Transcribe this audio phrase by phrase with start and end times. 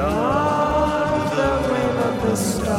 [0.00, 2.69] Beyond the rim of the starlight,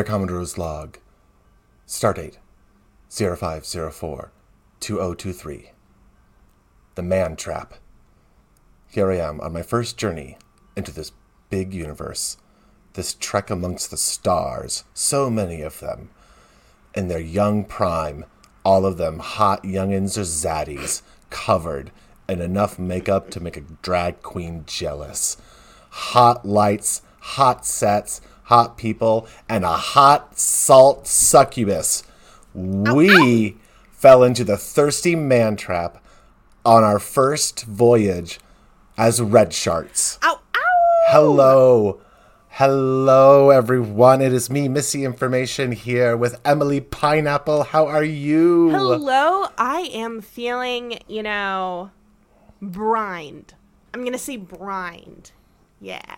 [0.00, 0.96] Rare Commodore's log.
[1.86, 2.38] Stardate
[3.10, 4.32] 0504
[4.80, 5.72] 2023.
[6.94, 7.74] The Man Trap.
[8.88, 10.38] Here I am on my first journey
[10.74, 11.12] into this
[11.50, 12.38] big universe,
[12.94, 16.08] this trek amongst the stars, so many of them,
[16.94, 18.24] in their young prime,
[18.64, 21.90] all of them hot youngins or zaddies, covered
[22.26, 25.36] in enough makeup to make a drag queen jealous.
[25.90, 32.02] Hot lights, hot sets, hot people, and a hot salt succubus.
[32.52, 33.56] We
[33.92, 36.04] fell into the thirsty man trap
[36.64, 38.40] on our first voyage
[38.98, 40.18] as Redsharts.
[40.24, 41.04] Ow, ow!
[41.06, 42.00] Hello.
[42.48, 44.20] Hello, everyone.
[44.20, 47.62] It is me, Missi Information, here with Emily Pineapple.
[47.62, 48.70] How are you?
[48.70, 51.92] Hello, I am feeling, you know,
[52.60, 53.54] brined.
[53.94, 55.30] I'm gonna say brined.
[55.80, 56.16] Yeah,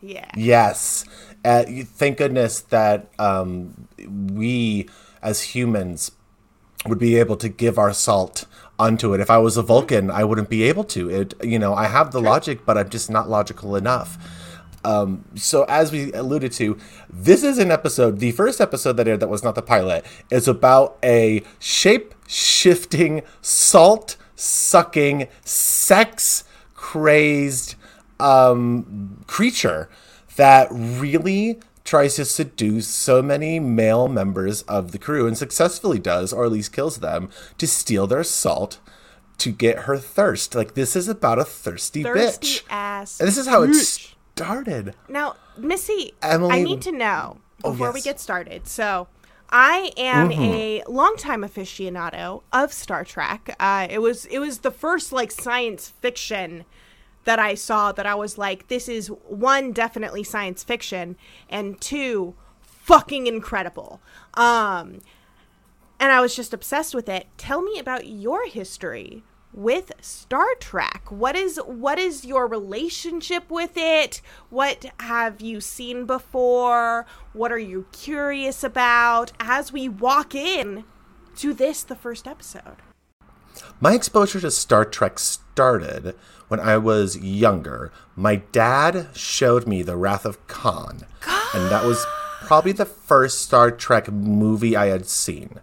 [0.00, 0.30] yeah.
[0.36, 1.04] Yes.
[1.44, 4.88] Uh, thank goodness that um, we,
[5.22, 6.12] as humans,
[6.86, 8.46] would be able to give our salt
[8.78, 9.20] onto it.
[9.20, 11.10] If I was a Vulcan, I wouldn't be able to.
[11.10, 14.18] It, you know, I have the logic, but I'm just not logical enough.
[14.82, 16.78] Um, so as we alluded to,
[17.10, 18.18] this is an episode.
[18.18, 23.22] The first episode that aired that was not the pilot is about a shape shifting,
[23.42, 26.44] salt sucking, sex
[26.74, 27.74] crazed
[28.20, 29.88] um, creature
[30.36, 36.32] that really tries to seduce so many male members of the crew and successfully does,
[36.32, 38.78] or at least kills them, to steal their salt
[39.38, 40.54] to get her thirst.
[40.54, 42.62] Like this is about a thirsty, Thirsty bitch.
[42.70, 43.18] ass.
[43.18, 44.94] And this is how it started.
[45.08, 48.66] Now, Missi, Emily- I need to know Oh, before we get started.
[48.68, 49.08] So,
[49.50, 50.42] I am Mm-hmm.
[50.42, 53.54] a longtime aficionado of Star Trek.
[53.58, 56.64] Uh, it was it was the first like science fiction
[57.24, 61.16] that I saw that I was like, this is one definitely science fiction,
[61.48, 64.00] and two fucking incredible.
[64.34, 65.00] Um,
[65.98, 67.26] and I was just obsessed with it.
[67.36, 69.22] Tell me about your history
[69.52, 71.10] with Star Trek.
[71.10, 74.22] What is what is your relationship with it?
[74.48, 77.06] What have you seen before?
[77.32, 80.84] What are you curious about as we walk in
[81.36, 82.76] to this the first episode?
[83.80, 85.18] My exposure to Star Trek
[85.60, 86.14] started
[86.48, 87.92] when I was younger.
[88.16, 91.04] My dad showed me The Wrath of Khan,
[91.54, 92.02] and that was
[92.40, 95.60] probably the first Star Trek movie I had seen.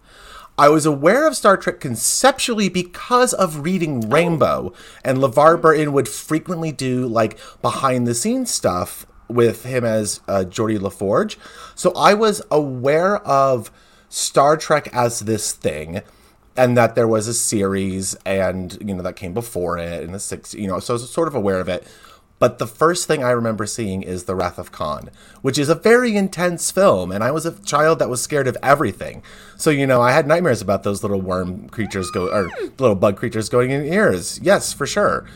[0.56, 4.72] I was aware of Star Trek conceptually because of reading Rainbow,
[5.04, 10.44] and LeVar Burton would frequently do like behind the scenes stuff with him as uh,
[10.46, 11.40] Geordi La Forge.
[11.74, 13.72] So I was aware of
[14.08, 16.02] Star Trek as this thing
[16.58, 20.18] and that there was a series and you know that came before it in the
[20.18, 21.86] six you know so I was sort of aware of it.
[22.40, 25.10] But the first thing i remember seeing is the wrath of khan
[25.40, 28.56] which is a very intense film and i was a child that was scared of
[28.62, 29.22] everything.
[29.56, 33.16] So you know i had nightmares about those little worm creatures go or little bug
[33.16, 34.38] creatures going in ears.
[34.42, 35.26] Yes for sure.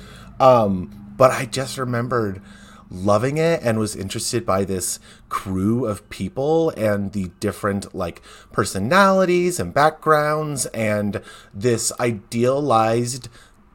[0.40, 2.42] Um, but i just remembered
[2.92, 8.20] loving it and was interested by this crew of people and the different like
[8.52, 11.22] personalities and backgrounds and
[11.54, 13.28] this idealized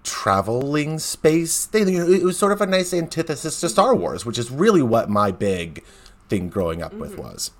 [0.03, 1.93] traveling space thing.
[1.93, 5.31] It was sort of a nice antithesis to Star Wars, which is really what my
[5.31, 5.83] big
[6.29, 7.51] thing growing up with was.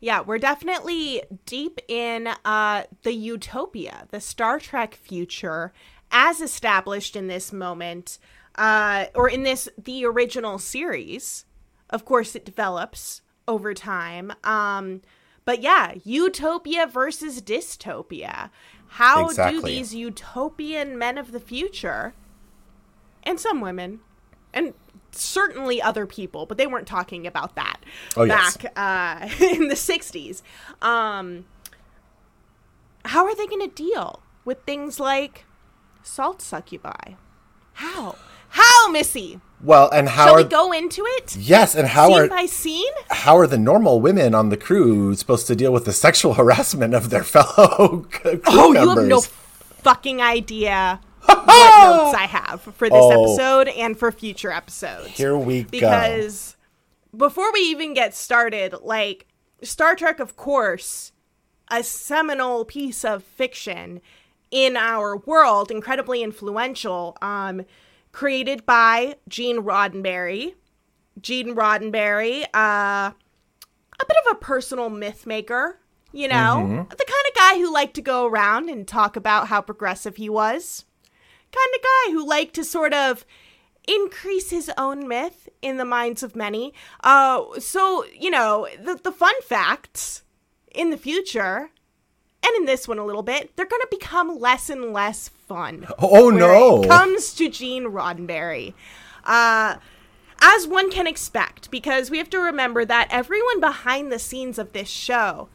[0.00, 5.72] Yeah, we're definitely deep in uh, the utopia, the Star Trek future,
[6.10, 8.18] as established in this moment,
[8.56, 11.44] uh, or in this the original series.
[11.88, 14.32] Of course, it develops over time.
[14.42, 15.02] Um,
[15.44, 18.50] but yeah, utopia versus dystopia.
[18.88, 22.14] How do these utopian men of the future,
[23.22, 24.00] and some women,
[24.52, 24.74] and
[25.12, 27.78] certainly other people, but they weren't talking about that
[28.16, 28.56] Oh, yes.
[28.56, 30.42] back uh, in the 60s.
[30.82, 31.46] Um,
[33.04, 35.44] how are they going to deal with things like
[36.02, 37.14] salt succubi,
[37.74, 38.16] How?
[38.58, 39.40] How, Missi?
[39.62, 41.36] Well, and how Shall are we go into it?
[41.36, 42.92] yes, and how scene are by scene?
[43.10, 46.94] how are the normal women on the crew supposed to deal with the sexual harassment
[46.94, 48.94] of their fellow crew Oh, members?
[48.94, 53.34] you have no fucking idea what notes I have for this Oh.
[53.34, 55.08] episode and for future episodes.
[55.08, 55.68] Here we go.
[55.70, 56.56] because
[57.16, 59.26] before we even get started, like
[59.62, 61.12] Star Trek, of course,
[61.70, 64.00] a seminal piece of fiction
[64.50, 67.62] in our world, incredibly influential, um,
[68.16, 70.54] created by Gene Roddenberry.
[71.20, 75.78] Gene Roddenberry, uh, a bit of a personal myth maker,
[76.12, 79.60] you know, the kind of guy who liked to go around and talk about how
[79.60, 80.86] progressive he was
[81.52, 83.24] kind of guy who liked to sort of
[83.86, 86.74] increase his own myth in the minds of many.
[87.04, 90.22] Uh, so, you know, the, the fun facts
[90.74, 91.70] in the future,
[92.42, 95.86] and in this one a little bit, they're going to become less and less fun.
[95.98, 96.82] Oh, when no.
[96.82, 98.74] It comes to Gene Roddenberry.
[99.24, 99.76] Uh,
[100.40, 104.72] as one can expect, because we have to remember that everyone behind the scenes of
[104.72, 105.48] this show,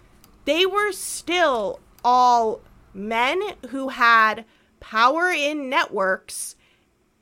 [0.45, 2.61] they were still all
[2.93, 4.45] men who had
[4.79, 6.55] power in networks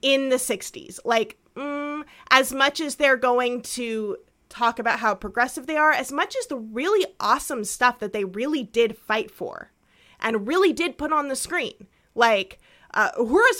[0.02, 1.00] in the 60s.
[1.04, 4.18] Like, mm, as much as they're going to
[4.48, 8.24] talk about how progressive they are, as much as the really awesome stuff that they
[8.24, 9.72] really did fight for
[10.20, 11.88] and really did put on the screen.
[12.20, 12.60] Like,
[12.94, 13.12] uh,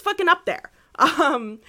[0.04, 1.60] fucking up there, um,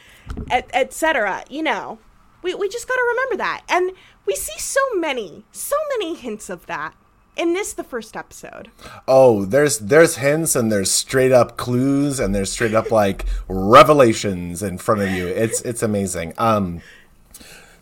[0.50, 1.44] et, et cetera.
[1.48, 1.98] You know,
[2.42, 3.62] we, we just got to remember that.
[3.68, 3.92] And
[4.26, 6.94] we see so many, so many hints of that
[7.36, 8.70] in this, the first episode.
[9.06, 14.62] Oh, there's there's hints and there's straight up clues and there's straight up like revelations
[14.62, 15.26] in front of you.
[15.28, 16.34] It's it's amazing.
[16.38, 16.80] Um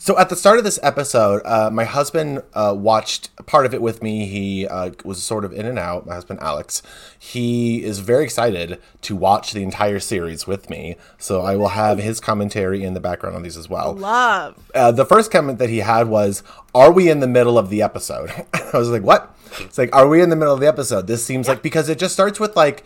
[0.09, 3.83] so at the start of this episode, uh, my husband uh, watched part of it
[3.83, 4.25] with me.
[4.25, 6.07] He uh, was sort of in and out.
[6.07, 6.83] My husband Alex,
[7.19, 10.97] he is very excited to watch the entire series with me.
[11.19, 14.71] So I will have his commentary in the background on these as well Love.
[14.75, 16.43] uh, the first comment that he had was,
[16.75, 20.09] "Are we in the middle of the episode?" I was like, "What?" It's like, "Are
[20.09, 22.57] we in the middle of the episode?" This seems like because it just starts with
[22.57, 22.83] like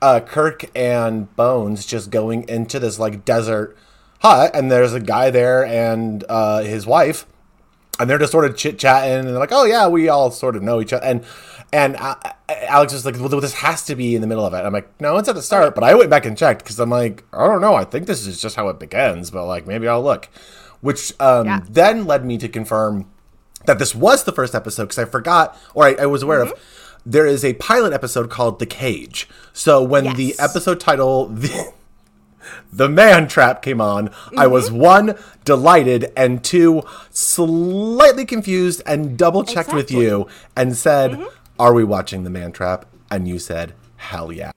[0.00, 3.76] uh, Kirk and Bones just going into this like desert
[4.20, 7.26] hut, and there's a guy there and uh, his wife,
[7.98, 10.56] and they're just sort of chit chatting, and they're like, "Oh yeah, we all sort
[10.56, 11.24] of know each other." And
[11.72, 12.14] and uh,
[12.48, 14.88] Alex was like, "Well, this has to be in the middle of it." I'm like,
[15.00, 17.46] "No, it's at the start." But I went back and checked because I'm like, "I
[17.46, 17.74] don't know.
[17.74, 20.28] I think this is just how it begins." But like, maybe I'll look.
[20.80, 21.60] Which um, Yeah.
[21.68, 23.06] then led me to confirm
[23.64, 26.52] that this was the first episode because I forgot, or I, I was aware Mm-hmm.
[26.52, 26.82] of.
[27.08, 31.72] There is a pilot episode called "The Cage." So when the episode title, the,
[32.72, 34.52] the man trap came on, I Mm-hmm.
[34.52, 35.14] was one
[35.44, 40.26] delighted and two slightly confused and double checked with you
[40.56, 41.24] and said, Mm-hmm.
[41.58, 44.52] "Are we watching the man trap?" And you said, "Hell yeah."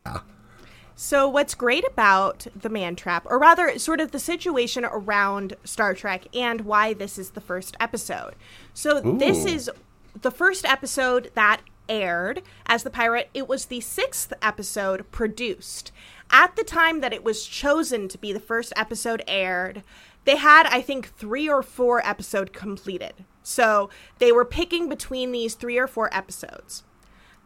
[0.96, 5.94] So, what's great about the man trap, or rather, sort of the situation around Star
[5.94, 8.36] Trek and why this is the first episode.
[8.74, 9.72] So, this is
[10.22, 13.30] the first episode that aired as the pirate.
[13.34, 15.94] It was the sixth episode produced.
[16.32, 19.84] At the time that it was chosen to be the first episode aired,
[20.26, 23.26] they had, I think, three or four episode completed.
[23.42, 23.90] So,
[24.20, 26.84] they were picking between these three or four episodes.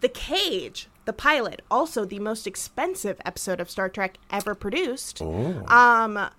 [0.01, 5.21] The Cage, the pilot, also the most expensive episode of Star Trek ever produced.
[5.21, 6.29] Um,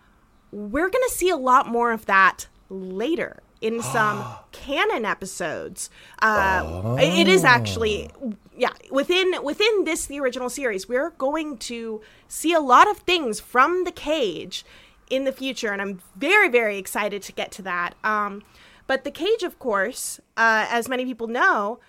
[0.52, 4.22] we're going to see a lot more of that later in some
[4.52, 5.88] canon episodes.
[6.20, 8.10] Uh, It is actually,
[8.56, 13.40] yeah, within within this the original series, we're going to see a lot of things
[13.40, 14.64] from the Cage
[15.10, 17.94] in the future, and I'm very very excited to get to that.
[18.04, 18.42] Um,
[18.86, 21.80] but the Cage, of course, uh, as many people know,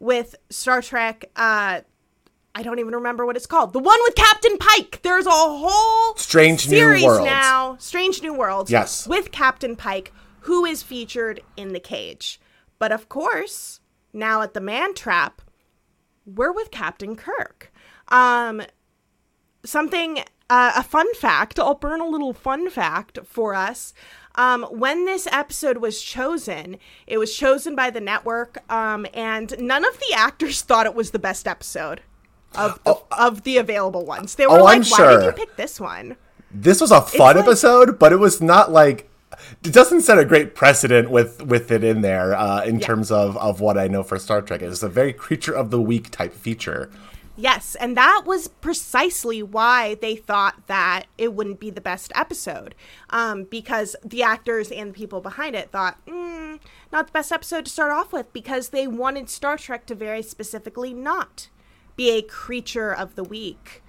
[0.00, 1.30] with Star Trek.
[1.36, 1.80] Uh,
[2.54, 3.72] I don't even remember what it's called.
[3.72, 5.00] The one with Captain Pike.
[5.02, 7.24] There's a whole Strange New series Worlds.
[7.24, 7.76] now.
[7.78, 8.70] Strange New Worlds.
[8.70, 9.06] Yes.
[9.06, 12.38] With Captain Pike, who is featured in the cage.
[12.78, 13.80] But of course,
[14.12, 15.40] now at the Man Trap,
[16.26, 17.72] we're with Captain Kirk.
[18.08, 18.62] Um,
[19.64, 20.18] something,
[20.50, 21.58] uh, a fun fact.
[21.58, 23.94] I'll burn a little fun fact for us.
[24.34, 29.84] Um, when this episode was chosen, it was chosen by the network, um, and none
[29.84, 32.00] of the actors thought it was the best episode
[32.54, 34.34] of the, of the available ones.
[34.34, 36.16] They were Oh, like, I'm "Why did you pick this one?"
[36.50, 39.08] This was a fun episode, but it was not like
[39.64, 42.86] it doesn't set a great precedent with with it in there uh, in Yeah.
[42.86, 44.62] terms of of what I know for Star Trek.
[44.62, 46.90] It's a very creature of the week type feature.
[47.34, 52.74] Yes, and that was precisely why they thought that it wouldn't be the best episode,
[53.08, 56.60] um, because the actors and the people behind it thought, mm,
[56.92, 60.22] not the best episode to start off with, because they wanted Star Trek to very
[60.22, 61.48] specifically not
[61.96, 63.82] be a creature of the week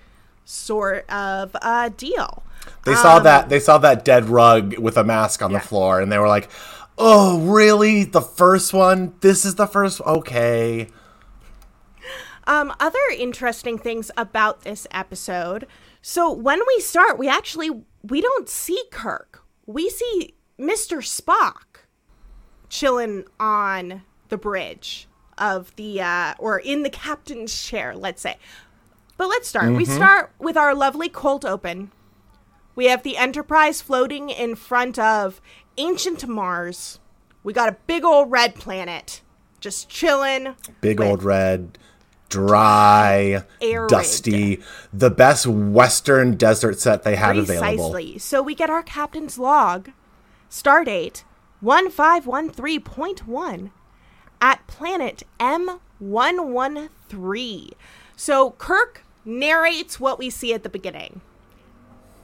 [0.46, 2.44] sort of uh, deal.
[2.86, 5.60] They saw that they saw that dead rug with a mask on Yeah.
[5.60, 6.50] the floor, and they were like,
[6.98, 8.04] "Oh, really?
[8.04, 9.14] The first one?
[9.22, 10.02] This is the first?
[10.02, 10.90] Okay."
[12.46, 15.66] Um, other interesting things about this episode.
[16.02, 17.70] So when we start, we actually
[18.02, 19.44] we don't see Kirk.
[19.66, 20.98] We see Mr.
[20.98, 21.86] Spock
[22.68, 28.36] chilling on the bridge of the uh, or in the captain's chair, let's say.
[29.16, 29.72] But let's start.
[29.74, 31.92] We start with our lovely cold open.
[32.76, 35.42] We have the Enterprise floating in front of
[35.78, 37.00] ancient Mars.
[37.44, 39.22] We got a big old red planet
[39.64, 40.56] just chilling.
[40.82, 41.78] Big old red,
[42.30, 43.90] dry, Arid.
[43.90, 44.62] dusty,
[44.92, 47.92] the best Western desert set they had available.
[47.92, 48.20] Precisely.
[48.20, 49.92] So we get our captain's log,
[50.50, 51.24] stardate
[51.64, 53.72] 1513.1
[54.42, 57.72] at planet M113.
[58.18, 61.22] So Kirk narrates what we see at the beginning.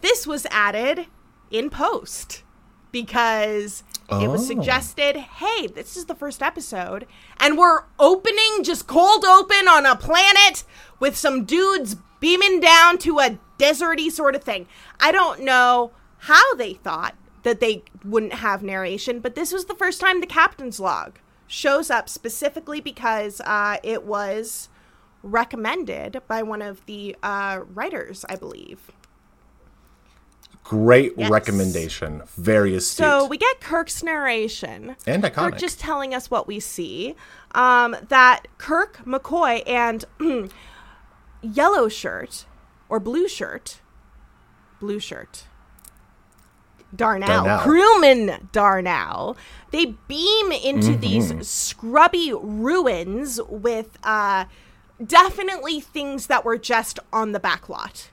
[0.02, 1.08] This was added
[1.52, 2.44] in post
[2.92, 4.46] because it was Oh.
[4.46, 7.06] suggested hey, this is the first episode,
[7.38, 10.64] and we're opening just cold open on a planet
[11.00, 14.68] with some dudes beaming down to a deserty sort of thing.
[15.00, 15.92] I don't know
[16.24, 20.28] how they thought that they wouldn't have narration, but this was the first time the
[20.28, 24.70] captain's log shows up specifically because uh, it was
[25.24, 28.92] recommended by one of the uh, writers, I believe.
[30.70, 31.32] Great Yes.
[31.32, 32.22] recommendation.
[32.38, 33.04] Very astute.
[33.06, 34.96] So we get Kirk's narration.
[35.08, 35.58] and Kirk iconic.
[35.58, 37.16] just telling us what we see.
[37.56, 40.06] Um, that Kirk, McCoy, and
[41.42, 42.46] Yellow Shirt
[42.88, 43.80] or Blue Shirt,
[44.80, 45.46] Blue Shirt,
[46.96, 47.60] Darnell, Darnell.
[47.60, 49.38] crewman Darnell,
[49.72, 51.00] they beam into Mm-hmm.
[51.02, 54.46] these scrubby ruins with uh,
[55.04, 58.10] definitely things that were just on the back lot,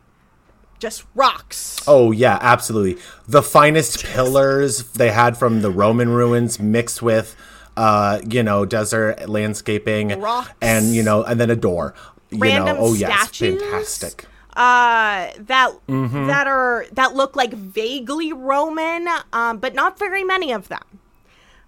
[0.78, 1.80] just rocks.
[1.86, 3.00] Oh yeah, absolutely.
[3.28, 7.36] The finest pillars they had from the Roman ruins mixed with
[7.76, 10.50] uh, you know, desert landscaping Rocks.
[10.62, 11.94] and you know, and then a door.
[12.30, 13.60] You Random know, oh yes, statues.
[13.62, 14.24] fantastic.
[14.56, 16.26] uh that Mm-hmm.
[16.26, 20.82] that are that look like vaguely roman um but not very many of them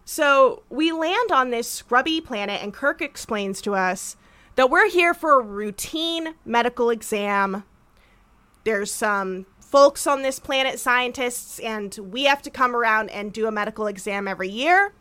[0.04, 4.16] so we land on this scrubby planet and kirk explains to us
[4.56, 7.62] that we're here for a routine medical exam
[8.68, 13.46] there's some folks on this planet scientists and we have to come around and do
[13.46, 14.92] a medical exam every year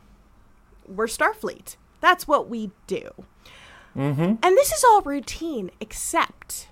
[0.88, 3.10] we're starfleet that's what we do
[3.96, 6.70] and this is all routine except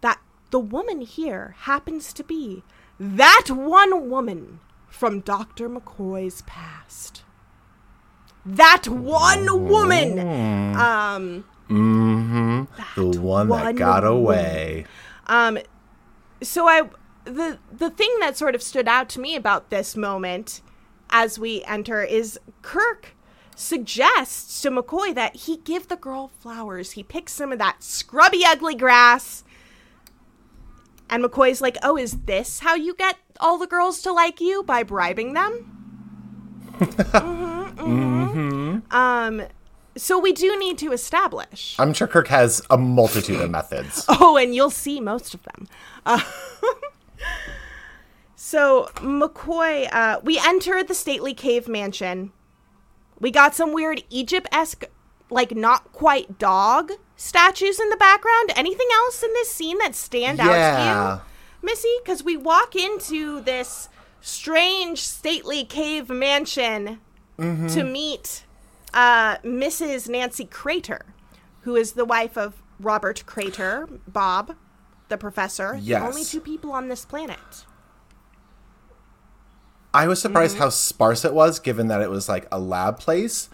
[0.00, 0.20] that
[0.50, 2.62] the woman here happens to be
[3.00, 5.68] that one woman from Dr.
[5.68, 7.22] McCoy's past.
[8.44, 10.18] That one woman.
[10.76, 11.44] Um,
[12.94, 14.18] The one that got woman.
[14.18, 14.86] away.
[15.26, 15.58] um,
[16.42, 16.82] so I
[17.24, 20.60] the the thing that sort of stood out to me about this moment
[21.10, 23.16] as we enter is Kirk
[23.54, 26.92] suggests to McCoy that he give the girl flowers.
[26.92, 29.44] He picks some of that scrubby ugly grass.
[31.08, 34.62] And McCoy's like, "Oh, is this how you get all the girls to like you
[34.62, 35.72] by bribing them?"
[36.80, 38.92] Mhm, mhm.
[38.92, 39.42] Um
[39.96, 44.04] so we do need to establish I'm sure Kirk has a multitude of methods.
[44.08, 45.68] Oh, and you'll see most of them.
[46.04, 46.20] Uh,
[48.36, 52.32] so McCoy, uh, we enter the stately cave mansion.
[53.18, 54.84] We got some weird Egypt-esque,
[55.30, 58.52] like not quite dog statues in the background.
[58.56, 61.22] Anything else in this scene that stand out to
[61.62, 61.94] you, Missi?
[62.04, 63.88] Because we walk into this
[64.20, 67.00] strange stately cave mansion
[67.38, 68.44] to meet
[68.96, 70.08] uh, Mrs.
[70.08, 71.14] Nancy Crater,
[71.60, 74.56] who is the wife of Robert Crater, Bob,
[75.08, 75.78] the professor.
[75.80, 76.02] Yes.
[76.02, 77.64] The Only two people on this planet.
[79.94, 80.64] I was surprised Mm-hmm.
[80.64, 83.48] how sparse it was, given that it was like a lab place.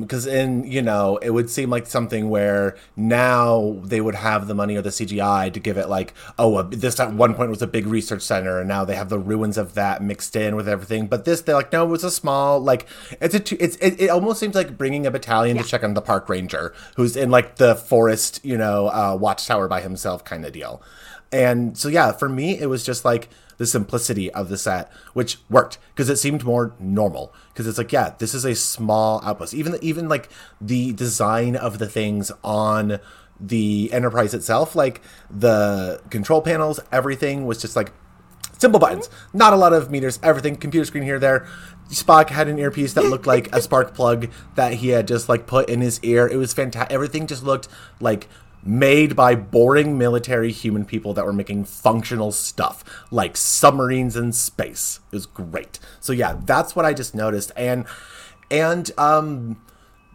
[0.00, 4.54] Because in you know, it would seem like something where now they would have the
[4.54, 7.62] money or the CGI to give it like, oh, a, this at one point was
[7.62, 10.68] a big research center, and now they have the ruins of that mixed in with
[10.68, 11.06] everything.
[11.06, 12.86] But this, they're like, no, it was a small like
[13.20, 15.62] it's a two, it's it, it almost seems like bringing a battalion Yeah.
[15.62, 19.68] to check on the park ranger who's in like the forest, you know, uh, watchtower
[19.68, 20.82] by himself kind of deal.
[21.32, 23.28] And so yeah, for me, it was just like
[23.60, 27.30] the simplicity of the set, which worked because it seemed more normal.
[27.52, 29.52] Because it's like, yeah, this is a small outpost.
[29.52, 30.30] Even even like
[30.62, 33.00] the design of the things on
[33.38, 37.92] the Enterprise itself, like the control panels, everything was just like
[38.56, 39.10] simple buttons.
[39.34, 40.18] Not a lot of meters.
[40.22, 41.46] Everything computer screen here there.
[41.90, 45.46] Spock had an earpiece that looked like a spark plug that he had just like
[45.46, 46.26] put in his ear.
[46.26, 46.94] It was fantastic.
[46.94, 47.68] Everything just looked
[48.00, 48.26] like
[48.62, 55.00] made by boring military human people that were making functional stuff like submarines in space.
[55.10, 55.78] It was great.
[56.00, 57.86] So yeah, that's what I just noticed and
[58.50, 59.60] and um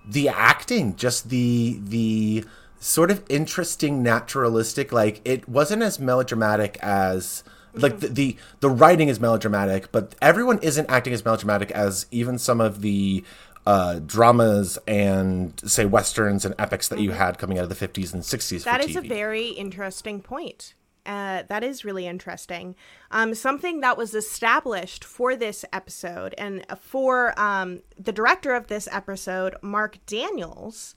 [0.07, 2.45] the acting, just the the
[2.79, 9.09] sort of interesting naturalistic like it wasn't as melodramatic as like the, the the writing
[9.09, 13.23] is melodramatic, but everyone isn't acting as melodramatic as even some of the
[13.65, 18.13] uh, dramas and say westerns and epics that you had coming out of the 50s
[18.13, 18.63] and 60s.
[18.63, 20.75] That is a very interesting point.
[21.05, 22.75] Uh, that is really interesting.
[23.11, 28.87] Um, something that was established for this episode and for um, the director of this
[28.91, 30.95] episode, Marc Daniels,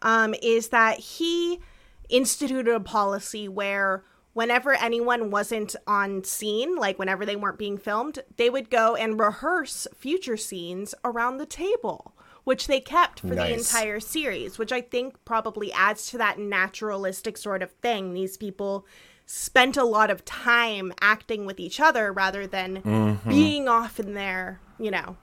[0.00, 1.60] um, is that he
[2.08, 8.20] instituted a policy where whenever anyone wasn't on scene, like whenever they weren't being filmed,
[8.36, 12.09] they would go and rehearse future scenes around the table,
[12.44, 17.36] which they kept for the entire series, which I think probably adds to that naturalistic
[17.36, 18.14] sort of thing.
[18.14, 18.86] These people
[19.26, 23.28] spent a lot of time acting with each other rather than Mm-hmm.
[23.28, 25.16] being off in their, you know,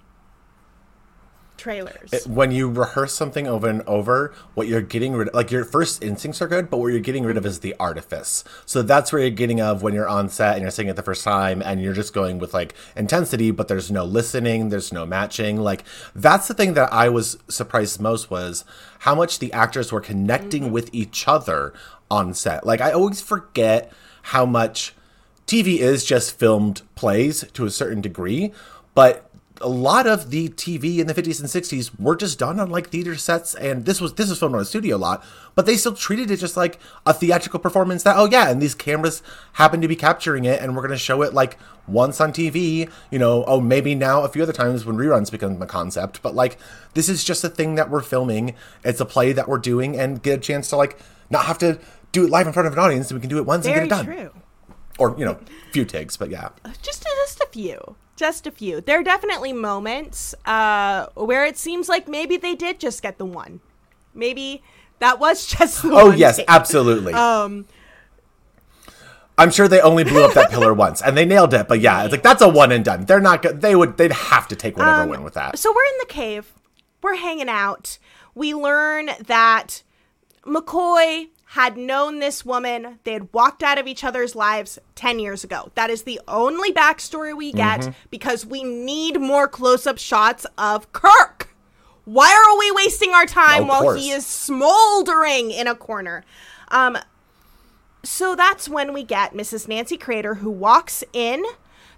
[1.57, 2.25] trailers.
[2.25, 6.03] when you rehearse something over and over, what you're getting rid of, like your first
[6.03, 8.43] instincts are good, but what you're getting rid of is the artifice.
[8.65, 11.03] So that's where you're getting of when you're on set and you're saying it the
[11.03, 15.05] first time and you're just going with like intensity, but there's no listening, there's no
[15.05, 15.57] matching.
[15.57, 15.83] Like
[16.15, 18.63] that's the thing that I was surprised most was
[18.99, 20.73] how much the actors were connecting mm-hmm.
[20.73, 21.73] with each other
[22.09, 22.65] on set.
[22.65, 23.91] Like I always forget
[24.23, 24.93] how much
[25.45, 28.51] TV is just filmed plays to a certain degree,
[28.93, 29.26] but
[29.61, 32.89] a lot of the TV in the 50s and 60s were just done on like
[32.89, 35.23] theater sets, and this was this was filmed on a studio lot,
[35.55, 38.03] but they still treated it just like a theatrical performance.
[38.03, 39.21] That oh yeah, and these cameras
[39.53, 42.89] happen to be capturing it, and we're gonna show it like once on TV.
[43.11, 46.35] You know, oh maybe now a few other times when reruns become a concept, but
[46.35, 46.57] like
[46.93, 48.55] this is just a thing that we're filming.
[48.83, 50.99] It's a play that we're doing, and get a chance to like
[51.29, 51.79] not have to
[52.11, 53.81] do it live in front of an audience, and we can do it once Very
[53.81, 54.15] and get it done.
[54.31, 54.41] true.
[54.97, 56.49] Or you know, a few takes, but yeah.
[56.81, 61.87] just just a few just a few there are definitely moments uh where it seems
[61.87, 63.59] like maybe they did just get the one
[64.15, 64.63] maybe
[64.97, 66.45] that was just the Oh yes, take.
[66.49, 67.13] absolutely.
[67.13, 67.67] um
[69.37, 71.67] I'm sure they only blew up that pillar once, and they nailed it.
[71.67, 73.05] But yeah, it's like that's a one and done.
[73.05, 73.43] They're not.
[73.61, 73.97] They would.
[73.97, 75.59] They'd have to take whatever Um, win with that.
[75.59, 76.53] so we're in the cave
[77.03, 77.99] we're hanging out
[78.33, 79.83] we learn that
[80.43, 85.43] mccoy had known this woman they had walked out of each other's lives 10 years
[85.43, 87.91] ago that is the only backstory we get Mm-hmm.
[88.09, 91.55] because we need more close-up shots of kirk
[92.05, 94.01] why are we wasting our time Of while course.
[94.01, 96.23] he is smoldering in a corner
[96.69, 96.97] um
[98.03, 99.67] so that's when we get Mrs.
[99.67, 101.43] Nancy Crater, who walks in.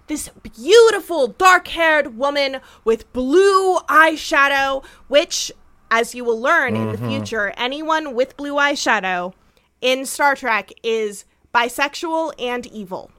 [0.08, 5.52] This beautiful dark haired woman with blue eyeshadow, which,
[5.88, 9.34] as you will learn in the future, anyone with blue eyeshadow
[9.80, 13.10] in Star Trek is bisexual and evil.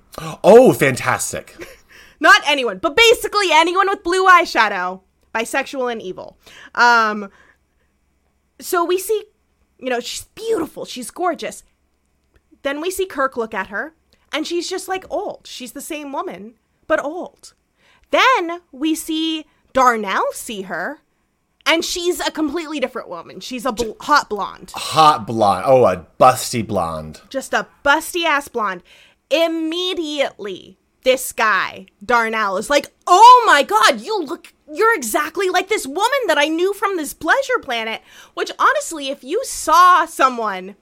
[0.43, 1.55] Oh, fantastic!
[2.19, 5.01] Not anyone, but basically anyone with blue eyeshadow,
[5.33, 6.37] bisexual and evil.
[6.75, 7.29] Um,
[8.59, 9.23] so we see,
[9.79, 11.63] you know, she's beautiful, she's gorgeous.
[12.61, 13.95] Then we see Kirk look at her,
[14.31, 15.47] and she's just like old.
[15.47, 17.53] She's the same woman, but old.
[18.11, 20.99] Then we see Darnell see her,
[21.65, 23.39] and she's a completely different woman.
[23.39, 25.65] She's a bl- hot blonde, Hot blonde.
[25.67, 27.21] Oh, a busty blonde.
[27.29, 28.83] just a busty ass blonde.
[29.29, 35.85] Immediately, this guy, Darnell, is like, Oh my god, you look, you're exactly like this
[35.87, 38.01] woman that I knew from this pleasure planet.
[38.33, 40.75] Which, honestly, if you saw someone,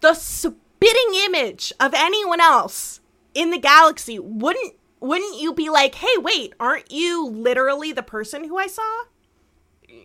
[0.00, 3.00] the spitting image of anyone else
[3.34, 8.44] in the galaxy, wouldn't wouldn't you be like, hey, wait, aren't you literally the person
[8.44, 9.04] who I saw?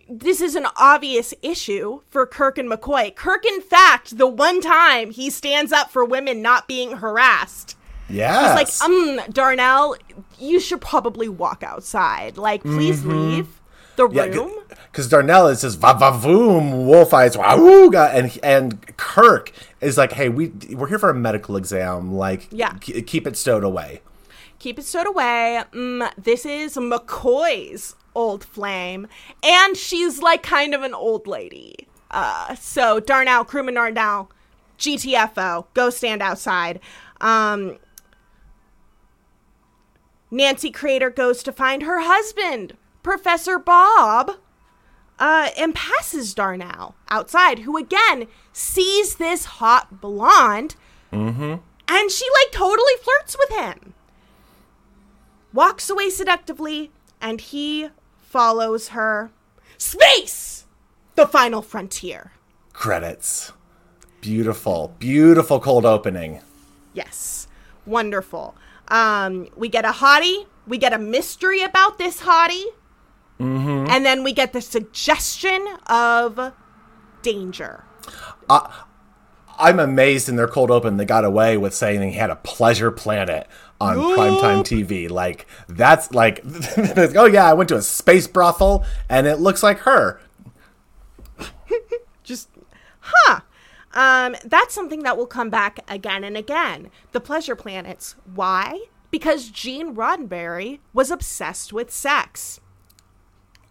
[0.08, 3.14] This is an obvious issue for Kirk and McCoy.
[3.14, 7.76] Kirk, in fact, the one time he stands up for women not being harassed,
[8.08, 8.56] Yeah.
[8.56, 9.96] He's like, um, Darnell,
[10.38, 12.36] you should probably walk outside.
[12.36, 13.60] Like, please leave
[13.96, 14.52] the room.
[14.90, 20.12] because Darnell is just va va voom wolf eyes wahooga, and and Kirk is like,
[20.12, 22.12] hey, we we're here for a medical exam.
[22.14, 22.74] Like, Yeah.
[22.80, 24.00] k- keep it stowed away.
[24.58, 25.62] Keep it stowed away.
[25.72, 29.06] Mm, this is McCoy's old flame,
[29.42, 31.88] and she's like kind of an old lady.
[32.10, 34.30] Uh, so Darnell, crewman Darnell,
[34.78, 36.80] GTFO, go stand outside.
[37.20, 37.78] Um,
[40.30, 44.32] Nancy Crater goes to find her husband, Professor Bob,
[45.18, 50.74] uh, and passes Darnell outside, who again sees this hot blonde,
[51.88, 53.94] and she like totally flirts with him.
[55.52, 57.90] Walks away seductively, and he
[58.34, 59.30] follows her.
[59.78, 60.64] Space!
[61.14, 62.32] The final frontier.
[62.72, 63.52] Credits.
[64.20, 66.40] Beautiful, beautiful cold opening.
[66.94, 67.46] Yes.
[67.86, 68.56] Wonderful.
[68.88, 70.46] Um, we get a hottie.
[70.66, 72.66] We get a mystery about this hottie.
[73.38, 73.86] Mm-hmm.
[73.88, 76.52] And then we get the suggestion of
[77.22, 77.84] danger.
[79.58, 82.90] I'm amazed in their cold open they got away with saying he had a pleasure
[82.90, 83.46] planet
[83.80, 85.10] on primetime TV.
[85.10, 86.42] Like that's like,
[87.16, 90.20] oh yeah, I went to a space brothel and it looks like her.
[92.22, 92.48] Just,
[93.00, 93.40] huh.
[93.92, 96.90] Um, that's something that will come back again and again.
[97.12, 98.16] The pleasure planets.
[98.34, 98.86] Why?
[99.10, 102.60] Because Gene Roddenberry was obsessed with sex.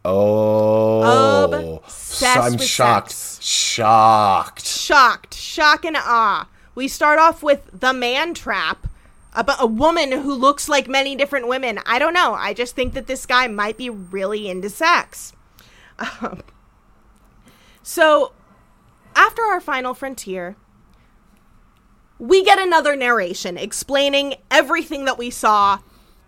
[0.06, 3.12] Oh, Obsessed I'm shocked.
[3.12, 3.42] sex.
[3.42, 4.66] Shocked.
[4.66, 6.48] shocked, shock and awe.
[6.76, 8.88] We start off with the man trap
[9.36, 11.80] a woman who looks like many different women.
[11.86, 12.34] I don't know.
[12.34, 15.34] I just think that this guy might be really into sex.
[16.00, 16.42] Um,
[17.82, 18.34] so,
[19.16, 20.56] after our final frontier,
[22.18, 25.80] we get another narration explaining everything that we saw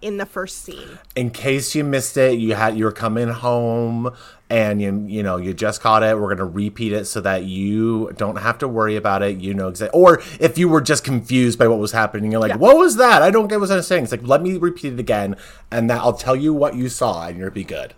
[0.06, 1.00] in the first scene.
[1.16, 4.12] in case you missed it, you had you're coming home
[4.50, 6.20] and you you know you just caught it.
[6.20, 9.38] We're gonna repeat it so that you don't have to worry about it.
[9.40, 10.00] You know exactly.
[10.00, 12.58] Or if you were just confused by what was happening, you're like, Yeah.
[12.58, 13.24] "What was that?
[13.24, 15.36] I don't get what I'm saying." It's like, let me repeat it again,
[15.72, 17.96] and that I'll tell you what you saw, and you'll be good.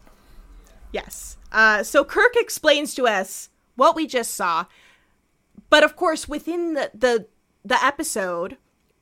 [0.91, 1.35] Yes.
[1.51, 4.65] Uh, so Kirk explains to us what we just saw,
[5.69, 7.25] but of course, within the the
[7.65, 8.55] the episode,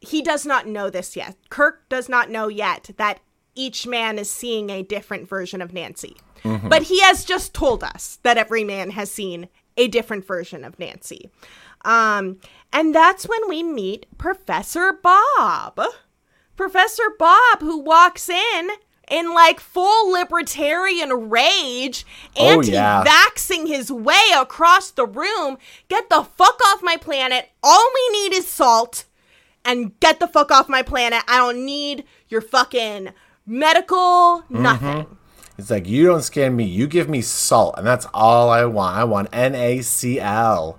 [0.07, 1.35] he does not know this yet.
[1.49, 3.19] Kirk does not know yet that
[3.55, 6.17] each man is seeing a different version of Nancy.
[6.43, 10.77] But he has just told us that every man has seen a different version of
[10.77, 11.31] Nancy.
[11.83, 12.39] Um,
[12.71, 15.81] and that's when we meet Professor Bob.
[16.55, 18.69] Professor Bob, who walks in
[19.09, 22.05] in like full libertarian rage,
[22.37, 23.03] Oh, anti yeah.
[23.65, 25.57] his way across the room.
[25.89, 27.49] Get the fuck off my planet.
[27.63, 29.05] All we need is salt.
[29.65, 31.23] And get the fuck off my planet.
[31.27, 33.09] I don't need your fucking
[33.45, 35.07] medical nothing.
[35.57, 38.97] It's like you don't scan me, you give me salt, and that's all I want.
[38.97, 40.77] I want NaCl.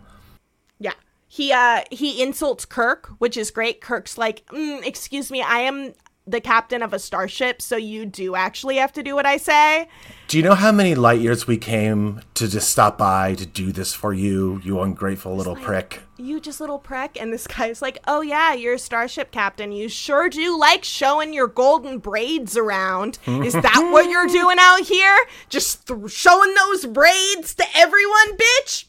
[0.78, 0.92] Yeah.
[1.28, 3.80] He uh he insults Kirk, which is great.
[3.80, 5.94] Kirk's like, mm, "Excuse me, I am
[6.26, 9.88] the captain of a starship, so you do actually have to do what I say."
[10.28, 13.72] Do you know how many light years we came to just stop by to do
[13.72, 16.00] this for you, you ungrateful little prick?
[16.18, 17.20] You just little prick.
[17.20, 19.72] And this guy's like, "Oh yeah, you're a starship captain.
[19.72, 23.18] You sure do like showing your golden braids around.
[23.26, 25.16] Is that what you're doing out here?
[25.48, 28.84] Just th- showing those braids to everyone, bitch?"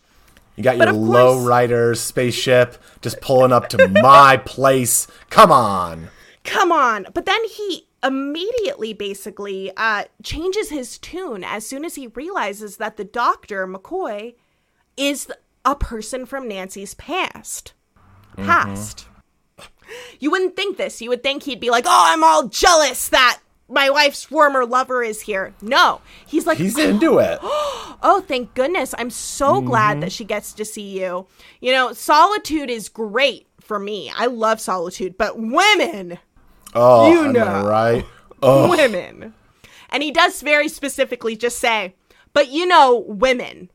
[0.55, 5.07] You got But your course- low rider spaceship just pulling up to my place.
[5.29, 6.09] Come on.
[6.43, 12.07] come on but then he immediately basically uh changes his tune as soon as he
[12.07, 14.33] realizes that the doctor mccoy
[14.95, 15.27] is
[15.71, 17.73] a person from nancy's past.
[18.37, 19.05] Past.
[19.57, 19.67] Mm-hmm.
[20.19, 21.01] You wouldn't think this.
[21.01, 25.03] You would think he'd be like oh i'm all jealous that my wife's former lover
[25.03, 25.53] is here.
[25.61, 25.99] No.
[26.25, 27.39] He's like He's into it.
[27.41, 28.95] oh thank goodness.
[28.97, 30.09] I'm so glad that mm-hmm.
[30.09, 31.27] she gets to see you.
[31.61, 34.11] You know solitude is great for me.
[34.15, 36.19] I love solitude but women
[36.73, 37.65] Oh, You I know.
[37.67, 38.05] right?
[38.41, 39.33] Oh, women.
[39.89, 41.95] And he does very specifically just say,
[42.33, 43.71] but you know, women,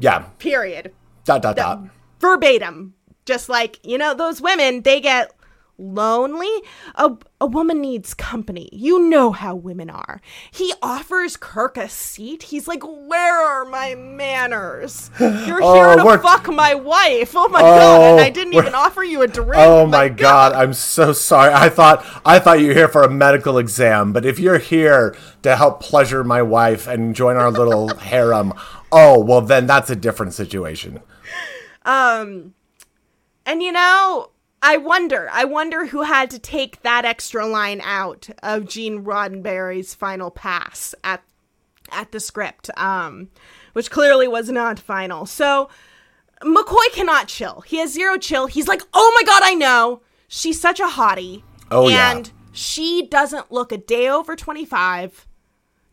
[0.00, 0.20] yeah.
[0.38, 0.92] period.
[1.24, 1.82] Dot, dot, dot.
[2.20, 2.94] Verbatim.
[3.26, 5.30] Just like, you know, those women, they get
[5.78, 6.50] lonely.
[6.96, 7.10] A,
[7.40, 8.68] a woman needs company.
[8.72, 10.20] You know how women are.
[10.50, 12.42] He offers Kirk a seat.
[12.44, 15.10] He's like, Where are my manners?
[15.18, 15.30] You're
[15.62, 17.32] Oh, here to we're- fuck my wife.
[17.34, 18.00] Oh my oh, god.
[18.10, 19.54] And Oh, I didn't we're- even offer you a drink.
[19.56, 21.52] Oh my god, I'm so sorry.
[21.54, 25.16] I thought I thought you were here for a medical exam, but if you're here
[25.42, 28.52] to help pleasure my wife and join our little harem,
[28.92, 31.00] oh well, then that's a different situation.
[31.84, 32.54] Um
[33.46, 34.30] And you know,
[34.62, 39.94] I wonder, I wonder who had to take that extra line out of Gene Roddenberry's
[39.94, 41.22] final pass at
[41.92, 43.28] at the script, um,
[43.72, 45.26] which clearly was not final.
[45.26, 45.68] So
[46.42, 47.62] McCoy cannot chill.
[47.62, 48.46] He has zero chill.
[48.46, 50.02] He's like, "Oh my god, I know.
[50.28, 52.12] She's such a hottie." Oh, yeah.
[52.12, 55.26] and she doesn't look a day over 25.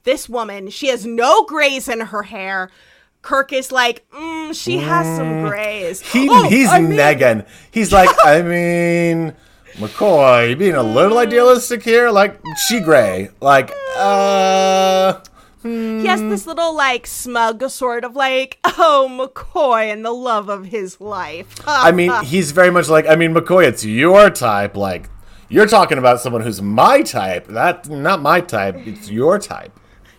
[0.04, 2.70] This woman, she has no grays in her hair.
[3.22, 6.00] Kirk is like, mm, she has some grays.
[6.02, 7.46] He Oh, he's I mean- negging.
[7.72, 9.34] He's like, I mean,
[9.74, 15.20] McCoy, being a little idealistic here, like she gray, like uh.
[15.64, 20.68] He has this little like smug sort of like, oh McCoy and the love of
[20.68, 21.54] his life.
[21.68, 24.78] I mean, he's very much like, I mean, McCoy, it's your type.
[24.78, 25.10] Like,
[25.50, 27.48] you're talking about someone who's my type.
[27.48, 28.76] That not my type.
[28.88, 29.78] It's your type.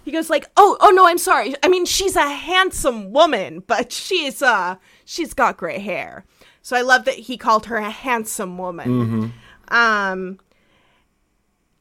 [0.08, 1.54] He goes like, oh, oh no, I'm sorry.
[1.62, 6.24] I mean, she's a handsome woman, but she's uh, she's got gray hair.
[6.62, 9.34] So I love that he called her a handsome woman.
[9.68, 10.38] Um,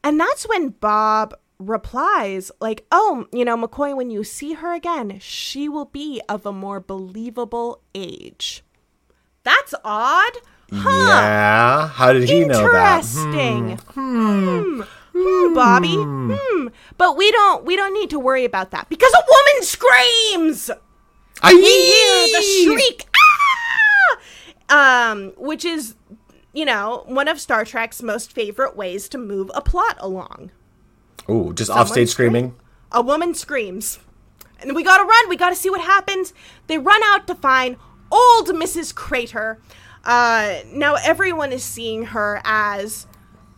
[0.04, 5.18] and that's when Bob replies, like, oh, you know, McCoy, when you see her again,
[5.20, 8.62] she will be of a more believable age.
[9.42, 10.32] That's odd.
[10.70, 11.06] Huh.
[11.08, 11.88] Yeah.
[11.88, 13.06] How did he know that?
[13.06, 13.38] Hmm.
[13.38, 13.78] Interesting.
[13.94, 14.82] Hmm.
[15.20, 15.96] Hmm, Bobby.
[15.96, 16.68] Hmm.
[16.96, 20.70] But we don't we don't need to worry about that because a woman screams.
[21.42, 23.08] I We hear the shriek.
[24.70, 25.10] Ah!
[25.10, 25.94] Um, which is,
[26.52, 30.50] you know, one of Star Trek's most favorite ways to move a plot along.
[31.30, 32.54] Ooh, just offstage screaming.
[32.92, 33.98] A woman screams.
[34.60, 35.28] And we gotta run.
[35.28, 36.32] We gotta see what happens.
[36.66, 37.76] They run out to find
[38.10, 38.94] old Mrs.
[38.94, 39.60] Crater.
[40.04, 43.06] Uh, now everyone is seeing her as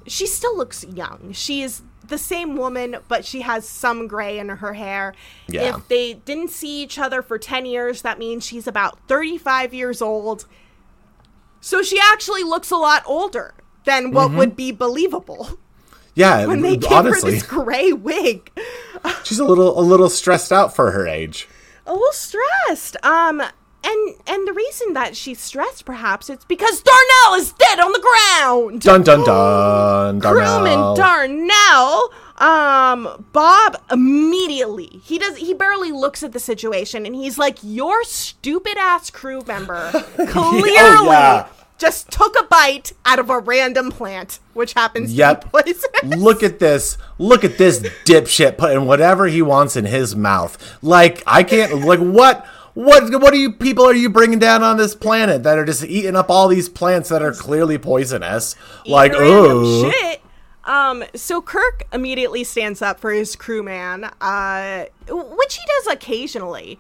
[0.07, 1.33] she still looks young.
[1.33, 5.15] She is the same woman, but she has some gray in her hair.
[5.49, 5.77] Yeah.
[5.77, 10.03] If they didn't see each other for 10 years, that means she's about 35 years
[10.03, 10.47] old.
[11.61, 15.59] So she actually looks a lot older than what would be believable
[16.15, 18.51] Yeah, when they gave honestly, her this gray wig.
[19.25, 21.49] she's a little a little stressed out for her age.
[21.87, 22.97] a little stressed.
[23.05, 23.43] Um,
[23.85, 28.01] and and the reason that she's stressed, perhaps, it's because Darnell is dead on the
[28.01, 28.81] ground.
[28.83, 30.19] Dun dun dun.
[30.19, 30.61] Darnell.
[30.63, 32.11] Crewman Darnell.
[32.39, 38.03] Um, Bob immediately he does he barely looks at the situation and he's like, "Your
[38.05, 41.49] stupid ass crew member clearly Oh, yeah.
[41.77, 45.41] just took a bite out of a random plant, which happens Yep.
[45.43, 46.97] to be poisonous." Look at this.
[47.19, 50.57] Look at this dipshit putting whatever he wants in his mouth.
[50.83, 51.85] Like I can't.
[51.85, 52.47] Like what?
[52.81, 53.21] What?
[53.21, 56.17] What are you people are you bringing down on this planet that are just eating
[56.17, 58.57] up all these plants that are clearly poisonous?
[58.87, 60.23] Like oh, shit.
[60.65, 66.79] Um, so Kirk immediately stands up for his crewman, uh, which he does occasionally.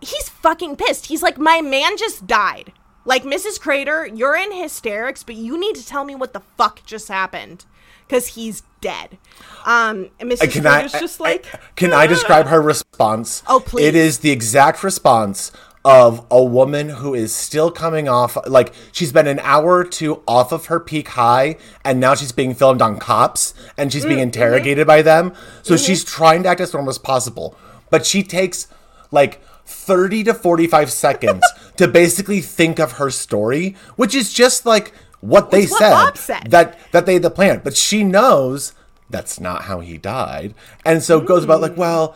[0.00, 1.06] He's fucking pissed.
[1.06, 2.72] He's like, my man just died.
[3.06, 3.60] Like, Mrs.
[3.60, 7.64] Crater, you're in hysterics, but you need to tell me what the fuck just happened.
[8.06, 9.18] Because he's dead.
[9.64, 10.52] Um, and Mrs.
[10.52, 13.42] Can I, Crater's just like, can I describe her response?
[13.48, 13.86] Oh, please.
[13.86, 15.50] It is the exact response
[15.84, 20.22] of a woman who is still coming off like she's been an hour or two
[20.26, 24.08] off of her peak high and now she's being filmed on cops and she's Mm,
[24.08, 24.22] being mm-hmm.
[24.24, 25.34] interrogated by them.
[25.62, 27.56] So she's trying to act as normal as possible.
[27.90, 28.68] But she takes
[29.10, 31.44] like 30 to 45 seconds
[31.76, 34.92] to basically think of her story, which is just like
[35.24, 36.50] what they what said, Bob said.
[36.50, 38.72] that that they had the plan, but she knows
[39.10, 41.62] that's not how he died, and so it goes about Mm.
[41.62, 42.14] like, well,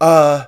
[0.00, 0.44] uh,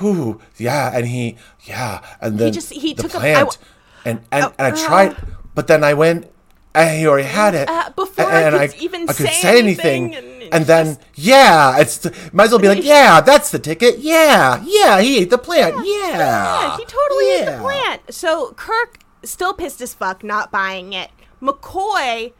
[0.00, 3.58] who, yeah, and he, yeah, and then he just- he the took a- I plant,
[4.04, 5.16] and and, Oh, and I tried,
[5.54, 6.30] but then I went,
[6.74, 9.58] and he already had it, Uh, before I and could even I could say say
[9.58, 13.50] anything, anything, and and then just- yeah, it's might as well be like, yeah, that's
[13.50, 18.00] the ticket, yeah, yeah, he ate the plant, yeah, Yeah, he totally ate the plant.
[18.10, 21.10] So Kirk still pissed as fuck, not buying it.
[21.40, 22.32] McCoy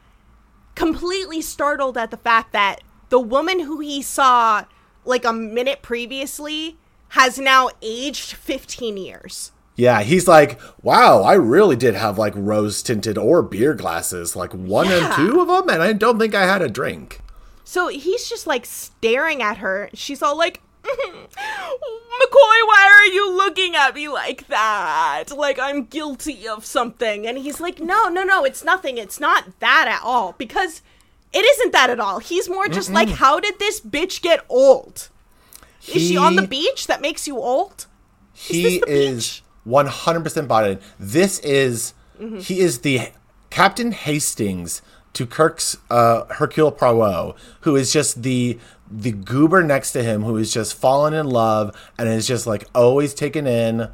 [0.75, 4.65] completely startled at the fact that the woman who he saw
[5.05, 6.77] like a minute previously
[7.09, 9.51] has now aged 15 years.
[9.75, 14.53] Yeah, he's like, wow, I really did have like rose tinted or beer glasses, like
[14.53, 17.21] one and two of them, and I don't think I had a drink.
[17.63, 19.89] So he's just like staring at her.
[19.93, 25.25] She's all like, McCoy, why are you looking at me like that?
[25.35, 27.27] Like I'm guilty of something.
[27.27, 28.97] And he's like, no, no, no, it's nothing.
[28.97, 30.33] It's not that at all.
[30.37, 30.81] Because
[31.33, 32.19] it isn't that at all.
[32.19, 35.09] He's more just like, how did this bitch get old?
[35.87, 37.87] Is she on the beach that makes you old?
[38.33, 40.79] He is one hundred percent bought in.
[40.99, 42.37] This is Mm-hmm.
[42.37, 43.09] he is the
[43.49, 48.59] Captain Hastings to Kirk's uh, Hercule Poirot, who is just the
[48.91, 52.65] the goober next to him, who is just fallen in love and is just like
[52.75, 53.87] always taken in by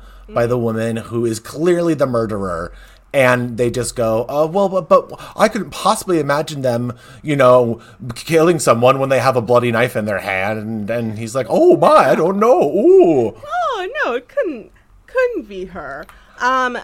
[0.44, 0.50] Mm-hmm.
[0.50, 2.74] the woman who is clearly the murderer.
[3.14, 7.82] And they just go, oh well, but, but I couldn't possibly imagine them, you know,
[8.16, 10.60] killing someone when they have a bloody knife in their hand.
[10.60, 12.62] And, and he's like, oh my, I don't know.
[12.62, 13.42] Ooh.
[13.46, 14.72] Oh no, it couldn't
[15.08, 16.06] couldn't be her.
[16.40, 16.78] Um,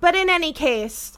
[0.00, 1.16] but in any case,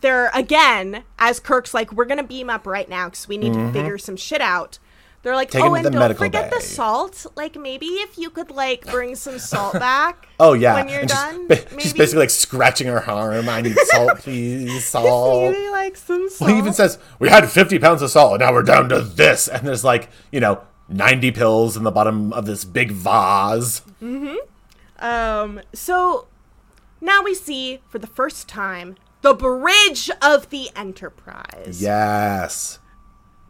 [0.00, 3.72] they're again as Kirk's like, we're gonna beam up right now because we need to
[3.72, 4.78] figure some shit out.
[5.24, 5.50] They're like.
[5.50, 7.26] Take oh, and the don't forget bay." the salt.
[7.34, 10.28] Like maybe if you could like bring some salt back.
[10.40, 13.48] Oh yeah, when you're and done, she's maybe- basically like scratching her arm.
[13.48, 15.52] I need salt, please, salt.
[15.52, 16.50] maybe like some salt.
[16.50, 19.46] He even says we had 50 pounds of salt, and now we're down to this.
[19.46, 23.82] And there's like you know 90 pills in the bottom of this big vase.
[24.02, 24.36] Mm-hmm.
[24.98, 26.26] Um, so
[27.00, 31.80] now we see for the first time the bridge of the Enterprise.
[31.80, 32.78] Yes.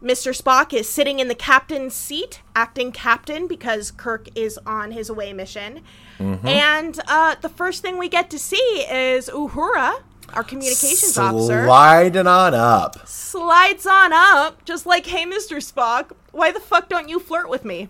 [0.05, 0.39] Mr.
[0.39, 5.33] Spock is sitting in the captain's seat, acting captain because Kirk is on his away
[5.33, 5.81] mission.
[6.19, 10.01] And uh, the first thing we get to see is Uhura
[10.33, 13.07] our communications officer, Sliding on up.
[13.07, 15.57] slides on up, just like, "Hey, Mr.
[15.57, 17.89] Spock, why the fuck don't you flirt with me?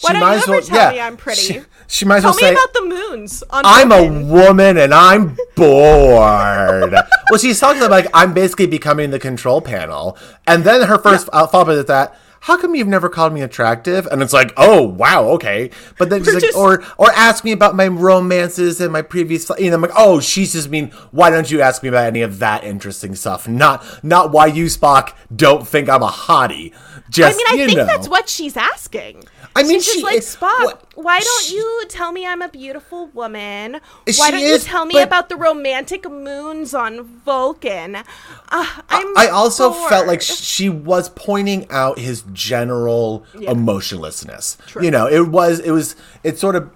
[0.00, 1.40] Why She might you as well- tell yeah, me I'm pretty?
[1.42, 4.78] She, she might as tell well me say, about the moons on I'm a woman
[4.78, 6.92] and I'm bored.
[7.30, 11.28] well, she's talking about like I'm basically becoming the control panel, and then her first
[11.32, 12.16] uh, follow up is that.
[12.44, 14.06] How come you've never called me attractive?
[14.06, 15.68] And it's like, oh wow, okay.
[15.98, 19.50] But then she's like, just- or or ask me about my romances and my previous.
[19.50, 20.88] And I'm like, oh, she's just mean.
[21.10, 23.46] Why don't you ask me about any of that interesting stuff?
[23.46, 26.72] Not not why you Spock don't think I'm a hottie.
[27.10, 27.84] Just I mean, I you think know.
[27.84, 29.24] that's what she's asking.
[29.56, 30.64] I mean, she's she like is- Spock.
[30.64, 33.80] what- why don't she- you tell me I'm a beautiful woman?
[34.18, 37.96] Why don't is, you tell me but- about the romantic moons on Vulcan?
[37.96, 43.50] Uh, I'm I also felt like she was pointing out his general Yeah.
[43.52, 44.56] emotionlessness.
[44.80, 46.70] You know, it was it was it sort of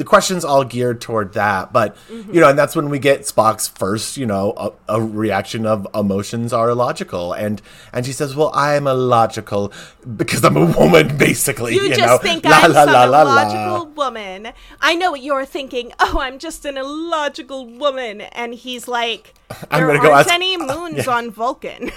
[0.00, 2.34] the questions all geared toward that, but Mm-hmm.
[2.34, 5.86] you know, and that's when we get Spock's first, you know, a, a reaction of
[5.94, 7.60] emotions are illogical, and
[7.92, 9.72] and she says, "Well, I am illogical
[10.16, 12.18] because I'm a woman, basically." You, You, just know?
[12.18, 14.52] think La, I'm la, some la, illogical woman.
[14.80, 15.92] I know what you're thinking.
[16.12, 19.34] Oh, I'm just an illogical woman, and he's like,
[19.70, 21.90] I'm there gonna go aren't ask- any moons on Vulcan.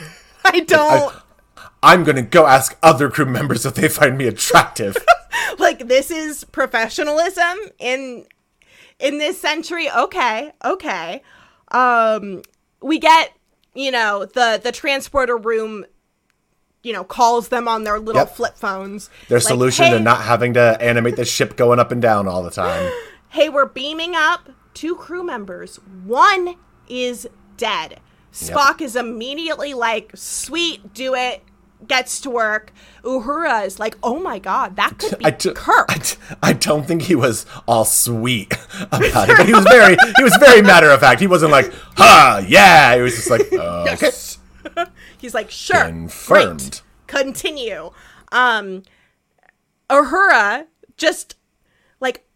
[0.46, 1.13] I don't
[1.82, 4.98] I'm gonna go ask other crew members if they find me attractive.
[5.84, 5.89] Like.
[5.89, 8.26] This is professionalism in
[9.00, 9.89] in this century.
[9.91, 11.22] Okay, okay.
[11.72, 12.41] Um,
[12.82, 13.34] we get
[13.74, 15.86] you know the the transporter room.
[16.86, 18.36] You know, calls them on their little Yep.
[18.36, 19.10] flip phones.
[19.30, 22.28] Their Like, solution "Hey, to not having to animate the ship going up and down
[22.28, 22.91] all the time.
[23.30, 25.78] hey, we're beaming up two crew members.
[26.04, 26.56] One
[26.89, 28.02] is dead.
[28.34, 31.41] Spock is immediately like, sweet, do it,
[31.88, 32.72] gets to work.
[33.04, 35.86] Uhura is like, oh my god, that could be I, do, Kirk.
[35.89, 38.54] I, d- I don't think he was all sweet
[38.91, 39.38] about it.
[39.38, 41.19] But he was very he was very matter of fact.
[41.22, 44.12] He wasn't like, "Ha, yeah." He was just like, uh, "Okay,
[45.17, 46.60] He's like, sure, Confirmed.
[46.60, 47.91] great, continue.
[48.32, 48.84] Um,
[49.89, 50.65] Uhura
[50.98, 51.36] just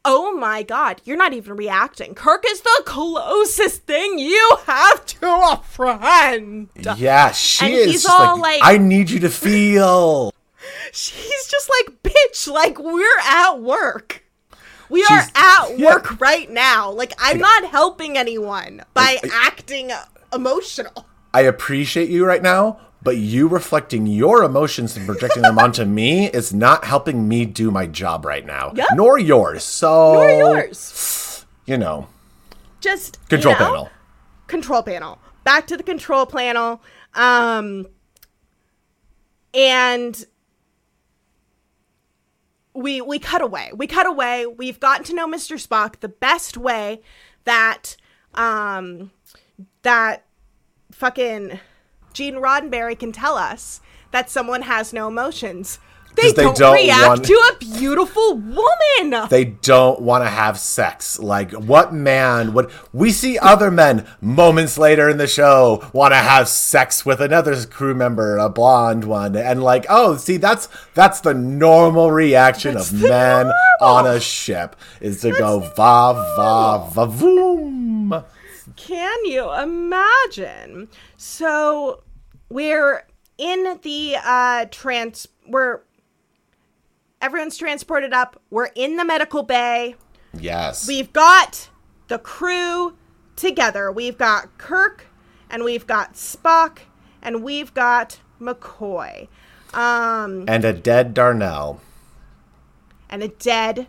[0.10, 2.16] oh my god, you're not even reacting.
[2.16, 6.70] Kirk is the closest thing you have to a friend.
[6.96, 10.34] yeah." She And is he's all like, like- "I need you to feel."
[10.94, 14.24] She's just like, bitch, like we're at work.
[14.90, 15.86] We are at yeah.
[15.94, 16.92] work right now.
[16.92, 19.92] Like I'm not helping anyone by I- acting
[20.34, 21.06] emotional.
[21.34, 26.28] I appreciate you right now, but you reflecting your emotions and projecting them onto me
[26.28, 28.74] is not helping me do my job right now.
[28.76, 28.88] Yep.
[28.96, 29.64] Nor yours.
[29.64, 31.46] So Nor yours.
[31.66, 32.10] You know,
[32.82, 33.90] Just you control know, panel.
[34.48, 35.20] Control panel.
[35.46, 36.82] Back to the control panel.
[37.14, 37.88] Um
[39.54, 40.26] and
[42.74, 43.72] we we cut away.
[43.74, 44.48] We cut away.
[44.48, 45.56] We've gotten to know Mr.
[45.66, 47.00] Spock the best way
[47.46, 47.96] that
[48.34, 49.12] um
[49.84, 50.26] that
[50.92, 51.62] fucking
[52.18, 55.78] Gene Roddenberry can tell us that someone has no emotions.
[56.16, 59.28] They, they don't, don't react want- to a beautiful woman.
[59.30, 61.20] they don't want to have sex.
[61.20, 66.18] Like, what man would we see other men moments later in the show want to
[66.18, 71.20] have sex with another crew member, a blonde one, and like, oh, see, that's that's
[71.20, 73.52] the normal reaction That's of men
[73.82, 74.08] normal.
[74.08, 78.26] on a ship is to go va va va voom.
[78.76, 80.88] Can you imagine?
[81.16, 82.02] So
[82.50, 83.06] we're
[83.38, 85.82] in the uh trans we're
[87.22, 88.40] everyone's transported up.
[88.50, 89.96] We're in the medical bay.
[90.40, 91.70] Yes, We've got
[92.10, 92.96] the crew
[93.36, 93.92] together.
[93.92, 95.08] We've got Kirk
[95.50, 96.80] and we've got Spock
[97.22, 99.28] and we've got McCoy.
[99.74, 101.82] Um and a dead Darnell.
[103.10, 103.88] and a dead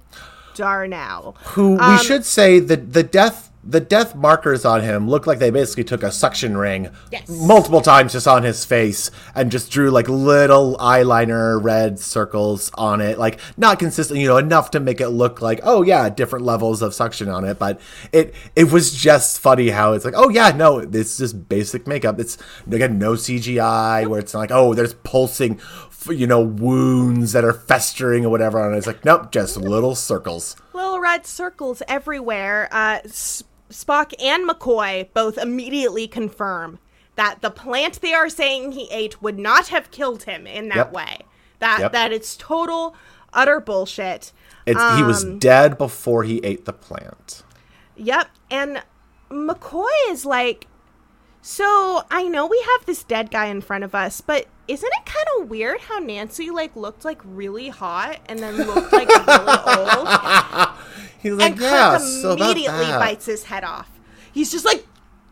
[0.55, 1.37] Darnell.
[1.55, 5.41] who we Um, should say the the death the death markers on him look like
[5.41, 7.29] they basically took a suction ring Yes.
[7.29, 13.01] multiple times just on his face and just drew like little eyeliner red circles on
[13.01, 16.45] it like not consistent you know enough to make it look like oh yeah different
[16.45, 17.81] levels of suction on it but
[18.13, 22.21] it it was just funny how it's like oh yeah no it's just basic makeup
[22.21, 22.39] it's
[22.71, 25.59] again no cgi where it's not like oh there's pulsing
[26.11, 30.57] you know wounds that are festering or whatever and it's like nope just little circles
[30.73, 32.69] little red circles everywhere.
[32.71, 36.79] Uh, S- Spock and McCoy both immediately confirm
[37.17, 40.77] that the plant they are saying he ate would not have killed him in that
[40.77, 40.93] Yep.
[40.93, 41.19] way.
[41.59, 41.93] That Yep.
[41.93, 42.95] that it's total
[43.33, 44.33] utter bullshit.
[44.67, 47.43] It's, he was Um, dead before he ate the plant.
[47.97, 48.29] Yep.
[48.51, 48.83] And
[49.31, 50.67] McCoy is like,
[51.43, 55.07] so I know we have this dead guy in front of us, but isn't it
[55.07, 59.59] kind of weird how Nancy like looked like really hot and then looked like really
[59.97, 60.09] old?
[61.21, 63.91] He's like, and yeah, Kirk so immediately bites his head off.
[64.33, 64.87] He's just like,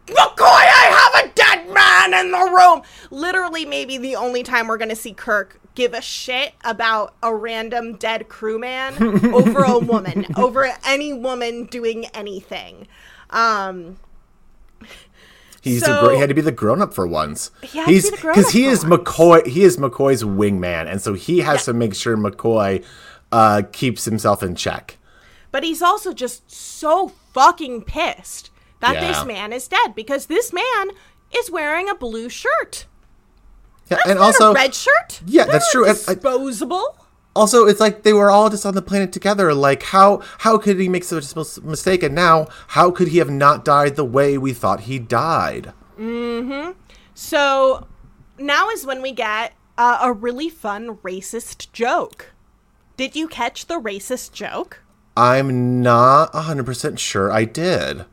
[0.06, 2.82] McCoy, I have a dead man in the room.
[3.10, 7.96] Literally, maybe the only time we're gonna see Kirk give a shit about a random
[7.96, 8.94] dead crewman
[9.34, 12.88] over a woman, over any woman doing anything.
[13.30, 13.98] Um,
[15.66, 17.50] He's So- a gr- he had to be the grown up for once.
[17.62, 18.16] He had He's be
[18.52, 19.02] he is once.
[19.02, 19.46] McCoy.
[19.46, 21.64] He is McCoy's wingman, and so he has Yeah.
[21.66, 22.84] to make sure McCoy
[23.32, 24.98] uh, keeps himself in check.
[25.52, 28.50] but he's also just so fucking pissed
[28.80, 29.08] that Yeah.
[29.08, 30.90] this man is dead because this man
[31.34, 32.84] is wearing a blue shirt.
[33.90, 35.20] Yeah, That's and also a red shirt.
[35.26, 35.84] Yeah, that's not true.
[35.86, 36.96] Disposable.
[37.36, 39.54] Also it's like they were all just on the planet together.
[39.54, 42.02] Like how how could he make such a mistake?
[42.02, 45.72] And now how could he have not died the way we thought he died?
[45.98, 46.72] Mm-hmm
[47.16, 47.86] so
[48.38, 52.34] now is when we get uh, a really fun racist joke.
[52.98, 54.82] Did you catch the racist joke?
[55.16, 58.04] I'm not 100% sure I did.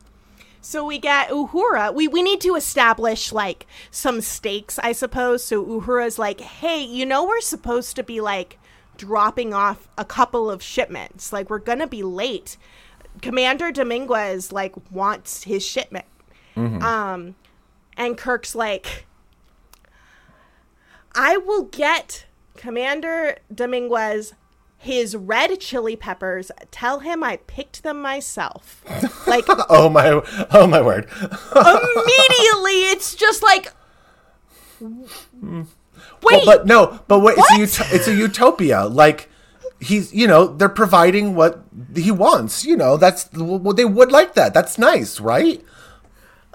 [0.62, 1.94] So we get Uhura.
[1.94, 5.44] We we need to establish like some stakes, I suppose.
[5.44, 8.58] So Uhura's like, "Hey, you know we're supposed to be like
[8.96, 11.32] dropping off a couple of shipments.
[11.32, 12.56] Like we're going to be late.
[13.22, 16.06] Commander Dominguez like wants his shipment."
[16.82, 17.34] Um
[17.96, 19.06] and Kirk's like,
[21.14, 22.26] "I will get
[22.56, 24.34] Commander Dominguez
[24.76, 26.50] his red chili peppers.
[26.70, 28.84] Tell him I picked them myself."
[29.26, 30.20] Like Oh my
[30.52, 31.08] oh my word.
[31.20, 33.72] immediately it's just like
[36.24, 37.60] wait Well, but no, but wait, What?
[37.60, 38.84] it's a ut- it's a utopia.
[38.84, 39.30] Like
[39.80, 41.62] he's, you know, they're providing what
[41.94, 42.64] he wants.
[42.64, 44.54] You know, that's well, they would like that.
[44.54, 45.62] That's nice, right?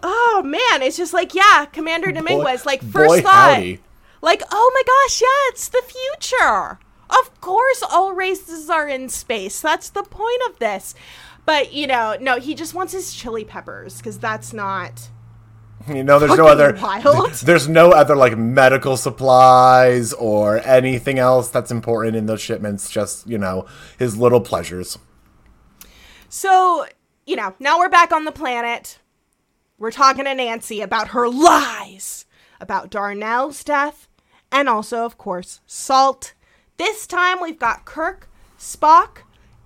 [0.01, 3.81] oh man it's just like yeah commander dominguez like first thought howdy.
[4.21, 9.59] like oh my gosh yeah it's the future of course all races are in space
[9.59, 10.95] that's the point of this
[11.45, 15.09] but you know no he just wants his chili peppers because that's not
[15.95, 17.31] You know, there's no other wild.
[17.43, 22.89] There's no other like medical supplies or anything else that's important in those shipments.
[22.89, 23.65] Just you know,
[23.97, 24.97] his little pleasures.
[26.29, 26.85] So,
[27.25, 28.99] you know, now we're back on the planet.
[29.79, 32.25] We're talking to Nancy about her lies
[32.61, 34.07] about Darnell's death
[34.51, 36.33] and also, of course, Salt.
[36.77, 39.19] This time we've got Kirk, Spock,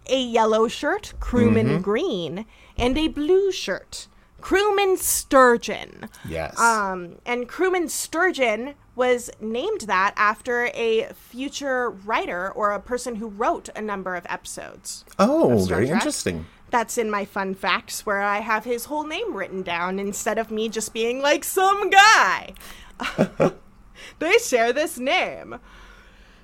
[0.07, 1.81] a yellow shirt, crewman mm-hmm.
[1.81, 2.45] green,
[2.77, 4.07] and a blue shirt,
[4.43, 6.09] crewman Sturgeon.
[6.27, 6.59] Yes.
[6.59, 13.29] Um, and crewman Sturgeon was named that after a future writer or a person who
[13.29, 15.05] wrote a number of episodes.
[15.17, 15.95] oh, Star very Trek.
[16.01, 16.45] interesting.
[16.71, 20.51] That's in my fun facts where I have his whole name written down instead of
[20.51, 22.53] me just being like some guy.
[24.19, 25.57] they share this name.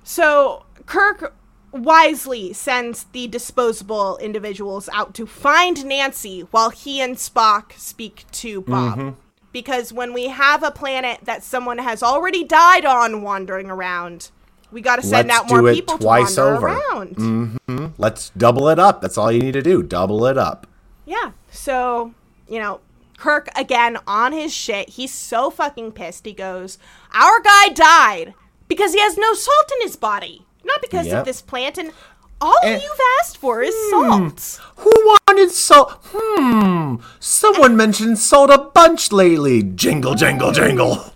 [0.04, 1.34] So Kirk
[1.72, 8.62] wisely sends the disposable individuals out to find Nancy while he and Spock speak to
[8.62, 8.98] Bob.
[8.98, 9.10] Mm-hmm.
[9.52, 14.30] Because when we have a planet that someone has already died on wandering around,
[14.70, 16.68] we got to send Let's out more do it people twice to wander over.
[16.68, 17.94] around.
[17.98, 19.00] Let's double it up.
[19.00, 19.82] That's all you need to do.
[19.82, 20.68] Double it up.
[21.04, 21.32] Yeah.
[21.50, 22.14] So,
[22.48, 22.80] you know,
[23.16, 24.90] Kirk again on his shit.
[24.90, 26.24] He's so fucking pissed.
[26.24, 26.78] He goes,
[27.12, 28.34] Our guy died
[28.68, 31.18] because he has no salt in his body, not because Yep.
[31.20, 31.78] of this plant.
[31.78, 31.92] And
[32.40, 34.60] all And- you've asked for is salt.
[34.76, 34.92] Who
[35.28, 35.98] wanted salt?
[36.12, 36.96] Hmm.
[37.18, 39.62] Someone mentioned salt a bunch lately.
[39.62, 41.12] Jingle, jingle, jingle.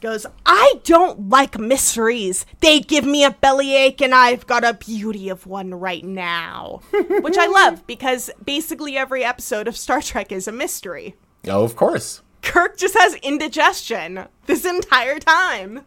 [0.00, 2.46] Goes, I don't like mysteries.
[2.60, 6.82] They give me a bellyache, and I've got a beauty of one right now.
[6.92, 11.16] Which I love because basically every episode of Star Trek is a mystery.
[11.48, 12.22] Oh, of course.
[12.42, 15.80] Kirk just has indigestion this entire time.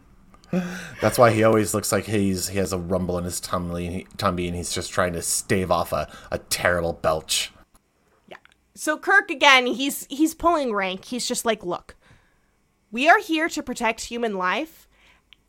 [1.00, 4.46] That's why he always looks like he's he has a rumble in his tummy, tummy
[4.46, 7.50] and he's just trying to stave off a, a terrible belch.
[8.28, 8.36] Yeah.
[8.74, 11.06] So Kirk again, he's he's pulling rank.
[11.06, 11.96] He's just like, "Look.
[12.90, 14.86] We are here to protect human life,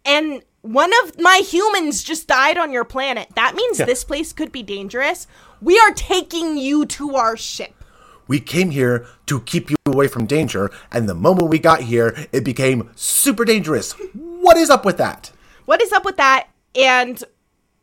[0.06, 3.28] and one of my humans just died on your planet.
[3.36, 3.86] That means Yeah.
[3.86, 5.28] this place could be dangerous.
[5.62, 7.83] We are taking you to our ship."
[8.28, 12.28] We came here to keep you away from danger, and the moment we got here,
[12.32, 13.94] it became super dangerous.
[14.14, 15.32] What is up with that?
[15.66, 16.48] What is up with that?
[16.76, 17.24] And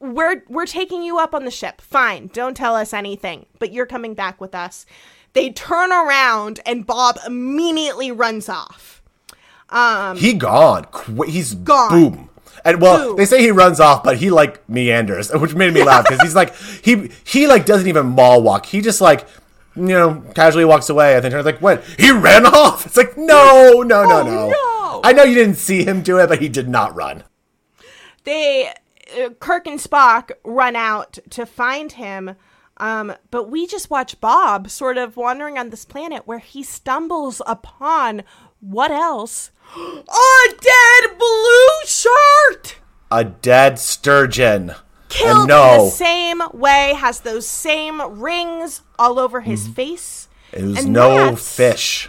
[0.00, 1.80] we're we're taking you up on the ship.
[1.80, 4.86] Fine, don't tell us anything, but you're coming back with us.
[5.32, 9.02] They turn around and Bob immediately runs off.
[9.68, 10.86] Um, He gone.
[11.28, 11.90] He's Gone.
[11.90, 12.30] Boom.
[12.64, 13.16] And well, Boom.
[13.16, 16.34] they say he runs off, but he like meanders, which made me laugh because he's
[16.34, 18.66] like he he like doesn't even mall walk.
[18.66, 19.26] He just like
[19.80, 21.14] you know casually walks away.
[21.14, 21.82] and then turns like what?
[21.98, 22.86] He ran off.
[22.86, 24.48] It's like no, no, no, Oh, no.
[24.48, 25.00] no.
[25.04, 27.24] I know you didn't see him do it, but he did not run.
[28.24, 28.68] they
[29.18, 32.36] uh, Kirk and Spock run out to find him
[32.76, 37.42] Um, but we just watch Bob sort of wandering on this planet where he stumbles
[37.46, 38.22] upon
[38.60, 39.50] what else?
[39.76, 42.82] A dead blue shark!
[43.10, 44.74] A dead sturgeon.
[45.10, 50.28] Killed in the same way, has those same rings all over his face.
[50.52, 52.08] it was and no fish.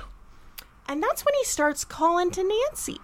[0.88, 3.00] And that's when he starts calling to Nancy.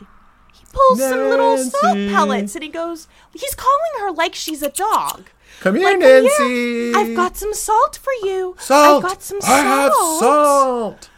[0.53, 4.69] He pulls some little salt pellets and he goes, he's calling her like she's a
[4.69, 5.29] dog.
[5.61, 6.93] Come here, Like, "Come Nancy.
[6.93, 8.55] I've got some salt for you.
[8.59, 9.03] salt.
[9.03, 9.53] I've got some salt.
[9.53, 11.09] I have salt.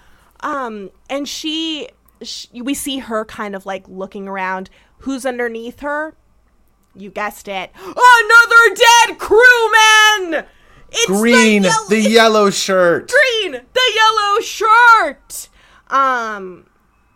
[0.41, 1.89] Um, and she,
[2.21, 4.69] sh we see her kind of like looking around.
[4.99, 6.15] Who's underneath her?
[6.99, 7.71] You guessed it.
[7.75, 10.45] Another dead crewman.
[10.91, 13.11] It's Green, The, yellow, the yellow shirt.
[13.11, 15.49] green, the yellow shirt.
[15.89, 16.65] Um,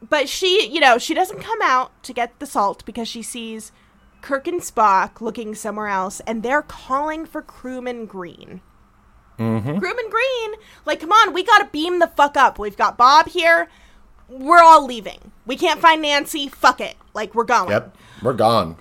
[0.07, 3.71] but she, you know, she doesn't come out to get the salt because she sees
[4.21, 8.61] Kirk and Spock looking somewhere else, and they're calling for Crewman Green.
[9.39, 9.79] Mm-hmm.
[9.79, 10.53] Crewman Green,
[10.85, 12.59] like, come on, we gotta beam the fuck up.
[12.59, 13.67] We've got Bob here.
[14.29, 15.31] We're all leaving.
[15.47, 16.47] We can't find Nancy.
[16.47, 16.95] Fuck it.
[17.15, 17.71] Like, we're going.
[17.71, 18.77] Yep, we're gone.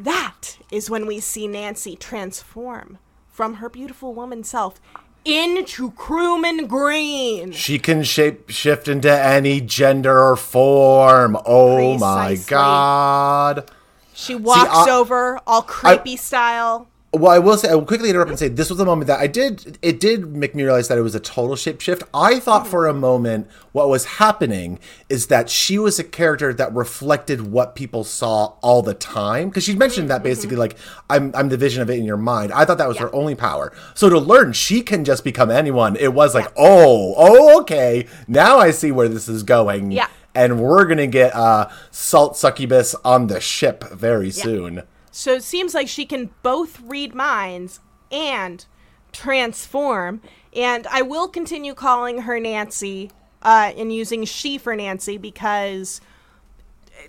[0.00, 2.96] That is when we see Nancy transform
[3.28, 4.80] from her beautiful woman self
[5.26, 7.52] into Crewman Green.
[7.52, 11.36] She can shape shift into any gender or form.
[11.44, 13.70] Oh my god.
[14.14, 16.88] She walks I- over all creepy style.
[17.12, 19.18] Well, I will say, I will quickly interrupt and say this was the moment that
[19.18, 19.78] I did.
[19.82, 22.04] It did make me realize that it was a total shapeshift.
[22.14, 26.72] I thought for a moment what was happening is that she was a character that
[26.72, 29.48] reflected what people saw all the time.
[29.48, 30.76] Because she mentioned that basically, like,
[31.08, 32.52] I'm, I'm the vision of it in your mind.
[32.52, 33.72] I thought that was her only power.
[33.94, 38.06] So to learn she can just become anyone, it was like, oh, oh, okay.
[38.28, 39.90] Now I see where this is going.
[39.90, 40.06] Yeah.
[40.32, 44.84] And we're going to get uh, Salt Succubus on the ship very soon.
[45.10, 47.80] So it seems like she can both read minds
[48.12, 48.64] and
[49.12, 50.20] transform.
[50.54, 53.10] And I will continue calling her Nancy
[53.42, 56.00] uh, and using she for Nancy because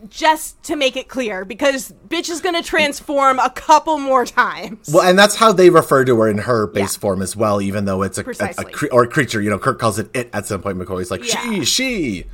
[0.09, 4.89] just to make it clear, because bitch is gonna transform a couple more times.
[4.91, 7.01] Well, and that's how they refer to her in her base Yeah.
[7.01, 9.41] form as well, even though it's a, a, a cre- or a creature.
[9.41, 10.77] You know, Kirk calls it it at some point.
[10.77, 11.41] McCoy's like Yeah.
[11.41, 12.25] she, she.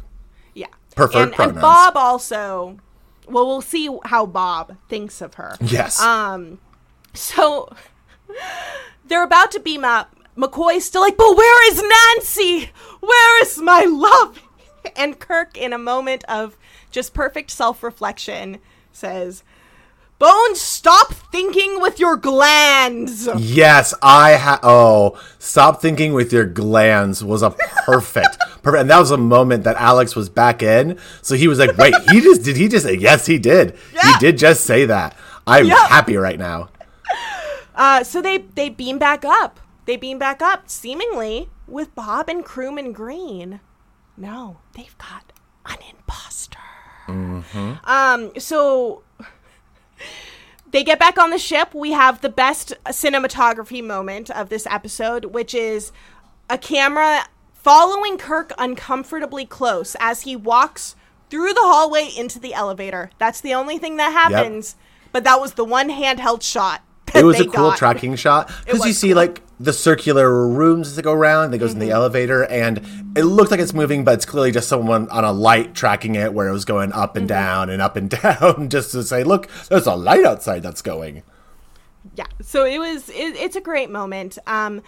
[0.53, 0.67] Yeah.
[0.95, 1.55] Preferred and, pronouns.
[1.57, 2.77] And Bob also.
[3.27, 5.55] Well, we'll see how Bob thinks of her.
[5.61, 5.99] Yes.
[6.01, 6.59] Um.
[7.13, 7.73] So
[9.05, 10.15] they're about to beam up.
[10.37, 12.71] McCoy's still like, but where is Nancy?
[12.99, 14.43] Where is my love?
[14.95, 16.55] And Kirk, in a moment of
[16.91, 18.59] just perfect self reflection,
[18.93, 19.43] says,
[20.19, 23.29] Bones, stop thinking with your glands.
[23.37, 27.51] yes, I ha Oh, stop thinking with your glands was a
[27.85, 30.97] perfect, perfect, and that was a moment that Alex was back in.
[31.21, 32.57] So he was like, "Wait, he just did?
[32.57, 33.27] He just say yes?
[33.27, 33.77] He did.
[33.93, 34.13] Yeah.
[34.13, 35.15] He did just say that.
[35.45, 35.87] I'm Yeah.
[35.87, 36.69] happy right now."
[37.75, 39.59] Uh, so they they beam back up.
[39.85, 43.59] They beam back up, seemingly with Bob and Crewman Green.
[44.17, 45.31] No, they've got
[45.67, 46.57] an imposter.
[47.85, 49.03] Um, so
[50.71, 51.73] they get back on the ship.
[51.73, 55.91] We have the best cinematography moment of this episode, which is
[56.49, 60.95] a camera following Kirk uncomfortably close as he walks
[61.29, 63.11] through the hallway into the elevator.
[63.17, 64.75] That's the only thing that happens.
[65.11, 66.81] But that was the one handheld shot.
[67.15, 67.77] It was a cool got.
[67.77, 69.17] tracking shot because you see cool.
[69.17, 71.81] like the circular rooms that go around that goes Mm-hmm.
[71.81, 72.77] in the elevator and
[73.15, 76.33] it looks like it's moving but it's clearly just someone on a light tracking it
[76.33, 77.17] where it was going up Mm-hmm.
[77.19, 80.81] and down and up and down just to say look there's a light outside that's
[80.81, 81.23] going
[82.15, 84.81] yeah so it was it, it's a great moment um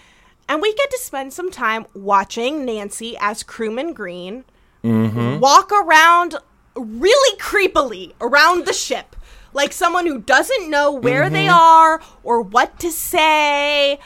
[0.47, 4.43] and we get to spend some time watching nancy as crewman green
[4.84, 5.39] Mm-hmm.
[5.39, 6.36] walk around
[6.76, 9.13] really creepily around the ship
[9.54, 11.58] like someone who doesn't know where they Mm-hmm.
[11.58, 14.00] are or what to say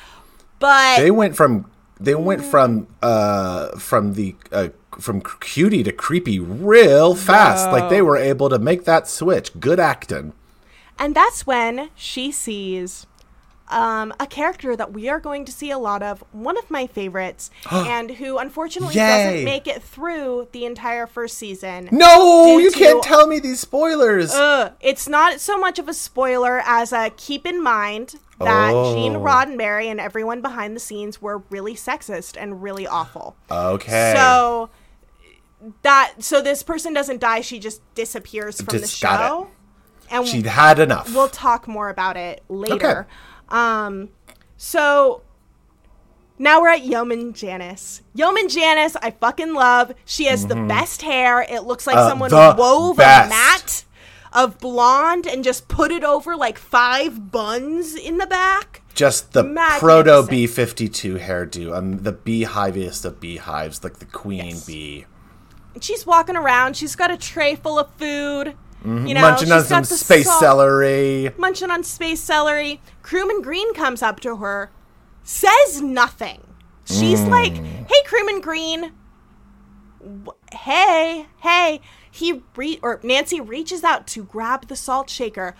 [0.59, 1.69] but they went from
[1.99, 4.69] they went from uh from the uh
[4.99, 7.71] from cutie to creepy real fast.
[7.71, 9.59] Like they were able to make that switch.
[9.59, 10.33] Good acting.
[10.99, 13.07] And that's when she sees
[13.73, 16.85] um, a character that we are going to see a lot of, one of my
[16.87, 19.01] favorites, and who unfortunately Yay.
[19.31, 21.89] doesn't make it through the entire first season.
[21.91, 25.93] no you to- can't tell me these spoilers Ugh, it's not so much of a
[25.93, 28.93] spoiler as a keep in mind that Oh.
[28.93, 33.35] Gene Roddenberry and everyone behind the scenes were really sexist and really awful.
[33.49, 34.69] okay So
[35.81, 39.47] that so this person doesn't die; she just disappears from Just the show.
[40.11, 43.07] And she'd had enough we'll talk more about it later.
[43.53, 44.09] Um,
[44.57, 45.21] so
[46.39, 48.01] now we're at Yeoman Janice.
[48.15, 49.93] Yeoman Janice, I fucking love.
[50.05, 51.41] She has the best hair.
[51.43, 52.21] It looks like Mm-hmm.
[52.21, 53.27] Uh, someone wove best.
[53.27, 53.83] a mat
[54.33, 58.81] of blonde and just put it over like five buns in the back.
[58.95, 59.43] Just the
[59.79, 64.65] proto B fifty two hairdo, um, the beehiviest of beehives, like the queen Yes.
[64.65, 65.05] bee.
[65.81, 66.75] she's walking around.
[66.77, 68.55] She's got a tray full of food.
[68.85, 71.33] You know, Munching on some space salt- celery.
[71.37, 72.81] munching on space celery.
[73.01, 74.71] Crewman Green comes up to her,
[75.23, 76.41] says nothing.
[76.83, 77.29] She's Mm.
[77.29, 78.91] like, "Hey, Crewman Green.
[80.51, 81.81] Hey, hey."
[82.11, 85.55] He re- or Nancy reaches out to grab the salt shaker,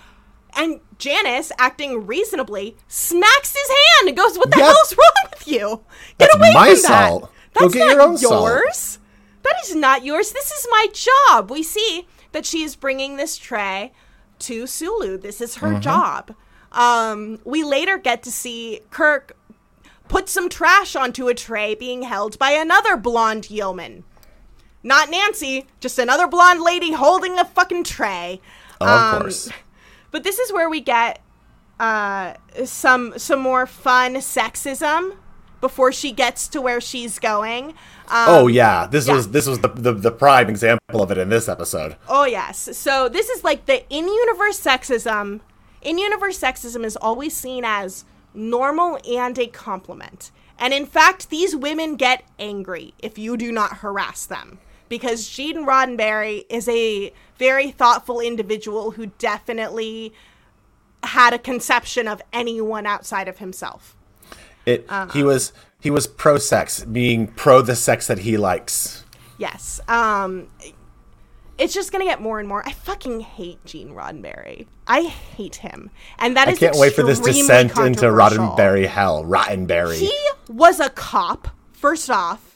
[0.56, 4.68] and Janice, acting reasonably, smacks his hand and goes, "What the Yep.
[4.68, 5.82] hell's wrong with you?
[6.20, 6.78] Get That's away from that.
[7.10, 7.22] salt.
[7.22, 7.30] Go
[7.70, 9.00] That's not your own salt." yours.
[9.44, 10.32] That is not yours.
[10.32, 11.50] This is my job.
[11.50, 13.94] We see that she is bringing this tray
[14.40, 15.18] to Sulu.
[15.18, 15.76] This is Mm-hmm.
[15.76, 16.36] her job.
[16.72, 19.38] Um, we later get to see Kirk
[20.10, 24.04] put some trash onto a tray being held by another blonde yeoman.
[24.84, 28.42] Not Nancy, just another blonde lady holding a fucking tray.
[28.82, 29.50] Of Um, course.
[30.12, 31.22] But this is where we get
[31.80, 32.34] uh,
[32.66, 35.16] some some more fun sexism
[35.62, 37.74] before she gets to where she's going.
[38.10, 39.16] Um, oh yeah, this yeah.
[39.16, 41.96] was this was the, the the prime example of it in this episode.
[42.08, 42.78] Oh yes.
[42.78, 45.40] So this is like the in-universe sexism.
[45.82, 50.32] In-universe sexism is always seen as normal and a compliment.
[50.58, 54.60] And in fact, these women get angry if you do not harass them.
[54.90, 60.14] Because Gene Roddenberry is a very thoughtful individual who definitely
[61.02, 63.96] had a conception of anyone outside of himself.
[64.66, 65.12] It Uh-huh.
[65.14, 69.04] he was he was pro sex, being pro the sex that he likes.
[69.38, 69.80] Yes.
[69.88, 70.48] Um
[71.58, 72.68] it's just gonna get more and more.
[72.68, 74.66] I fucking hate Gene Roddenberry.
[74.88, 78.06] I hate him, and that I is can't wait for this descent into.
[78.08, 79.24] Roddenberry hell.
[79.24, 79.98] Rottenberry.
[80.00, 80.18] He
[80.50, 81.50] was a cop.
[81.72, 82.53] First off,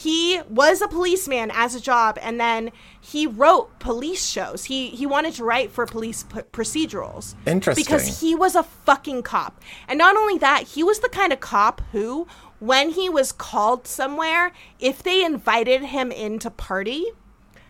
[0.00, 4.64] he was a policeman as a job, and then he wrote police shows.
[4.64, 7.34] He he wanted to write for police p- procedurals.
[7.46, 7.84] Interesting.
[7.84, 11.40] Because he was a fucking cop, and not only that, he was the kind of
[11.40, 12.26] cop who,
[12.60, 17.04] when he was called somewhere, if they invited him in to party,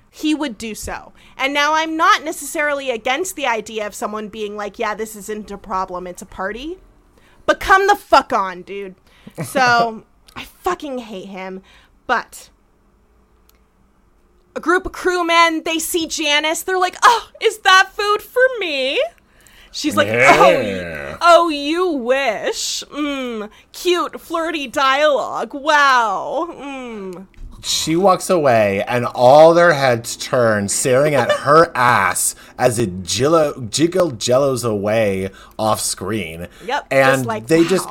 [0.08, 1.12] he would do so.
[1.36, 5.50] And now I'm not necessarily against the idea of someone being like, yeah, this isn't
[5.50, 6.78] a problem, it's a party.
[7.44, 8.94] But come the fuck on, dude.
[9.42, 10.04] So
[10.36, 11.62] I fucking hate him.
[12.10, 12.50] But
[14.56, 19.00] a group of crewmen, they see Janice, they're like, oh, is that food for me?
[19.70, 21.12] She's like, oh, Yeah.
[21.12, 22.82] y- oh, you wish.
[22.90, 25.54] Mm, cute, flirty dialogue.
[25.54, 26.48] Wow.
[26.50, 27.28] Mm.
[27.62, 33.68] She walks away, and all their heads turn, staring at her ass as it jillo,
[33.70, 36.48] jiggle jellos away off screen.
[36.64, 37.88] Yep, and just like, they just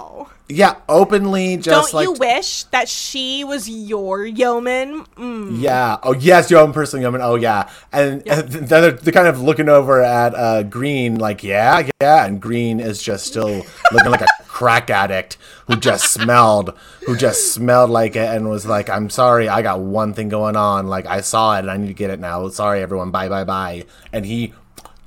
[0.51, 5.05] yeah, openly just Don't like you wish that she was your yeoman?
[5.15, 5.61] Mm.
[5.61, 5.97] Yeah.
[6.01, 7.21] Oh, yes, your own personal yeoman.
[7.21, 7.69] Oh, yeah.
[7.91, 12.25] And, and then they're, they're kind of looking over at uh, Green, like, yeah, yeah.
[12.25, 14.27] And Green is just still looking like a
[14.59, 15.37] crack addict
[15.67, 19.79] who just smelled, who just smelled like it and was like, I'm sorry, I got
[19.79, 20.87] one thing going on.
[20.87, 22.45] Like, I saw it and I need to get it now.
[22.49, 23.09] Sorry, everyone.
[23.09, 23.85] Bye, bye, bye.
[24.11, 24.53] And he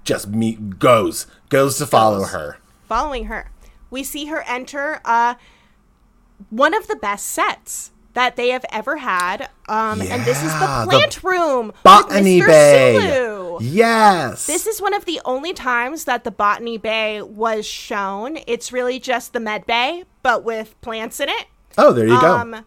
[0.05, 2.31] just meet goes, goes to follow Goes.
[2.31, 2.59] her.
[2.89, 3.51] Following her,
[3.91, 5.35] we see her enter uh,
[6.49, 9.49] one of the best sets that they have ever had.
[9.69, 11.73] Um, and this is the Yeah, the plant room.
[11.83, 12.47] Botany Mr.
[12.47, 13.01] Bay.
[13.01, 13.59] Sulu.
[13.63, 14.47] Yes.
[14.47, 18.39] This is one of the only times that the Botany Bay was shown.
[18.47, 21.47] It's really just the Med Bay, but with plants in it.
[21.79, 22.37] oh, there you go.
[22.37, 22.65] Um,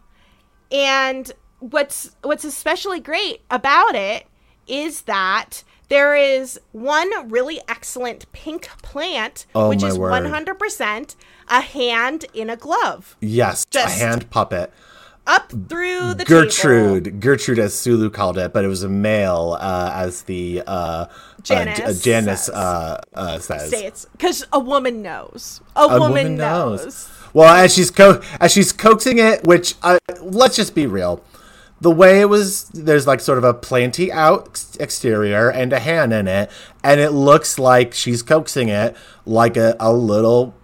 [0.72, 4.26] and what's what's especially great about it
[4.68, 11.16] is that there is one really excellent pink plant, Oh, which is one hundred percent
[11.48, 13.66] a hand in a glove, yes.
[13.76, 14.74] a hand puppet.
[15.28, 17.20] Up through the Gertrude, table.
[17.20, 21.06] Gertrude as Sulu called it, but it was a male uh, as the uh,
[21.42, 22.50] Janice uh, Janice says.
[22.56, 23.70] uh, uh, says.
[23.70, 25.62] Say it's because a woman knows.
[25.76, 27.10] A, A woman, knows.
[27.34, 31.24] Well, as she's co- as she's coaxing it, which uh, let's just be real,
[31.82, 35.80] the way it was, there's like sort of a planty out ex- exterior and a
[35.80, 36.50] hand in it,
[36.84, 38.96] and it looks like she's coaxing it
[39.26, 40.56] like a, a little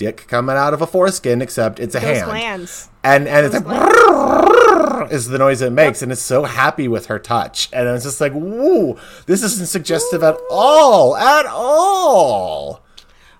[0.00, 2.24] dick coming out of a foreskin, except it's a Those hand.
[2.30, 2.88] glands.
[3.04, 7.06] and and it's Those like is the noise it makes, and it's so happy with
[7.06, 8.96] her touch, and it's just like, woo,
[9.26, 12.82] this isn't suggestive at all, at all.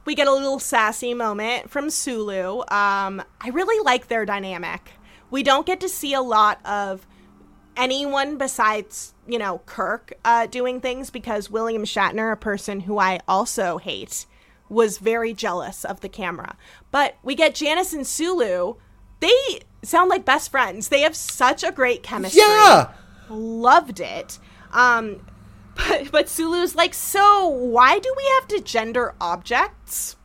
[0.04, 2.60] we get a little sassy moment from Sulu.
[2.68, 4.92] Um, I really like their dynamic.
[5.30, 7.06] We don't get to see a lot of
[7.76, 13.20] anyone besides, you know, Kirk uh, doing things because William Shatner, a person who I
[13.28, 14.26] also hate,
[14.70, 16.56] was very jealous of the camera.
[16.90, 18.76] But we get Janice and Sulu.
[19.20, 20.88] They sound like best friends.
[20.88, 22.92] They have such a great chemistry Yeah,
[23.28, 24.38] loved it.
[24.72, 25.26] Um,
[25.76, 30.16] but but Sulu's like, so why do we have to gender objects?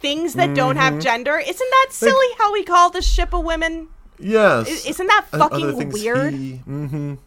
[0.00, 0.94] things that don't Mm-hmm.
[0.94, 1.38] have gender.
[1.38, 3.88] Isn't that silly how we call the ship a women?
[4.16, 4.86] Yes.
[4.86, 6.34] Isn't that fucking weird?
[6.34, 7.18] he- mm.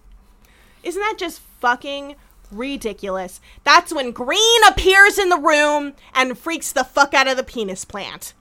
[0.82, 2.16] Isn't that just fucking
[2.52, 3.40] ridiculous?
[3.64, 7.86] That's when Green appears in the room and freaks the fuck out of the penis
[7.86, 8.34] plant.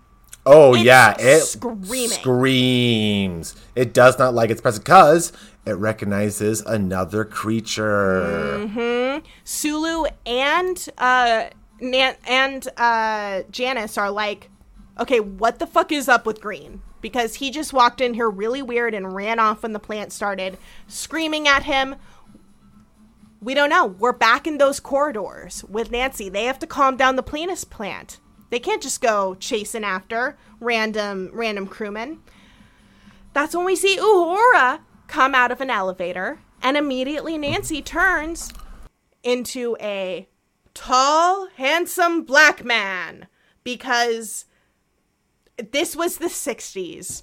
[0.46, 2.08] Oh It's yeah, it screaming.
[2.08, 3.54] screams.
[3.76, 5.32] It does not like its presence because
[5.66, 9.20] it recognizes another creature.
[9.44, 11.44] Sulu and uh
[11.80, 14.50] Nan- and uh Janice are like,
[14.98, 16.82] okay, what the fuck is up with Green?
[17.02, 20.58] Because he just walked in here really weird and ran off when the plant started,
[20.86, 21.96] screaming at him.
[23.42, 23.86] We don't know.
[23.86, 26.28] We're back in those corridors with Nancy.
[26.28, 28.18] They have to calm down the penis plant.
[28.50, 32.20] They can't just go chasing after random random crewmen.
[33.32, 38.52] That's when we see Uhura come out of an elevator, and immediately Nancy turns
[39.22, 40.28] into a
[40.74, 43.26] tall, handsome black man
[43.64, 44.44] because
[45.70, 47.22] this was the 60s.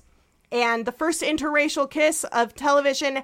[0.51, 3.23] And the first interracial kiss of television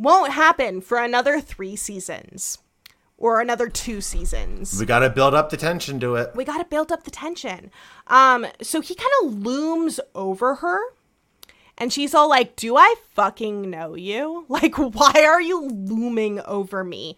[0.00, 2.58] won't happen for another three seasons
[3.18, 6.30] or another two seasons We got to build up the tension to it.
[6.34, 7.70] we got to build up the tension.
[8.06, 10.80] Um, so he kind of looms over her,
[11.76, 14.46] and she's all like, "Do I fucking know you?
[14.48, 17.16] Like, why are you looming over me?"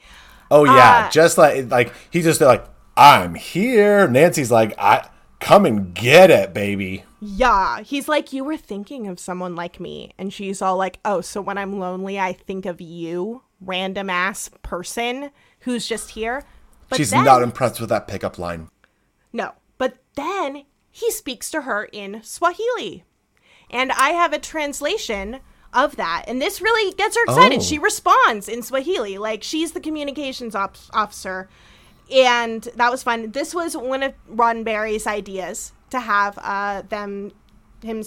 [0.51, 2.65] Oh yeah, Uh, just like like he's just like
[2.97, 4.07] I'm here.
[4.09, 5.09] Nancy's like I
[5.43, 7.05] come and get it, baby.
[7.21, 11.21] Yeah, he's like, "You were thinking of someone like me," and she's all like, "Oh,
[11.21, 15.31] so when I'm lonely, I think of you, random ass person
[15.61, 16.45] who's just here."
[16.89, 18.69] But She's then- not impressed with that pickup line.
[19.33, 19.53] No.
[19.79, 23.05] But then he speaks to her in Swahili.
[23.71, 25.41] And I have a translation
[25.73, 26.25] of that.
[26.29, 27.61] And this really gets her excited.
[27.61, 27.63] Oh.
[27.63, 29.17] She responds in Swahili.
[29.17, 31.49] Like she's the communications op- officer.
[32.11, 33.31] And that was fun.
[33.31, 37.33] This was one of Roddenberry's ideas to have uh, them,
[37.83, 38.03] him,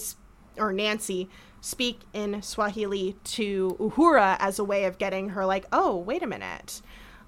[0.58, 1.28] or Nancy,
[1.60, 6.26] speak in Swahili to Uhura as a way of getting her, like, oh, wait a
[6.26, 6.82] minute.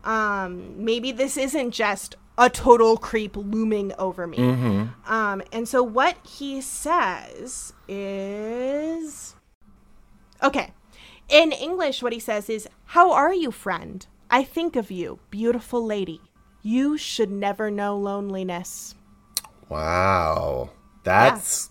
[0.04, 4.38] Um, maybe this isn't just a total creep looming over me.
[5.06, 9.34] Um, and so what he says is
[10.42, 10.72] okay.
[11.28, 14.06] In English, what he says is, How are you, friend?
[14.30, 16.20] I think of you, beautiful lady.
[16.62, 18.94] You should never know loneliness.
[19.68, 20.70] Wow.
[21.04, 21.70] That's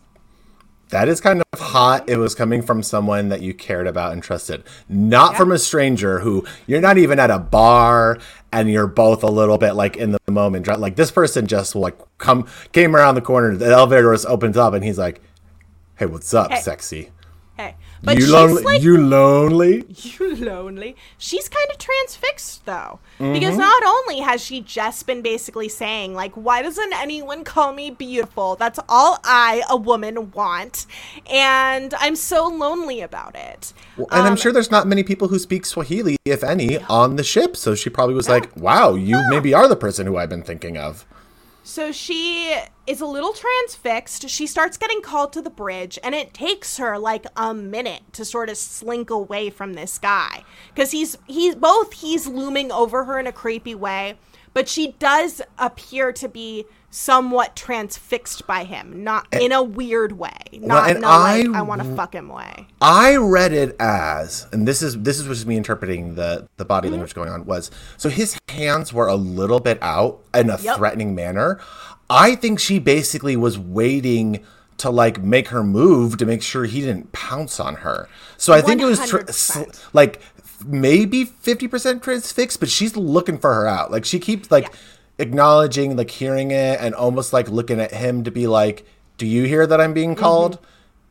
[0.89, 2.07] that is kind of hot.
[2.09, 6.19] It was coming from someone that you cared about and trusted, not from a stranger
[6.19, 8.17] who you're not even at a bar
[8.53, 10.65] and you're both a little bit like in the moment.
[10.67, 14.73] Like this person just like come came around the corner, the elevator was opens up,
[14.73, 15.21] and he's like,
[15.95, 16.61] "Hey, what's up, Hey.
[16.61, 17.11] sexy?
[17.57, 17.75] Hey.
[18.03, 18.63] But you lonely?
[18.63, 20.95] like you lonely?" you lonely.
[21.17, 22.99] She's kind of transfixed though.
[23.19, 23.33] Mm-hmm.
[23.33, 27.89] Because not only has she just been basically saying like why doesn't anyone call me
[27.89, 28.55] beautiful?
[28.55, 30.85] That's all I, a woman, want.
[31.29, 33.73] And I'm so lonely about it.
[33.97, 37.15] Well, and I'm Um, sure there's not many people who speak Swahili, if any, on
[37.15, 37.57] the ship.
[37.57, 40.77] So she probably was like, "Wow, you maybe are the person who I've been thinking
[40.77, 41.05] of."
[41.67, 42.57] So she
[42.87, 44.29] is a little transfixed.
[44.29, 48.23] She starts getting called to the bridge, and it takes her like a minute to
[48.23, 53.19] sort of slink away from this guy because he's he's both he's looming over her
[53.19, 54.17] in a creepy way,
[54.53, 56.65] but she does appear to be
[56.97, 61.59] somewhat transfixed by him, not in a weird way, not and in a like I
[61.59, 62.67] I want to fuck him way.
[62.81, 66.67] I read it as, and this is this is just me interpreting the the Mm-hmm.
[66.67, 70.57] body language going on was so his hands were a little bit out in a
[70.59, 70.77] Yep.
[70.77, 71.59] threatening manner.
[72.09, 74.43] I think she basically was waiting
[74.77, 78.07] to like make her move to make sure he didn't pounce on her.
[78.37, 79.33] So I think it was tr- 100%.
[79.33, 79.61] sl-
[79.93, 80.21] like
[80.65, 83.91] maybe fifty percent transfixed, but she's looking for her out.
[83.91, 84.73] Like she keeps like
[85.19, 88.85] acknowledging, like hearing it, and almost like looking at him to be like,
[89.17, 90.19] "Do you hear that I'm being Mm-hmm.
[90.19, 90.59] called?"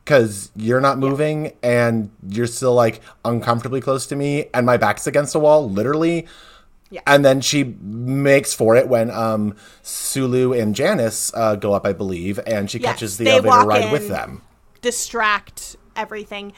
[0.03, 5.05] because you're not moving and you're still like uncomfortably close to me and my back's
[5.05, 6.25] against the wall literally
[6.89, 7.01] Yeah.
[7.05, 11.91] and then she makes for it when um sulu and janice uh, go up i
[11.91, 14.41] believe and she Yes, catches the elevator ride with them
[14.81, 16.53] distract everything.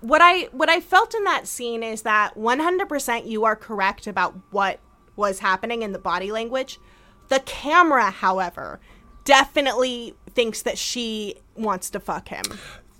[0.00, 4.34] What I what I felt in that scene is that 100% you are correct about
[4.50, 4.78] what
[5.18, 6.78] was happening in the body language.
[7.28, 8.80] The camera, however,
[9.24, 12.44] definitely thinks that she wants to fuck him.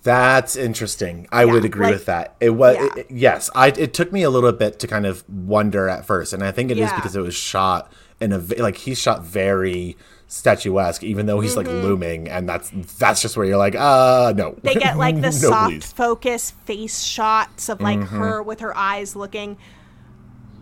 [0.03, 1.27] That's interesting.
[1.33, 2.37] I would agree like- with that.
[2.41, 2.89] It was Yeah.
[2.97, 3.51] it- yes.
[3.55, 6.51] I it took me a little bit to kind of wonder at first, and I
[6.53, 6.97] think it is Yeah.
[6.97, 7.91] because it was shot
[8.21, 9.97] in a like he's shot very
[10.27, 14.51] statuesque, even though he's like looming, and that's that's just where you're like, uh, no.
[14.53, 14.61] Mm-hmm.
[14.67, 15.93] They get like the No, soft please.
[15.93, 19.57] focus face shots of like her with her eyes looking.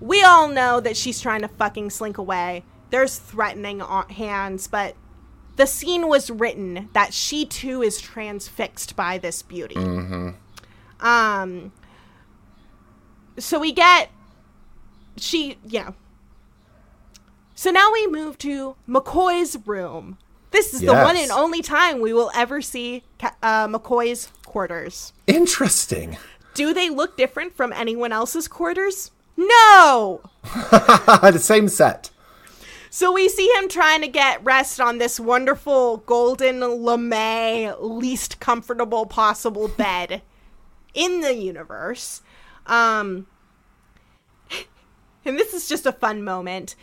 [0.01, 2.64] We all know that she's trying to fucking slink away.
[2.90, 4.94] There's threatening hands, but
[5.57, 9.76] the scene was written that she too is transfixed by this beauty.
[11.01, 11.72] Um.
[13.38, 14.11] So we get
[15.16, 15.92] she, yeah.
[17.55, 20.18] So now we move to McCoy's room.
[20.51, 23.03] This is the one and only time we will ever see
[23.42, 25.12] uh, McCoy's quarters.
[25.26, 26.16] Interesting.
[26.55, 29.11] Do they look different from anyone else's quarters?
[29.37, 30.20] No.
[30.45, 32.11] the same set.
[32.91, 39.05] So we see him trying to get rest on this wonderful golden lame, least comfortable
[39.05, 40.22] possible bed
[40.95, 42.22] in the universe.
[42.66, 43.26] Um,
[45.26, 46.74] and this is just a fun moment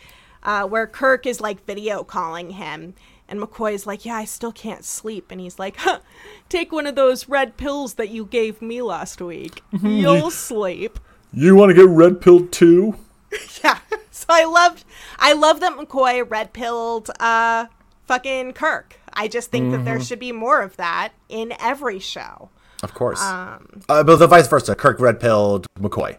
[0.44, 2.94] uh, where Kirk is like video calling him.
[3.26, 5.32] And McCoy's like, Yeah, I still can't sleep.
[5.32, 6.00] And he's like, huh,
[6.48, 9.62] Take one of those red pills that you gave me last week.
[9.82, 11.00] You'll sleep.
[11.34, 12.96] You want to get red pilled too?
[13.64, 13.78] Yeah.
[14.12, 14.84] So I loved
[15.18, 17.66] I love that McCoy red pilled uh
[18.06, 18.96] fucking Kirk.
[19.12, 22.50] I just think that there should be more of that in every show.
[22.82, 23.20] Of course.
[23.20, 24.74] Um, uh, but the vice versa.
[24.76, 26.18] Kirk red pilled McCoy.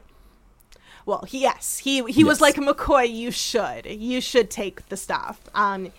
[1.05, 3.09] Well, he, yes, he he was like McCoy.
[3.13, 5.39] You should, you should take the stuff.
[5.53, 5.91] Um,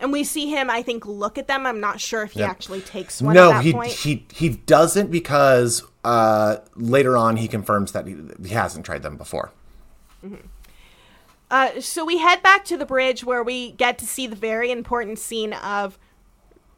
[0.00, 0.70] and we see him.
[0.70, 1.66] I think look at them.
[1.66, 2.50] I'm not sure if he Yeah.
[2.50, 3.90] actually takes one No, at that he point.
[3.92, 9.16] he he doesn't because uh, later on he confirms that he, he hasn't tried them
[9.16, 9.52] before.
[11.50, 14.70] Uh, so we head back to the bridge where we get to see the very
[14.70, 15.98] important scene of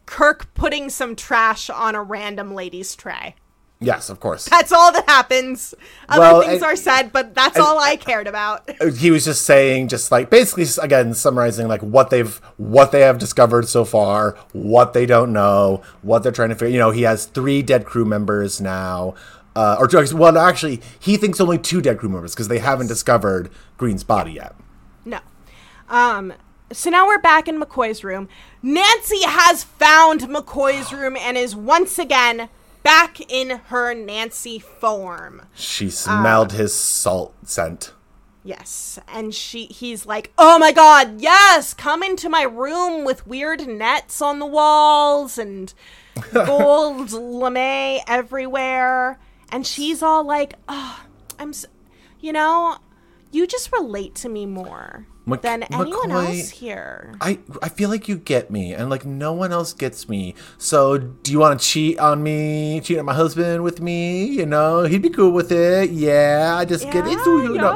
[0.07, 3.37] Kirk putting some trash on a random lady's tray.
[3.85, 4.47] Yes, of course.
[4.47, 5.74] That's all that happens.
[6.09, 8.68] Other Well, things and- are said, but that's all I cared about.
[8.97, 13.18] he was just saying just like basically again summarizing like what they've what they have
[13.18, 17.03] discovered so far what they don't know what they're trying to figure you know he
[17.03, 19.14] has three dead crew members now
[19.57, 23.51] uh, or well actually he thinks only two dead crew members because they haven't discovered
[23.76, 24.55] green's body yet
[25.05, 25.18] No.
[25.89, 26.32] Um,
[26.72, 28.28] so now we're back in McCoy's room.
[28.62, 32.49] Nancy has found McCoy's room and is once again
[32.85, 35.43] back in her Nancy form.
[35.55, 37.93] she smelled um, his salt scent
[38.47, 43.66] Yes, and she he's like, "Oh my god, yes, come into my room with weird
[43.66, 45.72] nets on the walls and
[46.35, 49.18] gold lame everywhere."
[49.49, 51.07] And she's all like, "Oh,
[51.39, 51.64] I'm s
[52.20, 52.76] you know,
[53.32, 57.89] you just relate to me more Mc- than anyone McCoy- else here." I, I feel
[57.89, 61.61] like you get me and like no one else gets me so do you want
[61.61, 65.31] to cheat on me cheat on my husband with me you know he'd be cool
[65.33, 67.75] with it yeah i just get into you know.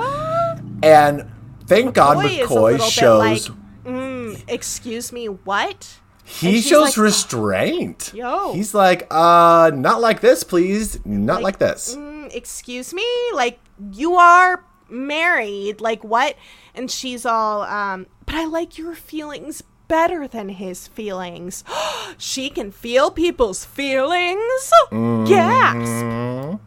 [0.83, 1.31] And
[1.67, 8.13] thank God is a McCoy shows like, mm, "Excuse me, what?" he shows like, restraint.
[8.15, 8.53] Yo.
[8.53, 11.05] He's like, uh, not like this, please.
[11.07, 11.97] Not like, this.
[11.97, 13.59] mm, excuse me like
[13.93, 16.37] you are married like what
[16.79, 21.65] and she's all um but i like your feelings better than his feelings
[22.19, 24.73] she can feel people's feelings
[25.27, 26.61] gasp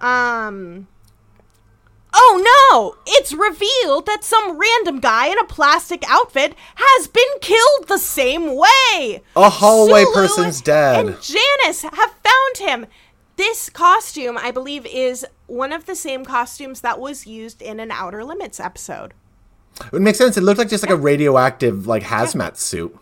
[0.00, 0.86] um
[2.18, 2.40] Oh
[2.72, 2.96] no!
[3.06, 8.56] It's revealed that some random guy in a plastic outfit has been killed the same
[8.56, 9.22] way.
[9.36, 11.06] A hallway Sulu person's dead.
[11.06, 12.86] And Janice have found him.
[13.36, 17.90] This costume, I believe, is one of the same costumes that was used in an
[17.90, 19.12] Outer Limits episode.
[19.92, 20.38] It makes sense.
[20.38, 22.96] It looked like just like a radioactive like hazmat suit.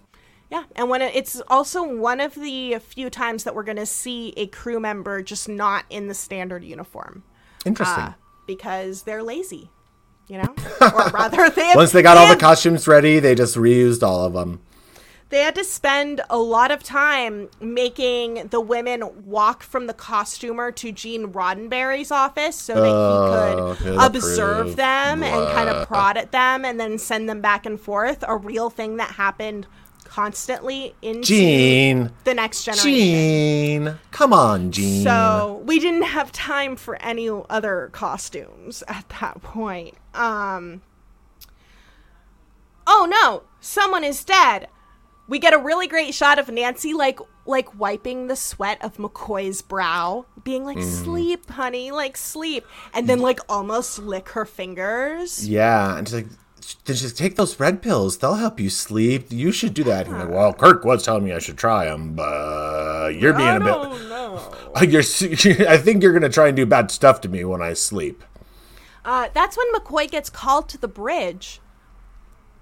[0.50, 3.86] Yeah, and when it, it's also one of the few times that we're going to
[3.86, 7.24] see a crew member just not in the standard uniform
[7.64, 8.04] Interesting.
[8.04, 8.12] uh,
[8.46, 9.70] because they're lazy,
[10.28, 13.56] you know, or rather, they have, Once they got all the costumes ready, they just
[13.56, 14.60] reused all of them.
[15.34, 20.70] They had to spend a lot of time making the women walk from the costumer
[20.70, 26.16] to Gene Roddenberry's office so that Oh, he could observe them and kind of prod
[26.16, 28.22] at them and then send them back and forth.
[28.28, 29.66] A real thing that happened
[30.04, 32.12] constantly in Gene.
[32.22, 32.92] the next generation.
[32.92, 33.98] Gene.
[34.12, 35.02] Come on, Gene.
[35.02, 39.96] So we didn't have time for any other costumes at that point.
[40.14, 40.82] Um.
[42.86, 43.42] Oh no!
[43.60, 44.68] Someone is dead.
[45.26, 49.62] We get a really great shot of Nancy like like wiping the sweat of McCoy's
[49.62, 55.48] brow, being like, "Sleep, honey, like sleep," and then like almost lick her fingers.
[55.48, 56.26] Yeah, and she's like,
[56.84, 58.18] then like, take those red pills.
[58.18, 59.26] They'll help you sleep.
[59.30, 60.06] You should do that.
[60.06, 63.56] He's like, well, Kirk was telling me I should try them, but you're being I
[63.56, 63.66] a bit.
[63.66, 64.50] don't know.
[64.82, 65.02] You're,
[65.68, 68.24] I think you're gonna try and do bad stuff to me when I sleep.
[69.04, 71.60] Uh, that's when McCoy gets called to the bridge.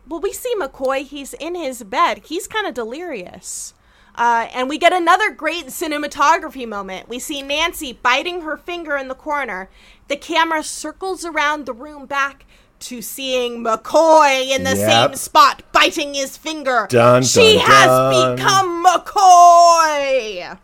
[0.09, 1.05] Well, we see McCoy.
[1.07, 2.23] He's in his bed.
[2.25, 3.75] He's kind of delirious.
[4.15, 7.09] Uh, and we get another great cinematography moment.
[7.09, 9.71] We see Nancy biting her finger in the corner.
[10.09, 12.45] The camera circles around the room back
[12.81, 14.91] to seeing McCoy in the Yep.
[15.11, 16.87] same spot biting his finger.
[16.91, 18.37] Dun, she dun, has dun.
[18.37, 20.59] become McCoy!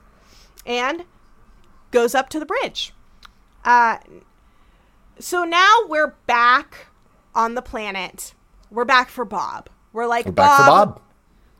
[0.66, 1.04] And
[1.90, 2.92] goes up to the bridge.
[3.64, 3.98] Uh,
[5.18, 6.88] so now we're back
[7.34, 8.34] on the planet.
[8.70, 9.68] We're back for Bob.
[9.92, 11.00] We're like We're back for Bob.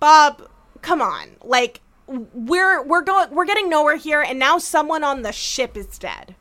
[0.01, 0.51] Bob,
[0.83, 1.37] come on.
[1.43, 5.99] Like we're we're going we're getting nowhere here and now someone on the ship is
[5.99, 6.35] dead.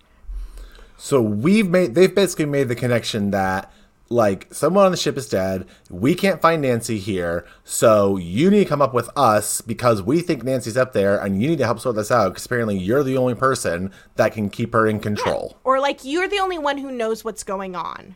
[0.98, 3.72] So we've made they've basically made the connection that
[4.10, 5.66] like someone on the ship is dead.
[5.90, 10.22] We can't find Nancy here, so you need to come up with us because we
[10.22, 13.04] think Nancy's up there, and you need to help sort this out because apparently you're
[13.04, 15.58] the only person that can keep her in control.
[15.64, 18.16] Or like you're the only one who knows what's going on.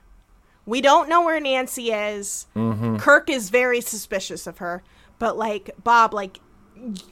[0.65, 2.47] We don't know where Nancy is.
[2.55, 2.97] Mm-hmm.
[2.97, 4.83] Kirk is very suspicious of her,
[5.19, 6.39] but like Bob like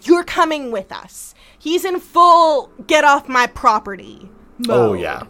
[0.04, 1.34] you're coming with us.
[1.58, 4.30] He's in full get off my property.
[4.68, 5.24] Oh yeah,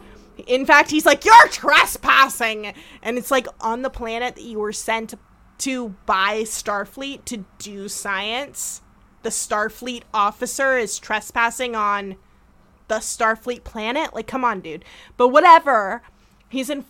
[0.47, 2.74] In fact, he's like, You're trespassing!
[3.03, 5.13] And it's like on the planet that you were sent
[5.59, 8.82] to by Starfleet to do science.
[9.24, 12.15] The Starfleet officer is trespassing on
[12.88, 14.13] the Starfleet planet.
[14.13, 14.86] Like, come on, dude.
[15.17, 16.01] But whatever.
[16.47, 16.86] He's in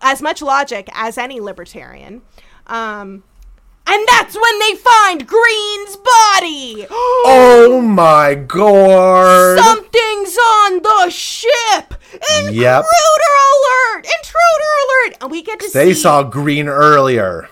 [0.00, 2.22] as much logic as any libertarian.
[2.66, 3.22] Um,
[3.88, 6.86] and that's when they find Green's body!
[6.90, 9.58] oh my god!
[9.58, 11.94] Something's on the ship!
[12.12, 12.84] Intruder Yep.
[12.84, 14.06] alert!
[14.18, 15.16] Intruder alert!
[15.20, 17.48] And we get to they see saw green earlier.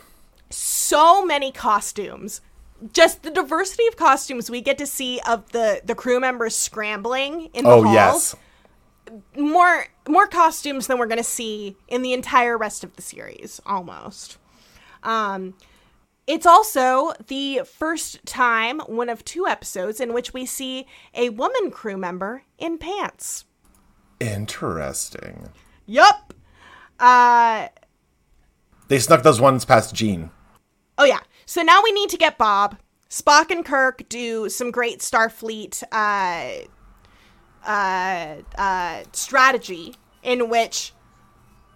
[0.51, 2.40] so many costumes.
[2.92, 7.49] Just the diversity of costumes we get to see of the the crew members scrambling
[7.55, 8.34] in the Oh halls.
[9.07, 13.03] yes, More more costumes than we're going to see in the entire rest of the
[13.03, 14.39] series almost.
[15.03, 15.55] Um
[16.27, 21.71] it's also the first time, one of two episodes, in which we see a woman
[21.71, 23.45] crew member in pants.
[24.21, 25.51] interesting.
[25.87, 26.33] Yup.
[26.99, 27.69] Uh
[28.89, 30.31] They snuck those ones past Gene.
[30.99, 31.21] oh yeah.
[31.47, 32.79] So now we need to get Bob.
[33.11, 36.67] Spock and Kirk do some great Starfleet uh
[37.67, 40.93] uh uh strategy in which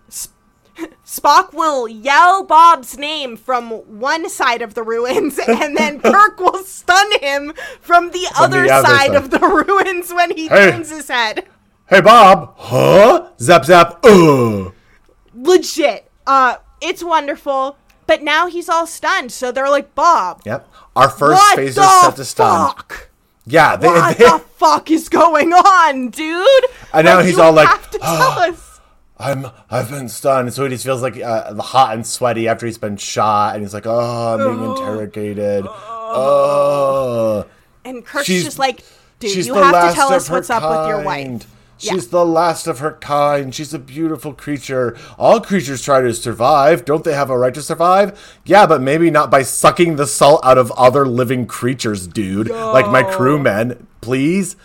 [0.08, 0.32] Sp-
[1.04, 6.62] Spock will yell Bob's name from one side of the ruins, and then Kirk will
[6.64, 9.14] stun him from the, other, the other side, side.
[9.16, 10.70] of the ruins when he Hey.
[10.70, 11.46] turns his head.
[11.88, 13.30] Hey Bob, huh?
[13.40, 13.98] Zap zap.
[14.04, 14.72] Ugh.
[15.34, 16.10] Legit.
[16.26, 17.76] Uh, it's wonderful.
[18.06, 20.66] But now he's all stunned, so they're like, Bob, Yep.
[20.96, 22.68] Our first phase is set to stun.
[22.68, 23.10] fuck?
[23.50, 26.46] Yeah, they, What they- the fuck is going on, dude?
[26.92, 28.80] And now he's you all like, have to tell us.
[29.18, 30.52] I'm I've been stunned.
[30.52, 33.74] So he just feels like uh, hot and sweaty after he's been shot, and he's
[33.74, 35.64] like, oh, I'm being interrogated.
[35.66, 37.44] Oh,
[37.84, 38.84] And Kirk's she's- just like,
[39.18, 41.46] dude, you have to tell us what's up with your wife.
[41.78, 42.10] She's Yeah.
[42.10, 43.54] the last of her kind.
[43.54, 44.96] She's a beautiful creature.
[45.18, 46.84] All creatures try to survive.
[46.84, 48.18] Don't they have a right to survive?
[48.44, 52.50] Yeah, but maybe not by sucking the salt out of other living creatures, dude.
[52.50, 54.56] Like my crewmen, please.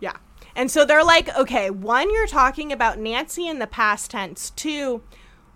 [0.00, 0.12] Yeah.
[0.54, 4.50] And so they're like, okay, one, you're talking about Nancy in the past tense.
[4.50, 5.02] Two,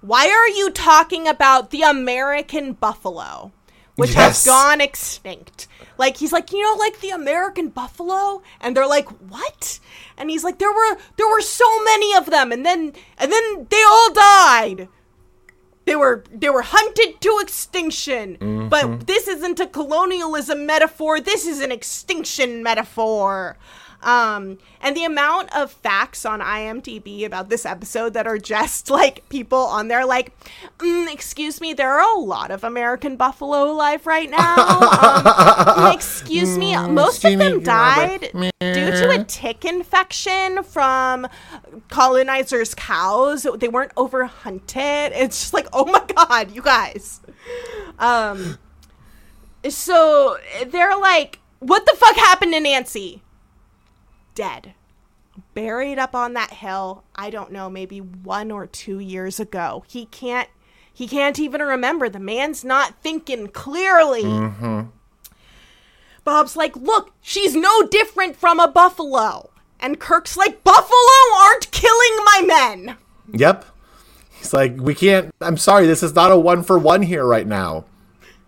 [0.01, 3.53] why are you talking about the American buffalo,
[3.97, 4.45] which Yes.
[4.45, 5.68] has gone extinct?
[5.99, 9.78] Like he's like, you know, like the American buffalo, and they're like, what?
[10.18, 13.66] And he's like, there were there were so many of them, and then and then
[13.70, 14.88] they all died.
[15.86, 18.36] They were they were hunted to extinction.
[18.40, 18.68] Mm-hmm.
[18.68, 21.20] But this isn't a colonialism metaphor.
[21.20, 23.57] This is an extinction metaphor.
[24.05, 29.28] Um, and the amount of facts on IMDb about this episode that are just like
[29.30, 30.32] people on there, like,
[30.78, 34.55] mm, excuse me, there are a lot of American buffalo alive right now.
[35.76, 38.30] Um, excuse me, most of them died
[38.61, 41.26] due to a tick infection from
[41.88, 43.46] colonizers' cows.
[43.57, 45.12] They weren't over hunted.
[45.14, 47.20] It's just like, oh my god, you guys.
[47.98, 48.59] Um,
[49.68, 50.36] so
[50.66, 53.22] they're like, what the fuck happened to Nancy?
[54.35, 54.74] Dead.
[55.55, 57.05] Buried up on that hill.
[57.14, 59.85] I don't know, maybe one or two years ago.
[59.89, 60.49] He can't.
[60.93, 62.09] He can't even remember.
[62.09, 64.22] The man's not thinking clearly.
[64.22, 64.82] Mm-hmm.
[66.22, 69.51] Bob's like, look, she's no different from a buffalo.
[69.80, 72.97] And Kirk's like, buffalo aren't killing my men.
[73.32, 73.64] Yep.
[74.39, 75.35] He's like, we can't.
[75.41, 77.87] I'm sorry, this is not a one for one here right now.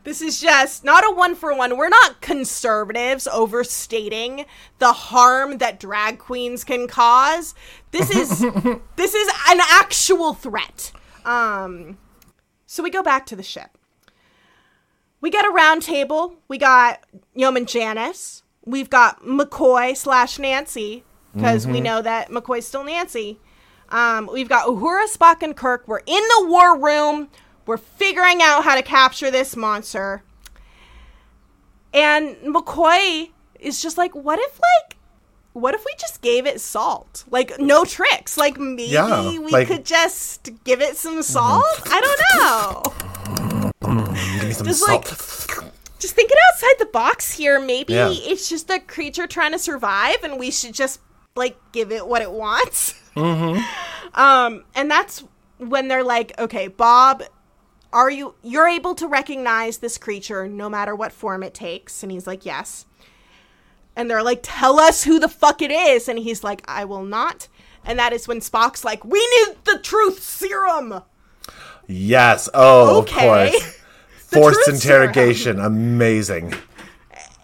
[0.06, 1.76] This is just not a one for one.
[1.76, 4.46] We're not conservatives overstating
[4.78, 7.56] the harm that drag queens can cause.
[7.90, 8.38] This is
[8.96, 10.92] this is an actual threat.
[11.24, 11.98] Um
[12.66, 13.76] so we go back to the ship.
[15.20, 16.36] We got a round table.
[16.46, 17.00] We got
[17.34, 18.44] Yeoman Janice.
[18.64, 21.02] We've got McCoy slash Nancy
[21.34, 23.40] because we know that McCoy's still Nancy.
[23.88, 25.86] Um, we've got Uhura, Spock, and Kirk.
[25.86, 27.28] We're in the war room.
[27.66, 30.22] We're figuring out how to capture this monster.
[31.92, 34.96] And McCoy is just like, what if like
[35.52, 37.24] what if we just gave it salt?
[37.30, 38.36] Like no tricks.
[38.36, 41.64] Like maybe Yeah, we like- could just give it some salt?
[41.86, 42.82] I don't know.
[44.38, 45.08] Give me some Just salt.
[45.10, 48.10] like- Just thinking outside the box here, maybe Yeah.
[48.12, 51.00] it's just a creature trying to survive and we should just
[51.34, 52.94] like give it what it wants.
[53.16, 53.60] Mm-hmm.
[54.14, 55.24] Um and that's
[55.58, 57.22] when they're like, "Okay, Bob,
[57.96, 62.12] are you you're able to recognize this creature no matter what form it takes?" And
[62.12, 62.84] he's like, "Yes."
[63.96, 67.02] And they're like, "Tell us who the fuck it is." And he's like, "I will
[67.04, 67.48] not."
[67.84, 71.02] And that is when Spock's like, "We need the truth serum."
[71.86, 72.48] yes.
[72.52, 73.46] Oh, Okay.
[73.46, 73.72] of course.
[74.28, 75.02] Forced truth serum.
[75.08, 75.60] interrogation.
[75.60, 76.52] Amazing.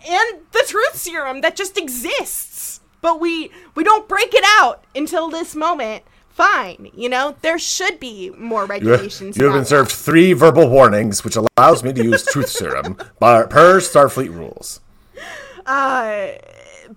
[0.09, 5.29] and the truth serum that just exists but we we don't break it out until
[5.31, 6.03] this moment
[6.33, 7.37] fine you know?
[7.43, 11.85] There should be more You, regulations you have been served three verbal warnings, which allows
[11.85, 14.81] me to use truth serum bar- per Starfleet rules.
[15.67, 16.29] uh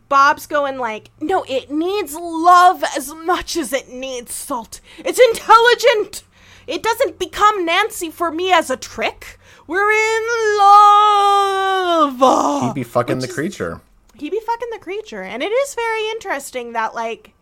[0.10, 4.82] bob's going like no it needs love as much as it needs salt.
[5.00, 6.24] It's intelligent.
[6.68, 9.40] It doesn't become nancy for me as a trick.
[9.68, 12.64] We're in love.
[12.64, 13.82] He'd be fucking the creature.
[14.16, 15.22] he'd be fucking the creature.
[15.22, 17.34] And it is very interesting that like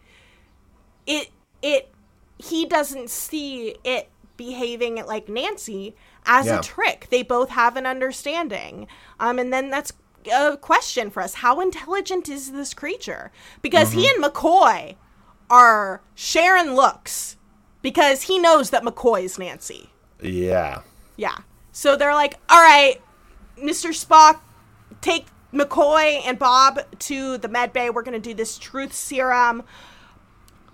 [1.08, 1.30] it
[1.64, 1.90] it
[2.38, 5.96] he doesn't see it behaving like nancy
[6.26, 6.60] as Yeah.
[6.60, 8.88] a trick they both have an understanding
[9.20, 9.94] um and then that's
[10.32, 14.96] a question for us how intelligent is this creature because he and mccoy
[15.50, 17.38] are sharing looks
[17.82, 19.90] because he knows that mccoy is nancy
[20.22, 20.82] Yeah.
[21.18, 21.38] yeah.
[21.76, 23.02] So they're like, all right,
[23.58, 23.90] Mr.
[23.90, 24.40] Spock,
[25.02, 27.90] take McCoy and Bob to the med bay.
[27.90, 29.64] We're going to do this truth serum.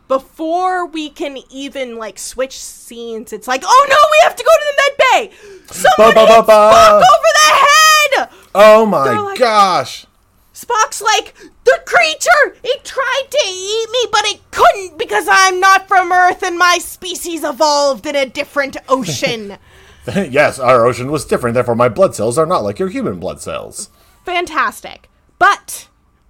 [0.09, 4.49] Before we can even like switch scenes, it's like, oh no, we have to go
[4.49, 5.37] to the med bay.
[5.67, 6.51] Somebody ba.
[6.51, 8.29] Spock over the head.
[8.55, 10.05] Oh my like- gosh.
[10.51, 11.33] Spock's like,
[11.63, 12.57] the creature!
[12.63, 16.79] It tried to eat me, but it couldn't because I'm not from Earth and my
[16.79, 19.57] species evolved in a different ocean.
[20.15, 23.39] yes, our ocean was different, therefore my blood cells are not like your human blood
[23.39, 23.89] cells.
[24.25, 25.07] fantastic.
[25.37, 25.87] But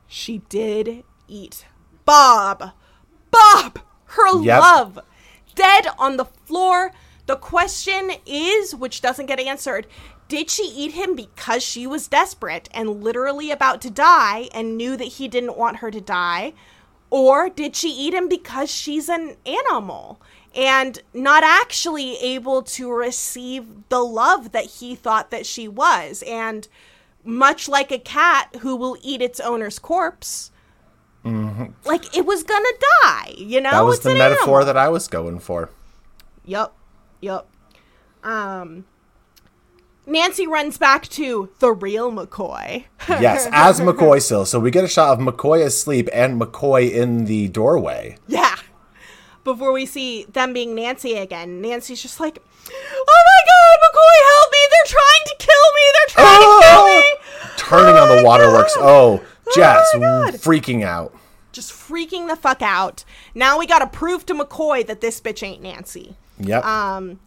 [0.08, 1.66] she did eat
[2.06, 2.74] Bob.
[3.32, 4.62] Bob, her Yep.
[4.62, 5.00] love,
[5.56, 6.92] dead on the floor.
[7.26, 9.88] The question is, which doesn't get answered,
[10.28, 14.96] did she eat him because she was desperate and literally about to die and knew
[14.96, 16.54] that he didn't want her to die?
[17.10, 20.22] Or did she eat him because she's an animal
[20.56, 26.24] and not actually able to receive the love that he thought that she was?
[26.28, 26.68] And
[27.24, 30.52] much like a cat who will eat its owner's corpse,
[31.86, 32.68] like it was gonna
[33.04, 33.70] die, you know?
[33.70, 33.78] Mm-hmm.
[33.78, 34.66] That was It's the an metaphor animal.
[34.66, 35.70] that I was going for.
[36.46, 36.74] Yep,
[37.22, 37.48] yep.
[38.24, 38.86] Um
[40.06, 42.86] Nancy runs back to the real McCoy.
[43.08, 44.44] Yes, as McCoy still.
[44.46, 48.18] So we get a shot of McCoy asleep and McCoy in the doorway.
[48.28, 48.56] yeah.
[49.44, 54.52] Before we see them being Nancy again, Nancy's just like, "Oh my god, McCoy, help
[54.52, 54.58] me!
[54.70, 55.82] They're trying to kill me!
[55.96, 58.76] They're trying to kill me!" Turning on the waterworks.
[58.76, 58.84] God.
[58.86, 59.24] Oh,
[59.56, 60.34] Jess, my God.
[60.36, 61.16] freaking out.
[61.52, 63.04] Just freaking the fuck out.
[63.34, 66.16] Now we gotta prove to McCoy that this bitch ain't Nancy.
[66.40, 66.64] Yep.
[66.64, 67.20] Um,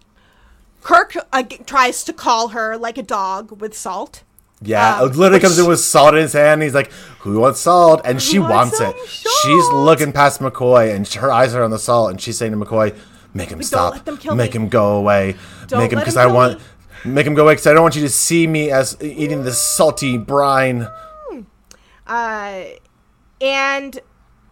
[0.83, 4.23] Kirk uh, tries to call her like a dog with salt.
[4.61, 6.55] yeah, um, literally comes in with salt in his hand.
[6.55, 9.09] And he's like, "Who wants salt?" And she wants wants it.
[9.09, 12.53] some She's looking past McCoy, and her eyes are on the salt, and she's saying
[12.53, 12.97] to McCoy,
[13.35, 13.93] "Make him stop.
[13.95, 14.63] let them kill Make me.
[14.63, 15.37] him go away.
[15.69, 16.65] Don't Make him because I want." me."
[17.05, 19.61] Make him go away because I don't want you to see me as eating this
[19.61, 20.87] salty brine.
[22.07, 22.65] Uh,
[23.41, 24.01] and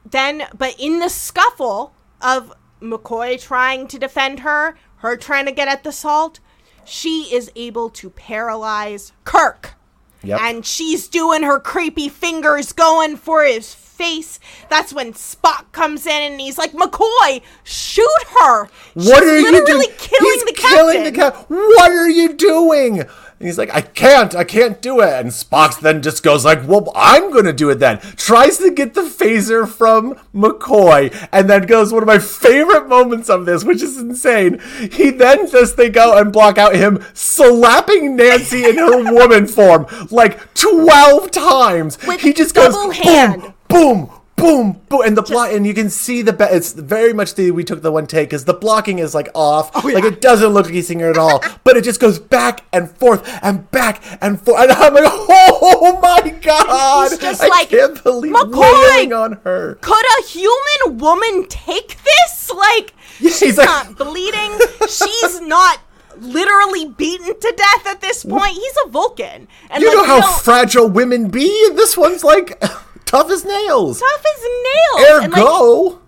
[0.09, 5.69] then, but in the scuffle of McCoy trying to defend her, her trying to get
[5.69, 6.41] at the salt,
[6.85, 9.75] she is able to paralyze Kirk.
[10.23, 10.41] Yep.
[10.41, 14.39] And she's doing her creepy fingers going for his face.
[14.69, 18.65] That's when Spock comes in and he's like, McCoy, shoot her.
[18.65, 19.89] What She's are you doing?
[19.97, 21.05] killing He's the killing captain.
[21.05, 21.45] the cat.
[21.49, 23.05] What are you doing?
[23.41, 25.15] And he's like, I can't, I can't do it.
[25.15, 27.99] And Spock then just goes like, Well, I'm gonna do it then.
[28.17, 33.31] Tries to get the phaser from McCoy, and then goes one of my favorite moments
[33.31, 34.61] of this, which is insane.
[34.93, 39.87] He then just they go and block out him slapping Nancy in her woman form
[40.11, 41.97] like twelve times.
[42.07, 43.41] With he just goes hand.
[43.41, 44.11] boom, boom,
[44.41, 46.33] boom, boom, and the block, and you can see the.
[46.33, 49.29] Be- it's very much the we took the one take because the blocking is like
[49.35, 52.19] off, Oh, like it doesn't look like he's singing at all, but it just goes
[52.19, 57.43] back and forth and back and forth, and I'm like, oh my god, He's just
[57.43, 59.77] I like, can't believe "McCoy!" on her.
[59.81, 62.51] Could a human woman take this?
[62.55, 64.59] Like, Yeah, she's like- not bleeding.
[64.89, 65.81] she's not
[66.19, 68.53] literally beaten to death at this point.
[68.53, 69.49] He's a Vulcan.
[69.71, 72.63] And You like, know how don't- fragile women be, this one's like
[73.11, 74.01] tough as nails.
[74.01, 75.23] tough as nails.
[75.25, 76.01] And, like, Ergo,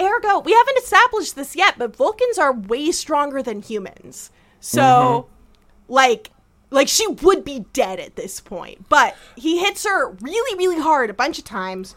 [0.00, 4.30] ergo, we haven't established this yet, but Vulcans are way stronger than humans.
[4.60, 5.92] So, Mm-hmm.
[5.92, 6.30] like,
[6.70, 8.88] like she would be dead at this point.
[8.88, 11.94] But he hits her really, really hard a bunch of times,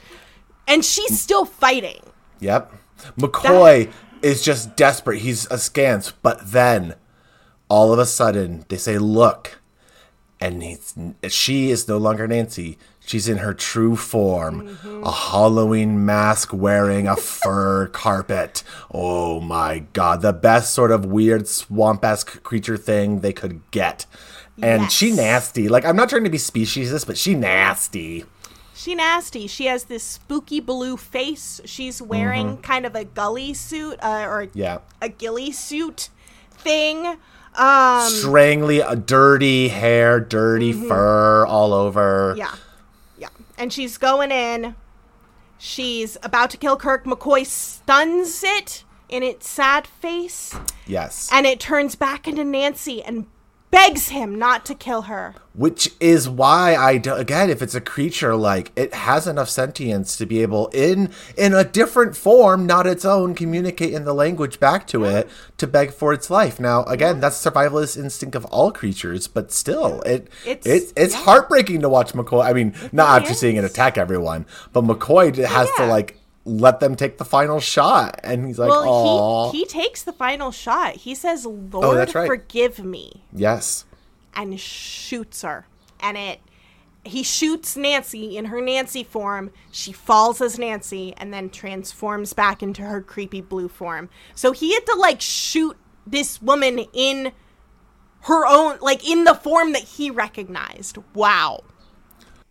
[0.68, 2.02] and she's still fighting.
[2.40, 2.74] Yep.
[3.18, 5.20] McCoy is just desperate.
[5.20, 6.12] He's askance.
[6.12, 6.96] But then,
[7.70, 9.60] all of a sudden, they say, "Look,"
[10.40, 10.64] and
[11.30, 12.78] she is no longer Nancy.
[13.06, 18.64] She's in her true form, a Halloween mask wearing a fur carpet.
[18.94, 24.06] Oh my god, the best sort of weird swamp esque creature thing they could get.
[24.62, 25.68] And she nasty.
[25.68, 28.24] Like I'm not trying to be speciesist, but she nasty.
[28.76, 29.48] She nasty.
[29.48, 31.60] She has this spooky blue face.
[31.66, 34.58] She's wearing kind of a gully suit uh, or Mm-hmm.
[34.60, 34.80] Yeah.
[35.02, 36.10] a ghillie suit
[36.52, 37.18] thing.
[37.56, 42.34] Um, Strangly, a dirty hair, dirty fur all over.
[42.38, 42.56] yeah.
[43.58, 44.76] And she's going in.
[45.58, 47.06] She's about to kill Kirk.
[47.06, 50.56] McCoy stuns it in its sad face,
[50.88, 51.30] Yes.
[51.32, 53.28] and it turns back into Nancy and
[53.74, 55.36] begs him not to kill her.
[55.56, 60.18] Which is why I do, again, if it's a creature like it has enough sentience
[60.18, 64.60] to be able in in a different form, not its own, communicate in the language
[64.60, 66.60] back to it to beg for its life.
[66.60, 71.22] Now, again, that's survivalist instinct of all creatures, but still, it It's- it's it's yeah.
[71.22, 72.46] heartbreaking to watch McCoy.
[72.46, 76.80] I mean, not really after seeing it attack everyone, but McCoy has to like let
[76.80, 80.52] them take the final shot, and he's like, Well, "Oh, he he takes the final
[80.52, 80.96] shot.
[80.98, 82.28] He says, oh, "Lord, Oh, right.
[82.28, 83.86] forgive me." yes."
[84.36, 85.68] and shoots her.
[86.00, 86.40] And it
[87.06, 89.52] he shoots Nancy in her Nancy form.
[89.72, 94.10] She falls as Nancy and then transforms back into her creepy blue form.
[94.34, 97.32] So he had to like shoot this woman in
[98.22, 100.98] her own like in the form that he recognized.
[101.14, 101.64] Wow.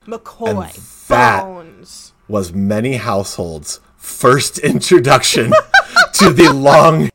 [0.07, 2.12] McCoy that- bones.
[2.33, 5.53] Was many households' first introduction
[6.15, 7.11] to the long,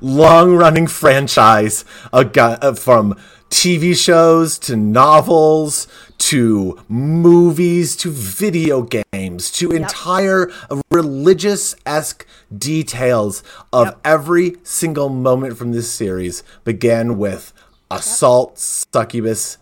[0.00, 3.14] long running franchise uh, from
[3.50, 5.86] TV shows to novels
[6.18, 8.82] to movies to video
[9.12, 10.50] games to entire
[10.90, 13.42] religious esque details
[13.72, 14.00] of Yep.
[14.04, 17.52] every single moment from this series began with
[17.90, 19.58] assault succubus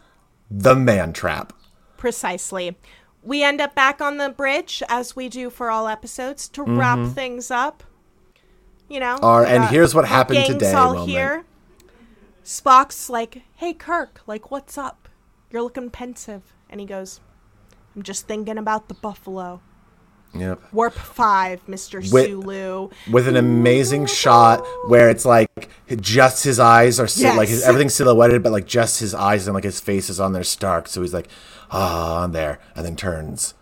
[0.50, 1.52] the man trap
[2.00, 2.78] Precisely.
[3.22, 6.98] We end up back on the bridge as we do for all episodes to wrap
[6.98, 7.12] mm-hmm.
[7.12, 7.82] things up.
[8.88, 11.10] You know, Our- and here's what happened today all moment.
[11.10, 11.44] here.
[12.44, 15.08] Spock's like, "Hey Kirk, like what's up?
[15.50, 17.20] You're looking pensive." And he goes,
[17.94, 19.60] "I'm just thinking about the buffalo."
[20.34, 22.04] yep Warp 5, Mr.
[22.04, 22.90] Sulu.
[23.10, 25.68] with an amazing shot where it's like
[26.00, 29.54] just his eyes are sil- like his, everything's silhouetted, but like just his eyes and
[29.54, 30.86] like his face is on there stark.
[30.86, 31.28] So he's like,
[31.70, 33.54] ah, on there, and then turns.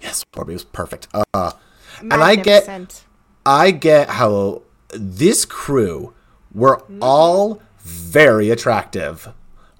[0.00, 1.08] Yes, Corby was perfect.
[1.34, 1.52] Uh,
[2.00, 3.04] and I get,
[3.46, 4.62] I get how
[4.94, 6.12] this crew
[6.52, 6.98] were Mm-hmm.
[7.02, 9.32] all very attractive.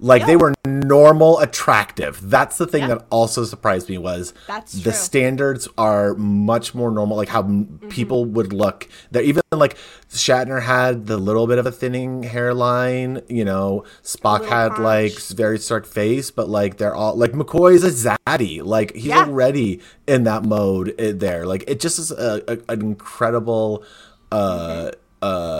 [0.03, 2.19] Like they were normal attractive.
[2.29, 2.89] That's the thing Yeah.
[2.89, 4.93] that also surprised me was That's the true.
[4.93, 7.17] standards are much more normal.
[7.17, 7.89] Like how Mm-hmm.
[7.89, 8.89] people would look.
[9.13, 9.77] They're even like
[10.11, 13.23] Shatner had the little bit of a thinning hairline.
[13.29, 15.29] You know, Spock had like hunch.
[15.31, 17.91] very stark face, but like they're all like McCoy's a
[18.27, 18.61] zaddy.
[18.63, 19.21] Like he's Yeah.
[19.25, 21.47] already in that mode there.
[21.47, 23.85] Like it just is a, a, an incredible.
[24.33, 25.59] Uh uh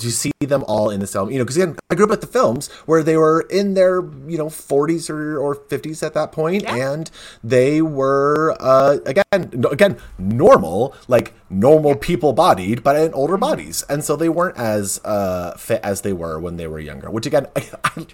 [0.00, 2.20] to see them all in this film, you know, because again, I grew up at
[2.20, 3.96] the films where they were in their,
[4.26, 6.74] you know, 40s or, or 50s at that point, Yeah.
[6.92, 7.10] and
[7.44, 14.04] they were, uh, again, again, normal, like normal people bodied, but in older bodies, and
[14.04, 17.10] so they weren't as uh, fit as they were when they were younger.
[17.10, 18.06] Which again, I, I,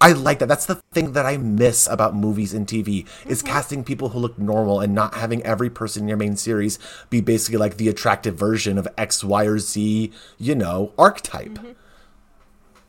[0.00, 0.48] I like that.
[0.48, 4.38] That's the thing that I miss about movies and TV is casting people who look
[4.38, 8.34] normal and not having every person in your main series be basically like the attractive
[8.34, 11.58] version of X, Y, or Z, you know, archetype.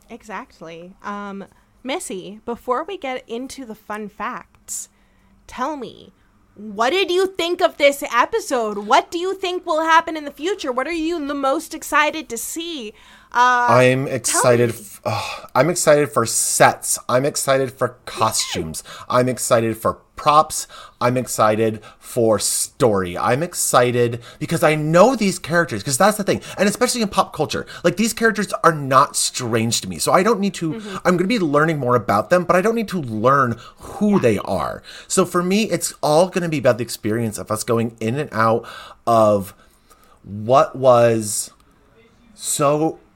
[0.10, 0.94] Exactly.
[1.04, 1.46] Um,
[1.84, 4.90] Missi, before we get into the fun facts,
[5.48, 6.12] tell me,
[6.62, 8.78] what did you think of this episode?
[8.78, 10.72] What do you think will happen in the future?
[10.72, 12.94] What are you the most excited to see?
[13.34, 14.72] I'm excited.
[14.72, 17.00] F- oh, I'm excited for sets.
[17.08, 18.84] I'm excited for costumes.
[19.10, 20.68] I'm excited for props.
[21.00, 23.18] I'm excited for story.
[23.18, 26.42] I'm excited because I know these characters, because that's the thing.
[26.58, 29.98] And especially in pop culture, like these characters are not strange to me.
[29.98, 30.76] So I don't need to,
[31.06, 34.20] I'm going to be learning more about them, but I don't need to learn who
[34.20, 34.84] they are.
[35.08, 38.20] So for me, it's all going to be about the experience of us going in
[38.20, 38.68] and out
[39.08, 39.56] of
[40.24, 41.50] what was
[42.36, 43.11] so uh,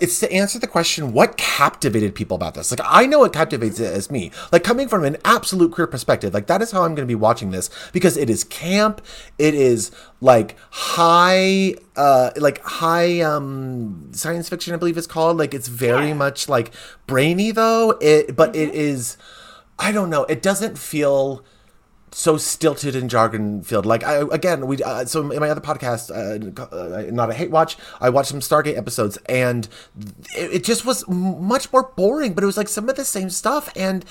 [0.00, 2.70] it's to answer the question what captivated people about this?
[2.70, 4.30] Like i know what captivates it as me.
[4.52, 7.14] Like coming from an absolute queer perspective like that is how i'm going to be
[7.14, 9.00] watching this because it is camp
[9.38, 9.90] it is
[10.20, 15.38] like high uh like high um science fiction i believe it's called.
[15.38, 16.14] Like it's very Yeah.
[16.14, 16.72] much like
[17.06, 17.96] brainy though.
[18.00, 19.16] It but it is
[19.78, 21.42] i don't know it doesn't feel
[22.12, 23.86] so stilted and jargon filled.
[23.86, 27.50] Like I again, we uh, so in my other podcast, uh, uh, not a hate
[27.50, 29.68] watch, I watched some Stargate episodes, and
[30.36, 32.32] it, it just was much more boring.
[32.34, 34.04] But it was like some of the same stuff, and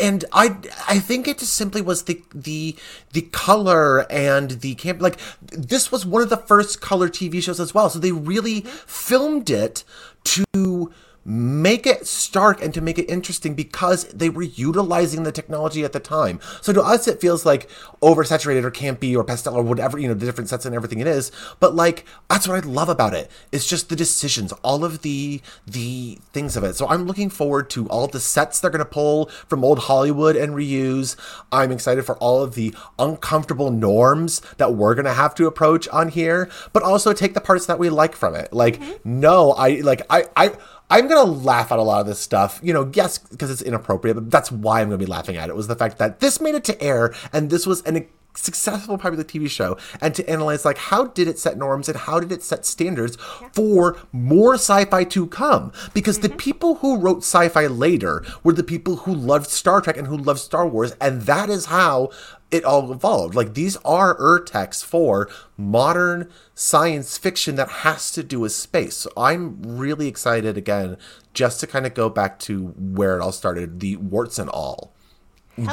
[0.00, 0.56] and I
[0.88, 2.76] I think it just simply was the the
[3.12, 5.00] the color and the camp.
[5.00, 8.60] Like this was one of the first color TV shows as well, so they really
[8.60, 9.84] filmed it
[10.24, 10.92] to
[11.24, 15.92] make it stark and to make it interesting because they were utilizing the technology at
[15.92, 16.40] the time.
[16.62, 17.68] So to us, it feels like
[18.02, 21.06] oversaturated or campy or pastel or whatever, you know, the different sets and everything it
[21.06, 21.30] is.
[21.60, 23.30] But like, that's what I love about it.
[23.52, 26.74] It's just the decisions, all of the, the things of it.
[26.76, 30.36] So I'm looking forward to all the sets they're going to pull from old Hollywood
[30.36, 31.16] and reuse.
[31.52, 35.86] I'm excited for all of the uncomfortable norms that we're going to have to approach
[35.88, 38.52] on here, but also take the parts that we like from it.
[38.52, 39.20] Like, mm-hmm.
[39.20, 40.52] no, I, like, I, I,
[40.90, 42.60] I'm gonna laugh at a lot of this stuff.
[42.62, 45.56] You know, yes, because it's inappropriate, but that's why I'm gonna be laughing at it.
[45.56, 49.24] Was the fact that this made it to air and this was an successful popular
[49.24, 52.42] TV show, and to analyze like how did it set norms and how did it
[52.42, 53.16] set standards
[53.52, 55.72] for more sci-fi to come?
[55.94, 56.36] Because the mm-hmm.
[56.36, 60.40] people who wrote sci-fi later were the people who loved Star Trek and who loved
[60.40, 62.10] Star Wars, and that is how
[62.50, 63.34] it all evolved.
[63.34, 68.96] Like these are urtext for modern science fiction that has to do with space.
[68.96, 70.96] So I'm really excited again,
[71.34, 74.92] just to kind of go back to where it all started, the warts and all.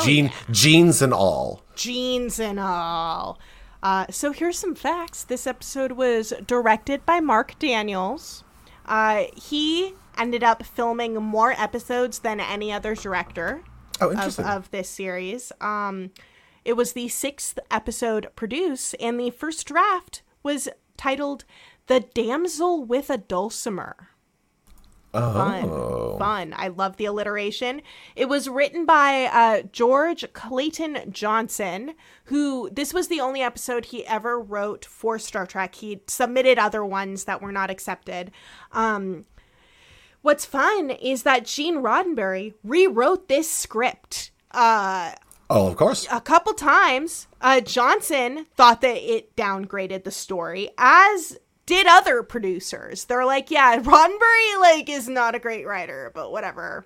[0.03, 0.31] Gene yeah.
[0.51, 1.63] genes and all.
[1.75, 3.39] jeans and all.
[3.81, 5.23] Uh, so here's some facts.
[5.23, 8.43] This episode was directed by Marc Daniels.
[8.85, 13.63] Uh, he ended up filming more episodes than any other director
[13.99, 15.51] Oh, of, of this series.
[15.59, 16.11] Um,
[16.67, 21.45] it was the sixth episode produced, and the first draft was titled
[21.87, 24.09] "The Damsel with a Dulcimer."
[25.13, 26.17] Fun, Oh.
[26.19, 26.53] fun.
[26.55, 27.81] I love the alliteration.
[28.15, 31.95] It was written by uh, George Clayton Johnson,
[32.25, 35.75] who this was the only episode he ever wrote for Star Trek.
[35.75, 38.29] He submitted other ones that were not accepted.
[38.73, 39.25] Um,
[40.21, 44.31] what's fun is that Gene Roddenberry rewrote this script.
[44.51, 45.13] Uh,
[45.49, 46.07] Oh, of course.
[46.11, 47.27] a couple times.
[47.39, 53.05] Uh, Johnson thought that it downgraded the story, as did other producers.
[53.05, 56.85] They're like, yeah, Roddenberry like is not a great writer, but whatever.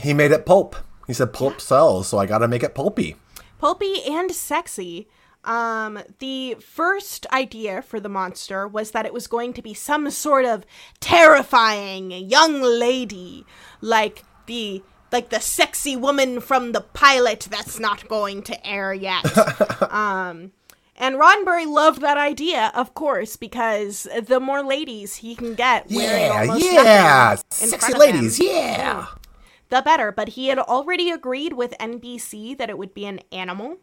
[0.00, 0.76] He made it pulp.
[1.06, 3.16] He said pulp sells, so I got to make it pulpy.
[3.58, 5.08] Pulpy and sexy.
[5.44, 10.10] Um, the first idea for the monster was that it was going to be some
[10.10, 10.64] sort of
[11.00, 13.44] terrifying young lady,
[13.82, 14.82] like the
[15.14, 19.24] like the sexy woman from the pilot that's not going to air yet.
[19.92, 20.50] um,
[20.96, 26.44] and Roddenberry loved that idea, of course, because the more ladies he can get Yeah,
[26.82, 27.36] yeah.
[27.48, 29.06] Sexy ladies, him, yeah.
[29.70, 30.10] the better.
[30.10, 33.78] But he had already agreed with NBC that it would be an animal.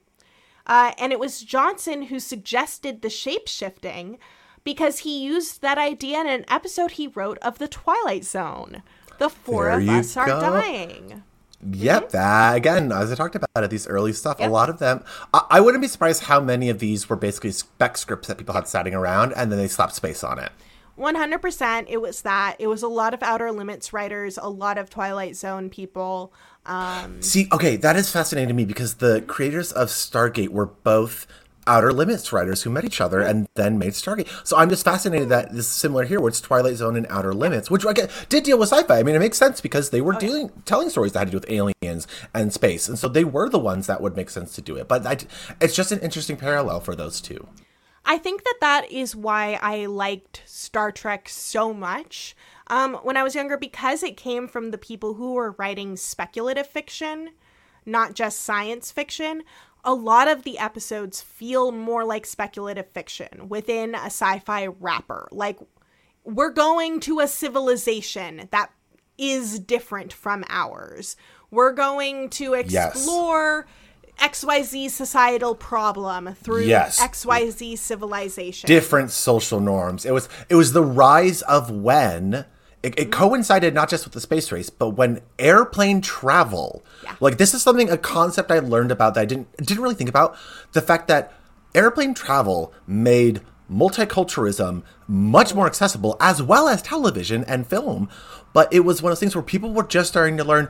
[0.67, 4.19] Uh, and it was Johnson who suggested the shape shifting
[4.65, 8.83] because he used that idea in an episode he wrote of The Twilight Zone.
[9.21, 11.21] The four There of us are dying.
[11.63, 14.49] Yep, that again, as I talked about it, these early stuff, Yep.
[14.49, 15.03] a lot of them.
[15.31, 18.55] I, I wouldn't be surprised how many of these were basically spec scripts that people
[18.55, 20.51] had sitting around, and then they slapped space on it.
[20.97, 22.55] 100% it was that.
[22.57, 26.33] It was a lot of Outer Limits writers, a lot of Twilight Zone people.
[26.65, 31.27] Um, See, okay, that is fascinating to me because the creators of Stargate were both
[31.67, 34.27] Outer Limits writers who met each other and then made Stargate.
[34.45, 37.33] So I'm just fascinated that this is similar here, where it's Twilight Zone and Outer
[37.33, 38.99] Limits, which I get, did deal with sci-fi.
[38.99, 41.37] I mean, it makes sense because they were dealing, telling stories that had to do
[41.37, 44.61] with aliens and space, and so they were the ones that would make sense to
[44.61, 44.87] do it.
[44.87, 45.17] But I,
[45.59, 47.47] it's just an interesting parallel for those two.
[48.03, 52.35] I think that that is why I liked Star Trek so much
[52.67, 56.65] um, when I was younger because it came from the people who were writing speculative
[56.65, 57.29] fiction,
[57.85, 59.43] not just science fiction.
[59.83, 65.27] A lot of the episodes feel more like speculative fiction within a sci fi wrapper.
[65.31, 65.57] Like,
[66.23, 68.71] we're going to a civilization that
[69.17, 71.15] is different from ours.
[71.49, 72.95] We're going to Yes.
[72.95, 73.65] explore
[74.19, 76.99] XYZ societal problem through Yes.
[76.99, 78.67] XYZ civilization.
[78.67, 80.05] different social norms.
[80.05, 82.45] It was it was the rise of when
[82.83, 86.83] it, it coincided not just with the space race, but when airplane travel.
[87.03, 87.15] Yeah.
[87.19, 90.09] Like this is something a concept I learned about that I didn't didn't really think
[90.09, 90.35] about.
[90.73, 91.33] The fact that
[91.75, 93.41] airplane travel made
[93.71, 98.09] multiculturalism much more accessible as well as television and film.
[98.53, 100.69] But it was one of those things where people were just starting to learn,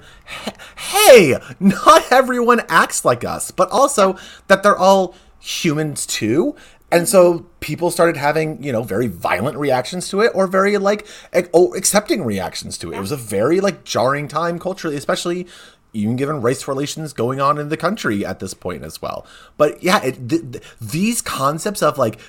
[0.75, 4.17] hey, not everyone acts like us, but also
[4.47, 6.55] that they're all humans too.
[6.91, 11.07] And so people started having, you know, very violent reactions to it or very like
[11.53, 12.97] oh, accepting reactions to it.
[12.97, 15.47] It was a very like jarring time culturally, especially
[15.93, 19.25] even given race relations going on in the country at this point as well.
[19.57, 22.19] But yeah, it, th- th- these concepts of like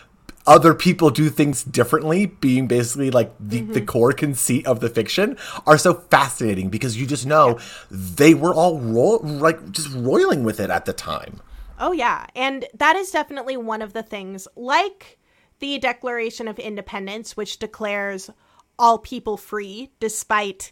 [0.47, 3.85] other people do things differently being basically like the, the mm-hmm.
[3.87, 5.37] core conceit of the fiction
[5.67, 7.59] are so fascinating because you just know
[7.91, 11.41] they were all ro- like just roiling with it at the time.
[11.83, 12.27] Oh, yeah.
[12.37, 15.19] And that is definitely one of the things, like
[15.59, 18.31] the Declaration of Independence, which declares
[18.79, 20.71] all people free, despite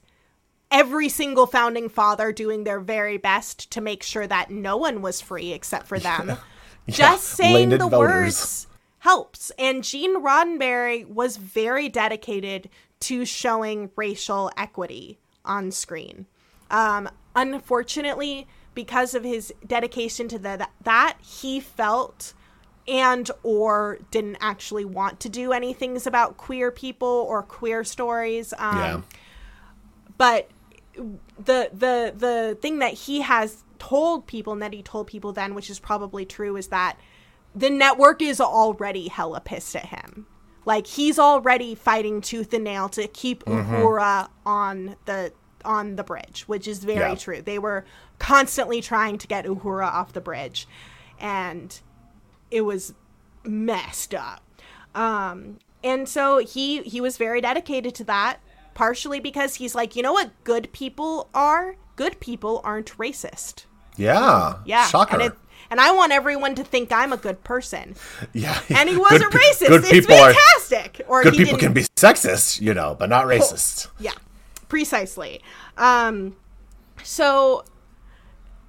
[0.70, 5.20] every single founding father doing their very best to make sure that no one was
[5.20, 6.36] free except for them.
[6.88, 8.08] Just saying landed the voters.
[8.08, 8.66] words
[9.00, 9.50] helps.
[9.58, 12.70] And Gene Roddenberry was very dedicated
[13.00, 16.26] to showing racial equity on screen.
[16.70, 22.34] Um, unfortunately, because of his dedication to the, that, he felt
[22.88, 28.52] and or didn't actually want to do any things about queer people or queer stories.
[28.58, 29.00] Um, Yeah.
[30.16, 30.50] but
[30.94, 35.54] the the the thing that he has told people and that he told people then
[35.54, 36.98] which is probably true is that
[37.54, 40.26] the network is already hella pissed at him
[40.66, 45.32] like he's already fighting tooth and nail to keep uhura on the
[45.64, 47.14] on the bridge which is very Yeah.
[47.14, 47.84] true they were
[48.18, 50.66] constantly trying to get uhura off the bridge
[51.18, 51.80] and
[52.50, 52.94] it was
[53.44, 54.42] messed up.
[54.94, 58.38] Um, and so he he was very dedicated to that,
[58.74, 61.76] partially because he's like, you know what, good people are.
[61.96, 63.66] Good people aren't racist.
[63.96, 64.54] Yeah.
[64.64, 65.14] Yeah, Shocker.
[65.14, 65.32] and it
[65.70, 67.94] and I want everyone to think I'm a good person.
[68.32, 68.60] yeah.
[68.68, 69.68] And he wasn't Good racist.
[69.68, 71.02] Good it's people are fantastic.
[71.06, 73.88] or good he people didn't- can be sexist, you know, but not racist.
[74.00, 74.12] Yeah,
[74.70, 75.42] precisely.
[75.76, 76.36] Um,
[77.02, 77.64] so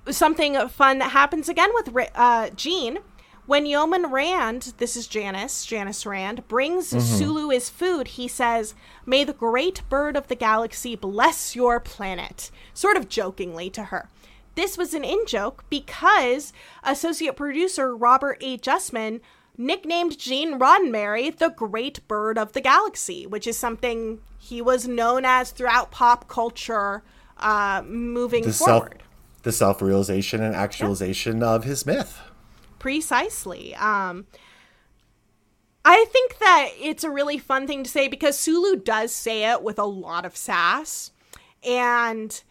[0.10, 3.00] something fun that happens again with uh, Gene
[3.46, 8.10] when Yeoman Rand, this is Janice, Janice Rand, brings Sulu his food.
[8.10, 8.76] He says,
[9.06, 14.10] "May the great bird of the galaxy bless your planet," sort of jokingly to her.
[14.56, 16.54] This was an in joke because
[16.84, 18.58] associate producer Robert A.
[18.58, 19.22] Justman
[19.58, 25.24] nicknamed Gene Roddenberry the Great Bird of the Galaxy, which is something he was known
[25.26, 27.04] as throughout pop culture
[27.38, 29.04] uh, moving The self forward.
[29.44, 32.20] the self realization and actualization of his myth.
[32.80, 33.76] Precisely.
[33.76, 34.26] Um,
[35.84, 39.64] I think that it's a really fun thing to say because Sulu does say it
[39.64, 41.12] with a lot of sass,
[41.68, 42.42] and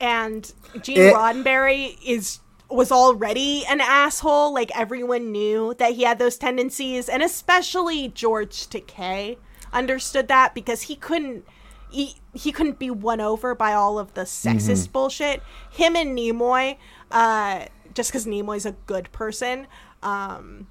[0.00, 0.52] and
[0.82, 4.52] Gene It- Roddenberry is was already an asshole.
[4.54, 9.36] Like everyone knew that he had those tendencies, and especially George Takei
[9.72, 11.44] understood that because he couldn't.
[11.92, 15.42] He, he couldn't be won over by all of the sexist bullshit.
[15.72, 16.76] Him and Nimoy,
[17.10, 17.64] uh,
[17.94, 19.66] just because Nimoy's a good person,
[20.00, 20.68] um,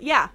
[0.00, 0.30] yeah,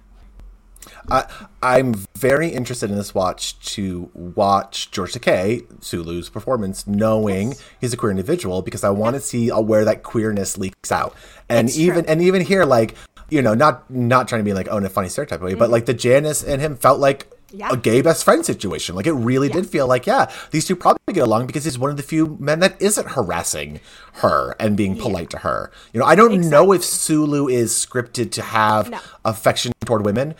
[1.10, 1.26] I,
[1.62, 7.96] I'm very interested in this watch to watch George Takei, Sulu's performance, knowing he's a
[7.96, 11.14] queer individual, because I want to see uh, where that queerness leaks out.
[11.48, 12.12] And It's even true.
[12.12, 12.94] and even here, like
[13.30, 15.70] you know, not not trying to be like oh in a funny stereotype way, but
[15.70, 17.32] like the Janice and him felt like.
[17.50, 17.70] Yeah.
[17.72, 18.94] A gay best friend situation.
[18.94, 21.88] Like it really did feel like, yeah, these two probably get along because he's one
[21.90, 23.80] of the few men that isn't harassing
[24.16, 25.70] her and being polite to her.
[25.94, 28.98] You know, I don't know if Sulu is scripted to have No.
[29.24, 30.34] affection toward women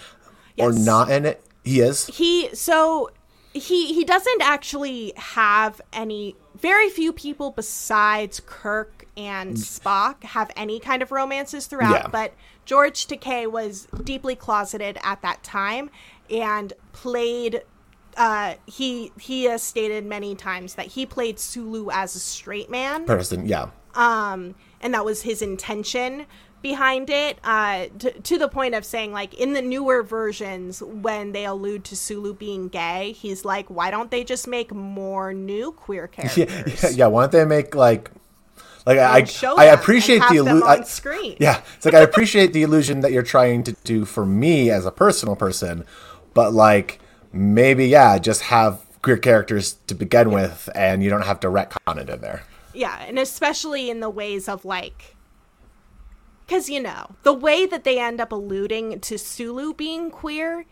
[0.61, 1.43] or not in it.
[1.65, 2.07] He is.
[2.07, 3.11] he so
[3.53, 10.79] he he doesn't actually have any very few people besides kirk and spock have any
[10.81, 12.09] kind of romances throughout Yeah.
[12.09, 12.33] but
[12.67, 15.91] george takei was deeply closeted at that time
[16.31, 17.63] and played
[18.17, 23.05] uh, he he has stated many times that he played Sulu as a straight man
[23.05, 23.47] person.
[23.47, 23.69] Yeah.
[23.95, 26.27] um, and that was his intention
[26.63, 31.33] behind it uh, to, to the point of saying like in the newer versions when
[31.33, 35.73] they allude to sulu being gay he's like why don't they just make more new
[35.73, 37.07] queer characters yeah, yeah, yeah.
[37.07, 38.11] Why don't they make like,
[38.87, 39.27] like I,
[39.57, 41.37] I appreciate the illusion.
[41.41, 44.87] Yeah, it's like I appreciate the illusion that you're trying to do for me as
[44.87, 45.85] a personal person,
[46.35, 47.01] but like
[47.33, 51.99] maybe yeah, just have queer characters to begin with, and you don't have to retcon
[51.99, 52.43] it in there.
[52.73, 55.17] Yeah, and especially in the ways of like.
[56.49, 60.65] Because, you know, the way that they end up alluding to Sulu being queer,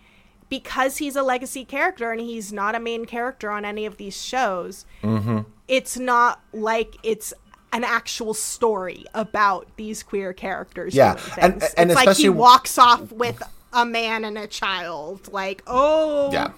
[0.48, 4.20] because he's a legacy character and he's not a main character on any of these
[4.20, 5.40] shows, Mm-hmm.
[5.68, 7.34] it's not like it's
[7.74, 10.94] an actual story about these queer characters.
[10.94, 13.42] Yeah, and- and it's like he walks off with
[13.74, 15.30] a man and a child.
[15.30, 16.52] Like, oh, Yeah.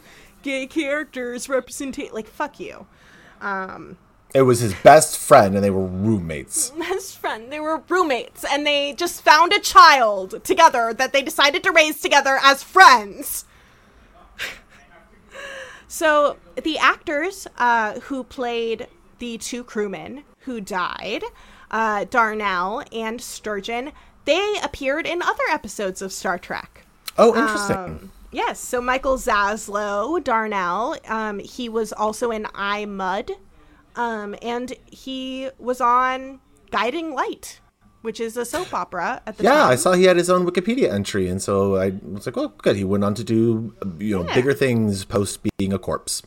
[0.44, 2.86] gay characters represent like fuck you.
[4.34, 6.70] It was his best friend, and they were roommates.
[6.78, 7.50] best friend.
[7.50, 12.00] They were roommates, and they just found a child together that they decided to raise
[12.00, 13.46] together as friends.
[15.88, 18.86] so the actors uh, who played
[19.18, 21.24] the two crewmen who died,
[21.70, 23.92] uh, Darnell and Sturgeon,
[24.26, 26.84] they appeared in other episodes of Star Trek.
[27.16, 27.76] Oh, interesting.
[27.76, 33.32] Um, yes, so Michael Zaslow, Darnell, um, he was also in I Mudd,
[33.98, 37.60] um, and he was on Guiding Light,
[38.02, 39.70] which is a soap opera at the yeah, time.
[39.72, 42.76] I saw he had his own Wikipedia entry, and so I was like, "Oh, good."
[42.76, 44.34] He went on to do you know Yeah.
[44.34, 46.22] bigger things post being a corpse.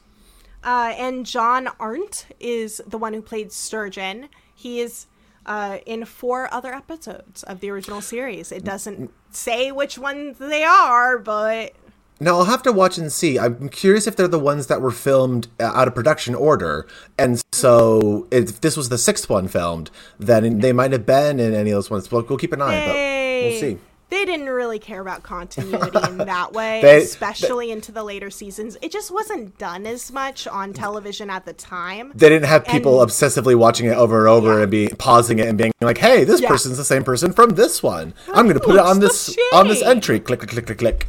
[0.64, 4.30] Uh, and John Arndt is the one who played Sturgeon.
[4.54, 5.08] He is
[5.46, 8.52] uh, in four other episodes of the original series.
[8.52, 11.74] It doesn't say which ones they are, but
[12.22, 13.40] Now I'll have to watch and see.
[13.40, 16.86] I'm curious if they're the ones that were filmed uh, out of production order,
[17.18, 19.90] and so if this was the sixth one filmed,
[20.20, 22.12] then they might have been in any of those ones.
[22.12, 23.78] We'll, we'll keep an eye, but we'll see.
[24.12, 28.78] They didn't really care about continuity in that way, They- especially into the later seasons.
[28.84, 32.12] It just wasn't done as much on television at the time.
[32.14, 34.62] They didn't have people And- obsessively watching it over and over Yeah.
[34.64, 36.50] and be pausing it and being like, "Hey, this Yeah.
[36.50, 38.14] person's the same person from this one.
[38.34, 41.08] I'm going to put it on this on this entry." Click, click, click, click, click.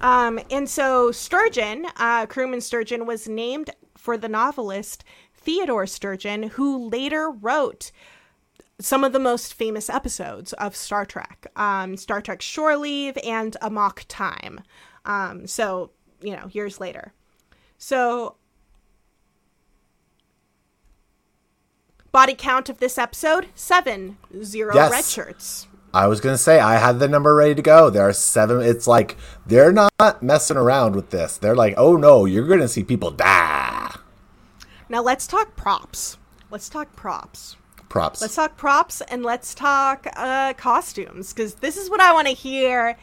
[0.00, 5.04] Um, and so Sturgeon, uh, crewman Sturgeon, was named for the novelist
[5.34, 7.90] Theodore Sturgeon, who later wrote
[8.80, 13.56] some of the most famous episodes of Star Trek, um, Star Trek Shore Leave and
[13.60, 14.60] Amok Time.
[15.04, 17.12] Um, so, you know, years later.
[17.76, 18.36] So,
[22.12, 24.90] body count of this episode seven, zero Yes.
[24.90, 25.67] red shirts.
[25.92, 27.90] I was gonna say I had the number ready to go.
[27.90, 28.60] There are seven.
[28.60, 29.16] It's like
[29.46, 31.38] they're not messing around with this.
[31.38, 33.96] They're like, oh no, you're gonna see people die.
[34.88, 36.16] Now, let's talk props.
[36.50, 37.56] Let's talk props.
[37.88, 38.20] Props.
[38.20, 42.34] Let's talk props and let's talk uh, costumes because this is what I want to
[42.34, 42.96] hear.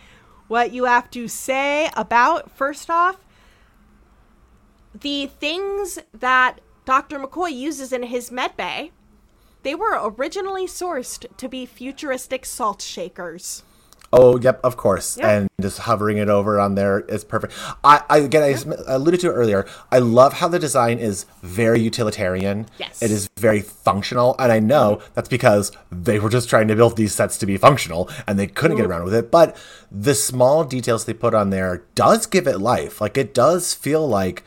[0.47, 3.17] What you have to say about first off
[4.93, 7.19] the things that Dr.
[7.19, 8.91] McCoy uses in his med bay.
[9.65, 13.63] They were originally sourced to be futuristic salt shakers.
[14.13, 15.17] Oh, yep, of course.
[15.17, 15.27] Yeah.
[15.31, 17.51] And just hovering it over on there is perfect.
[17.83, 19.65] I, I again, I alluded to it earlier.
[19.91, 22.67] I love how the design is very utilitarian.
[22.77, 23.01] Yes.
[23.01, 25.11] It is very functional, and I know mm-hmm.
[25.15, 28.45] that's because they were just trying to build these sets to be functional, and they
[28.45, 28.91] couldn't get mm-hmm.
[28.91, 29.31] around with it.
[29.31, 29.57] But
[29.91, 33.01] the small details they put on there does give it life.
[33.01, 34.43] Like it does feel like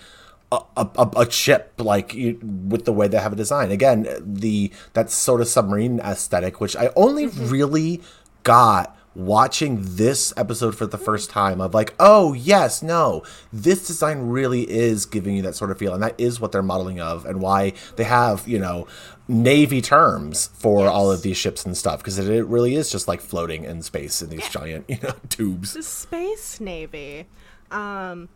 [0.50, 4.72] a, a, a chip like you, with the way they have it designed again the
[4.94, 8.00] that sort of submarine aesthetic which i only really
[8.44, 13.22] got watching this episode for the first time of like oh yes no
[13.52, 16.62] this design really is giving you that sort of feel and that is what they're
[16.62, 18.86] modeling of and why they have you know
[19.28, 23.06] navy terms for all of these ships and stuff because it, it really is just
[23.06, 25.74] like floating in space in these giant you know tubes.
[25.74, 27.26] The Space Navy.
[27.70, 28.30] Um,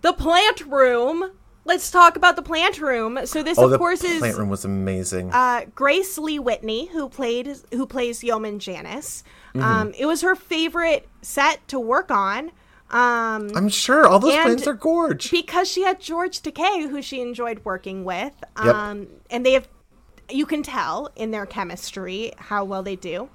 [0.00, 1.32] the plant room.
[1.64, 3.20] Let's talk about the plant room.
[3.24, 7.08] So this, oh of course, is plant room was amazing uh, Grace Lee Whitney, who
[7.08, 9.22] played who plays Yeoman Janice.
[9.54, 9.62] Mm-hmm.
[9.62, 12.50] Um, it was her favorite set to work on
[12.92, 17.22] um, i'm sure all those plants are gorge because she had George Takei, who she
[17.22, 18.32] enjoyed working with.
[18.54, 19.66] Um, and they have,
[20.28, 23.30] you can tell in their chemistry how well they do.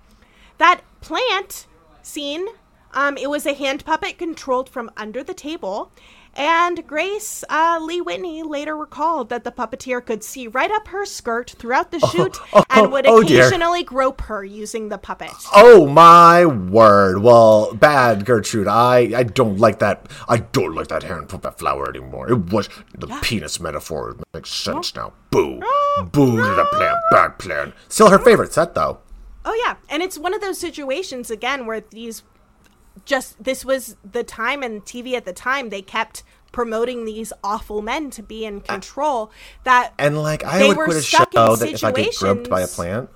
[0.60, 1.66] That plant
[2.04, 2.46] scene,
[2.94, 5.92] um, it was a hand puppet controlled from under the table.
[6.38, 11.04] And Grace uh, Lee Whitney later recalled that the puppeteer could see right up her
[11.04, 12.38] skirt throughout the shoot
[12.70, 13.48] and would oh dear.
[13.48, 15.32] occasionally grope her using the puppet.
[15.56, 17.24] Oh my word!
[17.24, 18.68] Well, bad Gertrude.
[18.68, 20.06] I I don't like that.
[20.30, 22.30] I don't like that hand puppet flower anymore.
[22.30, 25.14] It was the penis metaphor makes sense now.
[25.32, 25.60] Boo,
[26.12, 26.96] boo to the plan.
[27.10, 27.74] Bad plan.
[27.90, 29.00] Still her favorite set though.
[29.44, 32.22] Oh yeah, and it's one of those situations again where these
[33.06, 37.82] just this was the time and TV at the time they kept promoting these awful
[37.82, 39.30] men to be in control
[39.64, 41.92] that And like I They would were quit a stuck show in that if I
[41.92, 43.10] get groped by a plant.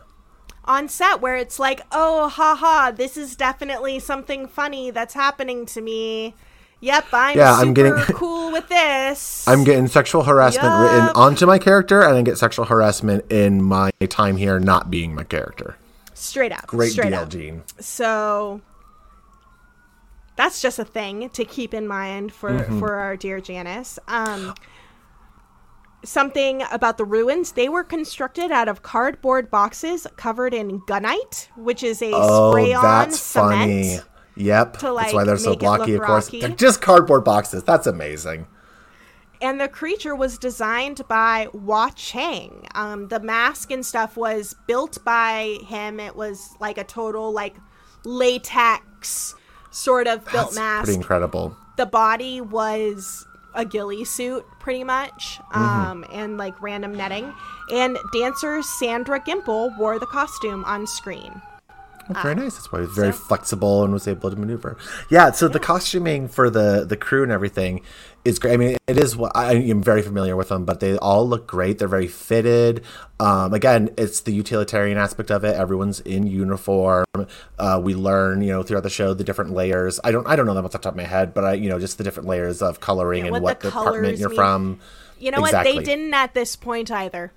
[0.65, 5.81] on set where it's like, "Oh, haha, this is definitely something funny that's happening to
[5.81, 6.35] me."
[6.83, 9.45] Yep, I'm Yeah, super I'm getting- cool with this.
[9.47, 13.91] I'm getting sexual harassment written onto my character, and I get sexual harassment in my
[14.09, 15.77] time here not being my character.
[16.13, 16.67] straight up.
[16.67, 17.29] Great straight deal, up.
[17.29, 17.63] Gene.
[17.79, 18.61] So
[20.41, 22.79] that's just a thing to keep in mind for Mm-hmm.
[22.79, 23.99] for our dear Janice.
[24.07, 24.55] Um,
[26.03, 27.51] something about the ruins.
[27.51, 32.81] They were constructed out of cardboard boxes covered in gunite, which is a Oh, spray-on
[32.83, 33.51] that's cement.
[33.51, 33.99] funny.
[34.35, 34.77] Yep.
[34.77, 36.25] to, that's why they're so blocky, of course.
[36.25, 36.39] rocky.
[36.41, 37.63] They're just cardboard boxes.
[37.63, 38.47] That's amazing.
[39.41, 42.67] and the creature was designed by Wah Chang.
[42.75, 45.99] Um, the mask and stuff was built by him.
[45.99, 47.55] It was like a total like
[48.05, 49.35] latex
[49.71, 50.83] sort of built That's mask.
[50.85, 51.55] pretty incredible.
[51.77, 55.61] the body was a ghillie suit pretty much Mm-hmm.
[55.61, 57.33] um, and like random netting
[57.71, 61.41] and dancer sandra gimpel wore the costume on screen
[62.15, 62.55] Oh, very nice.
[62.55, 64.77] That's why he was very flexible and was able to maneuver.
[65.09, 65.31] Yeah.
[65.31, 67.81] So the costuming for the the crew and everything
[68.23, 68.53] is great.
[68.53, 71.47] I mean, it is what I am very familiar with them, but they all look
[71.47, 71.79] great.
[71.79, 72.83] They're very fitted.
[73.19, 75.55] Um, again, it's the utilitarian aspect of it.
[75.55, 77.05] Everyone's in uniform.
[77.57, 79.99] Uh, we learn, you know, throughout the show the different layers.
[80.03, 81.69] I don't I don't know them off the top of my head, but I, you
[81.69, 84.35] know, just the different layers of coloring and what what, department you're mean.
[84.35, 84.79] from.
[85.19, 87.31] you know what they didn't at this point either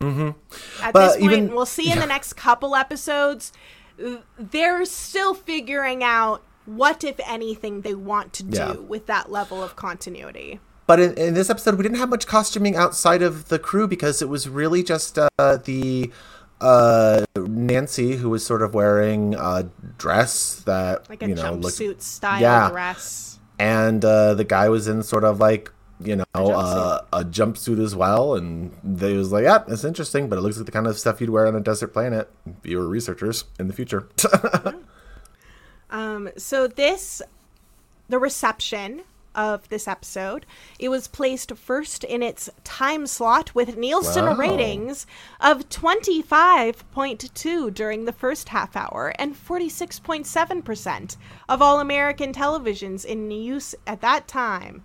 [0.00, 0.30] mm-hmm.
[0.82, 3.58] at But this point even- we'll see in the next couple episodes uh,
[4.38, 8.72] they're still figuring out what if anything they want to do Yeah.
[8.72, 12.76] with that level of continuity But in, in this episode, we didn't have much costuming
[12.76, 16.10] outside of the crew because it was really just uh, the
[16.60, 19.68] uh, Nancy who was sort of wearing a
[19.98, 22.70] dress that like a you know looked, jumpsuit style Yeah.
[22.70, 25.70] dress and uh, the guy was in sort of like
[26.06, 26.54] you know jumpsuit.
[26.54, 30.56] uh, a jumpsuit as well, and they was like, yeah, it's interesting, but it looks
[30.56, 33.44] like the kind of stuff you'd wear on a desert planet if you were researchers
[33.58, 34.08] in the future.
[35.90, 37.22] Um, so this,
[38.08, 39.02] the reception
[39.34, 40.46] of this episode,
[40.78, 44.34] it was placed first in its time slot with Nielsen Wow.
[44.34, 45.06] ratings
[45.40, 51.16] of 25.2 during the first half hour and 46.7%
[51.48, 54.84] of all American televisions in use at that time.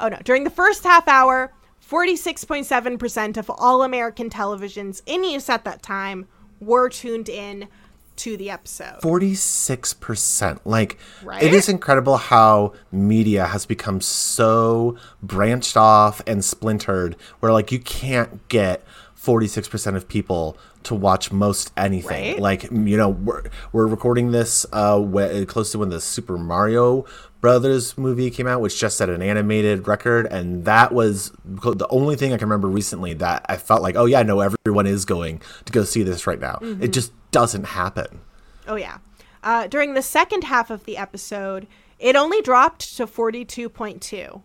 [0.00, 1.52] Oh no, during the first half hour,
[1.88, 6.26] 46.7% of all American televisions in use at that time
[6.60, 7.68] were tuned in
[8.16, 9.00] to the episode.
[9.02, 10.60] 46%.
[10.64, 11.42] Like, Right?
[11.42, 17.78] it is incredible how media has become so branched off and splintered where, like, you
[17.78, 18.84] can't get
[19.18, 22.32] 46% of people to watch most anything.
[22.34, 22.40] Right?
[22.40, 27.04] Like, you know, we're, we're recording this uh, wh- close to when the Super Mario
[27.40, 30.26] Brothers movie came out, which just set an animated record.
[30.26, 34.04] And that was the only thing I can remember recently that I felt like, oh,
[34.04, 36.58] yeah, no, everyone is going to go see this right now.
[36.60, 36.82] Mm-hmm.
[36.82, 38.20] It just doesn't happen.
[38.66, 38.98] Oh yeah.
[39.42, 41.66] Uh, during the second half of the episode,
[41.98, 44.42] it only dropped to forty-two point two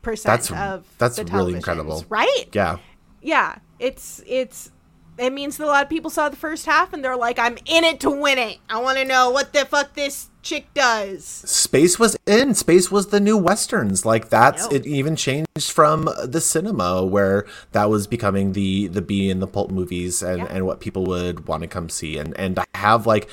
[0.00, 2.04] percent That's- of that's the really incredible.
[2.08, 2.46] right?
[2.52, 2.78] Yeah.
[3.20, 4.72] Yeah, it's it's
[5.18, 7.56] it means that a lot of people saw the first half and they're like, "I'm
[7.66, 8.58] in it to win it.
[8.70, 12.54] I want to know what the fuck this chick does." Space was in.
[12.54, 14.04] Space was the new westerns.
[14.04, 14.86] Like that's it.
[14.86, 19.70] Even changed from the cinema where that was becoming the the B and the pulp
[19.70, 20.46] movies and Yeah.
[20.50, 23.30] and what people would want to come see and and have like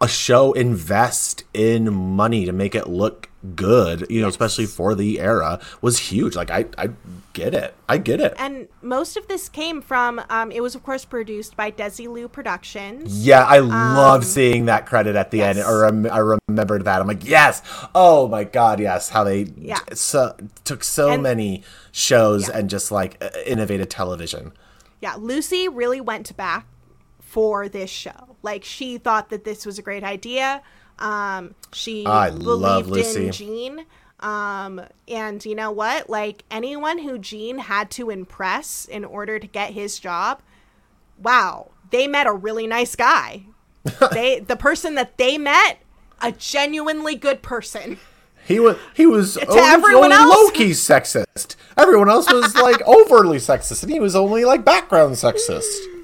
[0.00, 4.06] a show invest in money to make it look good.
[4.10, 6.34] You know, especially for the era was huge.
[6.36, 6.90] Like I I
[7.32, 7.74] get it.
[7.88, 8.34] I get it.
[8.38, 10.20] And most of this came from.
[10.28, 13.24] Um, it was of course produced by Desilu Productions.
[13.26, 15.56] Yeah, I love seeing that credit at the Um, yes.
[15.58, 15.66] end.
[15.66, 16.18] Or rem- I
[16.48, 17.00] remembered that.
[17.00, 17.62] I'm like, yes.
[17.94, 19.10] Oh my god, yes.
[19.10, 19.78] How they Yeah.
[19.94, 21.62] so, took so And- many
[21.92, 22.58] shows Yeah.
[22.58, 24.52] and just like uh, innovated television.
[25.00, 26.66] Yeah, Lucy really went back
[27.36, 28.38] for this show.
[28.40, 30.62] Like she thought that this was a great idea.
[30.98, 33.26] Um, she I believed love Lucy.
[33.26, 33.86] in Gene.
[34.20, 36.08] Um, and you know what?
[36.08, 40.40] Like anyone who Gene had to impress in order to get his job,
[41.22, 43.42] wow, they met a really nice guy.
[44.12, 45.80] they the person that they met,
[46.22, 47.98] a genuinely good person.
[48.46, 50.34] He was he was only, everyone only else?
[50.34, 51.56] low key sexist.
[51.76, 55.95] Everyone else was like overly sexist, and he was only like background sexist.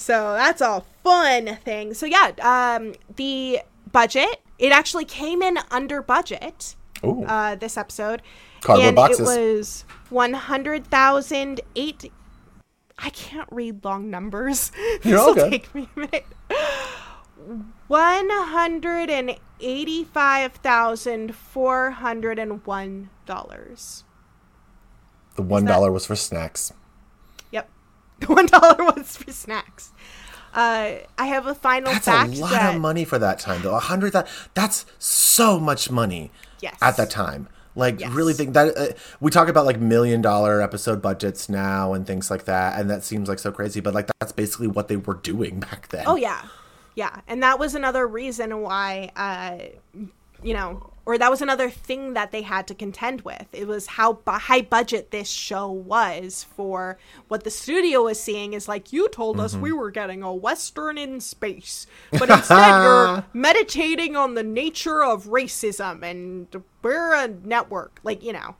[0.00, 1.92] So that's a fun thing.
[1.92, 3.60] So yeah, um, the
[3.92, 6.74] budget it actually came in under budget.
[7.04, 7.24] Ooh.
[7.24, 8.22] Uh, this episode,
[8.62, 9.20] Cardboard and boxes.
[9.20, 12.10] it was one hundred thousand eight.
[12.98, 14.72] I can't read long numbers.
[15.02, 15.50] You're this will good.
[15.50, 16.26] take me a minute.
[17.88, 24.04] One hundred and eighty-five thousand four hundred and one dollars.
[25.36, 26.72] The one that- was for snacks.
[28.20, 29.92] The one dollar was for snacks.
[30.52, 33.62] Uh, I have a final That's fact a lot that of money for that time,
[33.62, 33.74] though.
[33.74, 36.30] A hundred that that's so much money.
[36.60, 36.76] Yes.
[36.82, 38.10] At that time, like Yes.
[38.12, 38.86] really think that uh,
[39.20, 43.04] we talk about like million dollar episode budgets now and things like that, and that
[43.04, 46.04] seems like so crazy, but like that's basically what they were doing back then.
[46.06, 46.42] Oh yeah,
[46.96, 49.58] yeah, and that was another reason why, uh,
[50.42, 53.46] you know, or that was another thing that they had to contend with.
[53.52, 56.98] It was how bu- high budget this show was for
[57.28, 58.52] what the studio was seeing.
[58.52, 59.62] Is like you told us Mm-hmm.
[59.62, 65.24] we were getting a western in space, but instead you're meditating on the nature of
[65.26, 66.48] racism, and
[66.82, 68.56] we're a network, like you know.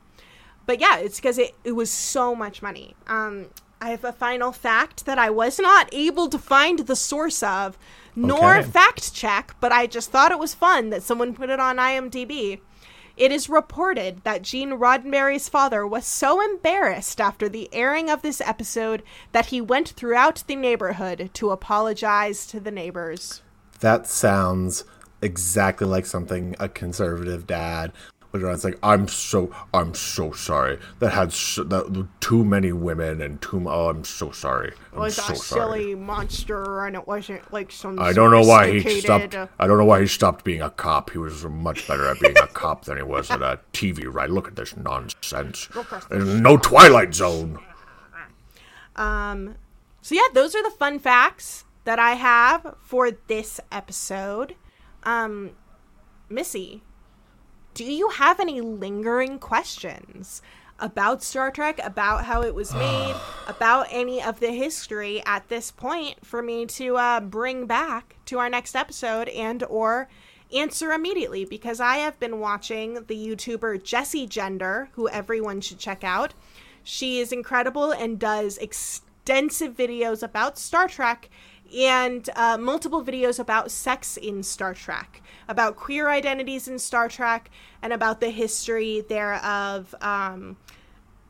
[0.65, 2.95] But yeah, it's because it, it was so much money.
[3.07, 3.47] Um,
[3.81, 7.79] I have a final fact that I was not able to find the source of,
[8.15, 8.69] nor Okay.
[8.69, 12.59] fact check, but I just thought it was fun that someone put it on IMDb.
[13.17, 18.41] It is reported that Gene Roddenberry's father was so embarrassed after the airing of this
[18.41, 23.41] episode that he went throughout the neighborhood to apologize to the neighbors.
[23.81, 24.85] That sounds
[25.21, 27.91] exactly like something a conservative dad
[28.31, 28.53] would run.
[28.53, 33.41] It's like I'm so I'm so sorry that had sh- that too many women and
[33.41, 33.67] too.
[33.69, 34.69] Oh, I'm so sorry.
[34.69, 35.61] It I'm was so a sorry.
[35.81, 37.99] silly monster, and it wasn't like some.
[37.99, 39.35] I don't know why he stopped.
[39.35, 41.09] uh, I don't know why he stopped being a cop.
[41.11, 44.05] He was much better at being a cop than he was at a TV.
[44.11, 44.29] Right?
[44.29, 45.67] Look at this nonsense.
[46.09, 47.59] There's no Twilight Zone.
[48.95, 49.55] Um,
[50.01, 54.55] so yeah, those are the fun facts that I have for this episode.
[55.03, 55.51] Um,
[56.29, 56.83] Missi,
[57.73, 60.41] do you have any lingering questions
[60.79, 63.15] about Star Trek, about how it was made,
[63.47, 68.39] about any of the history at this point for me to uh, bring back to
[68.39, 70.09] our next episode and or
[70.53, 76.03] answer immediately because I have been watching the YouTuber Jessie Gender, who everyone should check
[76.03, 76.33] out.
[76.83, 81.29] She is incredible and does extensive videos about Star Trek
[81.77, 87.49] and uh, multiple videos about sex in Star Trek, about queer identities in Star Trek,
[87.81, 89.93] and about the history thereof.
[90.01, 90.57] Um,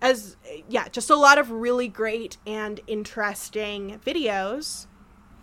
[0.01, 0.35] as
[0.68, 4.88] yeah, just a lot of really great and interesting videos.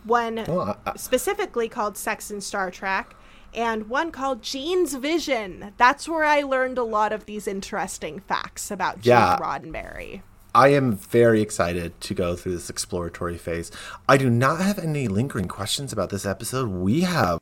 [0.05, 3.15] One I- I- specifically called Sex in Star Trek,
[3.55, 5.73] and one called Gene's Vision.
[5.77, 9.39] That's where I learned a lot of these interesting facts about Gene Yeah.
[9.39, 10.23] Roddenberry.
[10.55, 13.71] I am very excited to go through this exploratory phase.
[14.09, 16.69] I do not have any lingering questions about this episode.
[16.69, 17.41] We have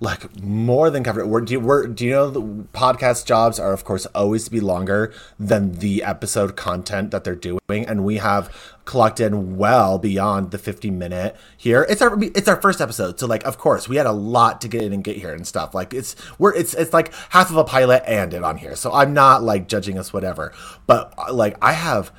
[0.00, 1.26] like more than covered.
[1.26, 4.58] We're, do, we're, do you know the podcast jobs are of course always to be
[4.58, 8.52] longer than the episode content that they're doing, and we have
[8.84, 11.86] clocked in well beyond the 50 minute here.
[11.88, 14.68] It's our it's our first episode, so like of course we had a lot to
[14.68, 15.72] get in and get here and stuff.
[15.72, 18.92] Like it's we're it's it's like half of a pilot and it on here, so
[18.92, 20.52] I'm not like judging us whatever.
[20.88, 22.12] But uh, like I have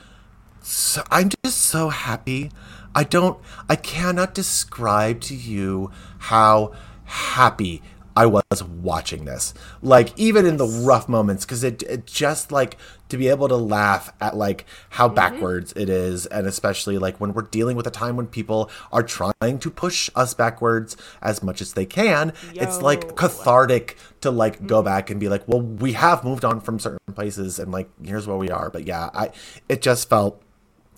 [0.63, 2.49] so I'm just so happy.
[2.95, 3.37] I don't
[3.69, 6.71] I cannot describe to you how
[7.03, 7.81] happy
[8.15, 9.53] I was watching this.
[9.81, 12.77] Like even in the rough moments cuz it it just like
[13.09, 15.15] to be able to laugh at like how mm-hmm.
[15.15, 19.03] backwards it is and especially like when we're dealing with a time when people are
[19.03, 22.31] trying to push us backwards as much as they can.
[22.53, 24.85] It's like cathartic to like go mm-hmm.
[24.85, 28.27] back and be like, "Well, we have moved on from certain places and like here's
[28.27, 29.31] where we are." But yeah, I
[29.67, 30.41] it just felt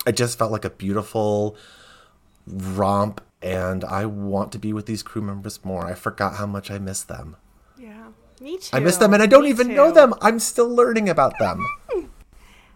[0.06, 1.56] it just felt like a beautiful
[2.48, 5.86] romp and I want to be with these crew members more.
[5.86, 7.36] I forgot how much I miss them.
[7.77, 8.07] Yeah,
[8.41, 8.76] me too.
[8.76, 10.14] I miss them and I don't Me even know them.
[10.22, 11.65] I'm still learning about them.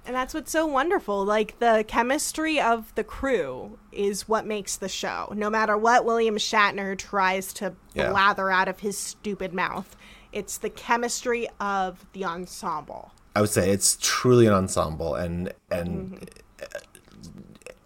[0.05, 1.23] And that's what's so wonderful.
[1.23, 5.31] Like the chemistry of the crew is what makes the show.
[5.35, 8.09] No matter what William Shatner tries to Yeah.
[8.09, 9.95] blather out of his stupid mouth,
[10.31, 13.11] it's the chemistry of the ensemble.
[13.35, 16.27] I would say it's truly an ensemble and and
[16.59, 16.65] uh,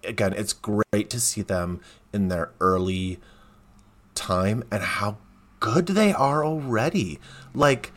[0.04, 1.82] again, it's great to see them
[2.12, 3.20] in their early
[4.16, 5.18] time and how
[5.60, 7.20] good they are already.
[7.54, 7.92] Like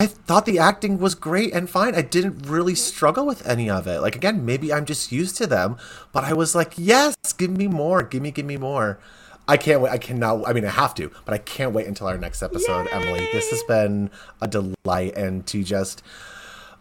[0.00, 1.94] I thought the acting was great and fine.
[1.94, 4.00] I didn't really struggle with any of it.
[4.00, 5.76] Like again, maybe I'm just used to them,
[6.12, 8.02] but I was like, "Yes, give me more.
[8.02, 8.98] Give me give me more."
[9.46, 9.90] I can't wait.
[9.90, 10.48] I cannot.
[10.48, 13.28] I mean, I have to, but I can't wait until our next episode, Emily.
[13.32, 14.10] This has been
[14.40, 16.02] a delight, and to just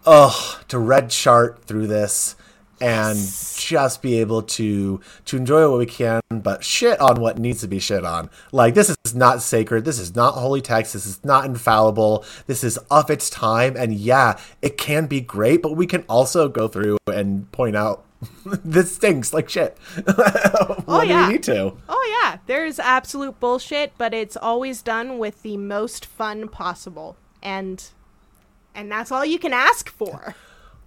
[0.05, 2.37] oh to Redshart through this
[2.83, 3.17] and
[3.55, 7.67] just be able to to enjoy what we can but shit on what needs to
[7.67, 8.29] be shit on.
[8.51, 9.85] Like this is not sacred.
[9.85, 10.91] This is not holy text.
[10.93, 12.25] This is not infallible.
[12.45, 13.75] This is of its time.
[13.77, 18.03] And yeah it can be great but we can also go through and point out
[18.45, 19.77] this stinks like shit.
[20.85, 21.29] When yeah.
[21.29, 21.73] need to?
[21.87, 27.15] Oh yeah, there's absolute bullshit, but it's always done with the most fun possible.
[27.41, 27.83] And
[28.75, 30.35] and that's all you can ask for.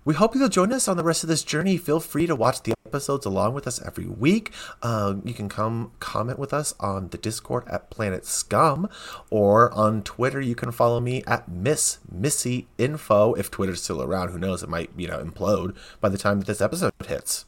[0.06, 1.76] We hope you'll join us on the rest of this journey.
[1.76, 4.52] Feel free to watch the episodes along with us every week.
[4.80, 8.88] Uh, you can come comment with us on the Discord at Planet Scum,
[9.30, 13.34] or on Twitter you can follow me at Miss Missy Info.
[13.34, 14.62] If Twitter's still around, who knows?
[14.62, 17.44] It might you know implode by the time that this episode hits.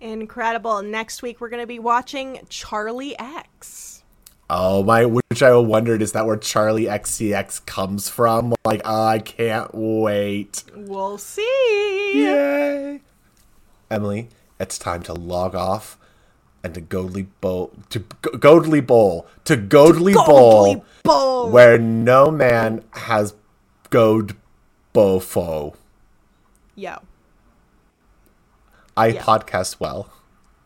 [0.00, 0.80] Incredible.
[0.80, 3.91] Next week we're going to be watching Charlie X.
[4.54, 5.06] Oh my!
[5.06, 8.54] Which I wondered is that where Charli XCX comes from?
[8.66, 10.62] Like oh, I can't wait.
[10.76, 12.12] We'll see.
[12.22, 13.00] Yay!
[13.90, 14.28] Emily,
[14.60, 15.96] it's time to log off
[16.62, 21.48] and to Godly Bowl to Godly Bowl to Godly, Bowl, Bowl.
[21.50, 23.34] where no man has
[23.88, 24.36] God
[24.94, 25.74] Bofo.
[26.74, 26.98] Yo.
[28.98, 29.22] I Yeah.
[29.22, 30.10] podcast well.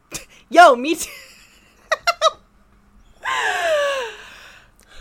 [0.51, 1.09] Yo, me too.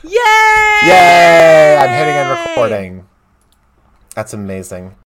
[0.07, 0.87] Yay!
[0.87, 1.77] Yay!
[1.77, 3.07] I'm hitting and recording.
[4.15, 4.95] That's amazing.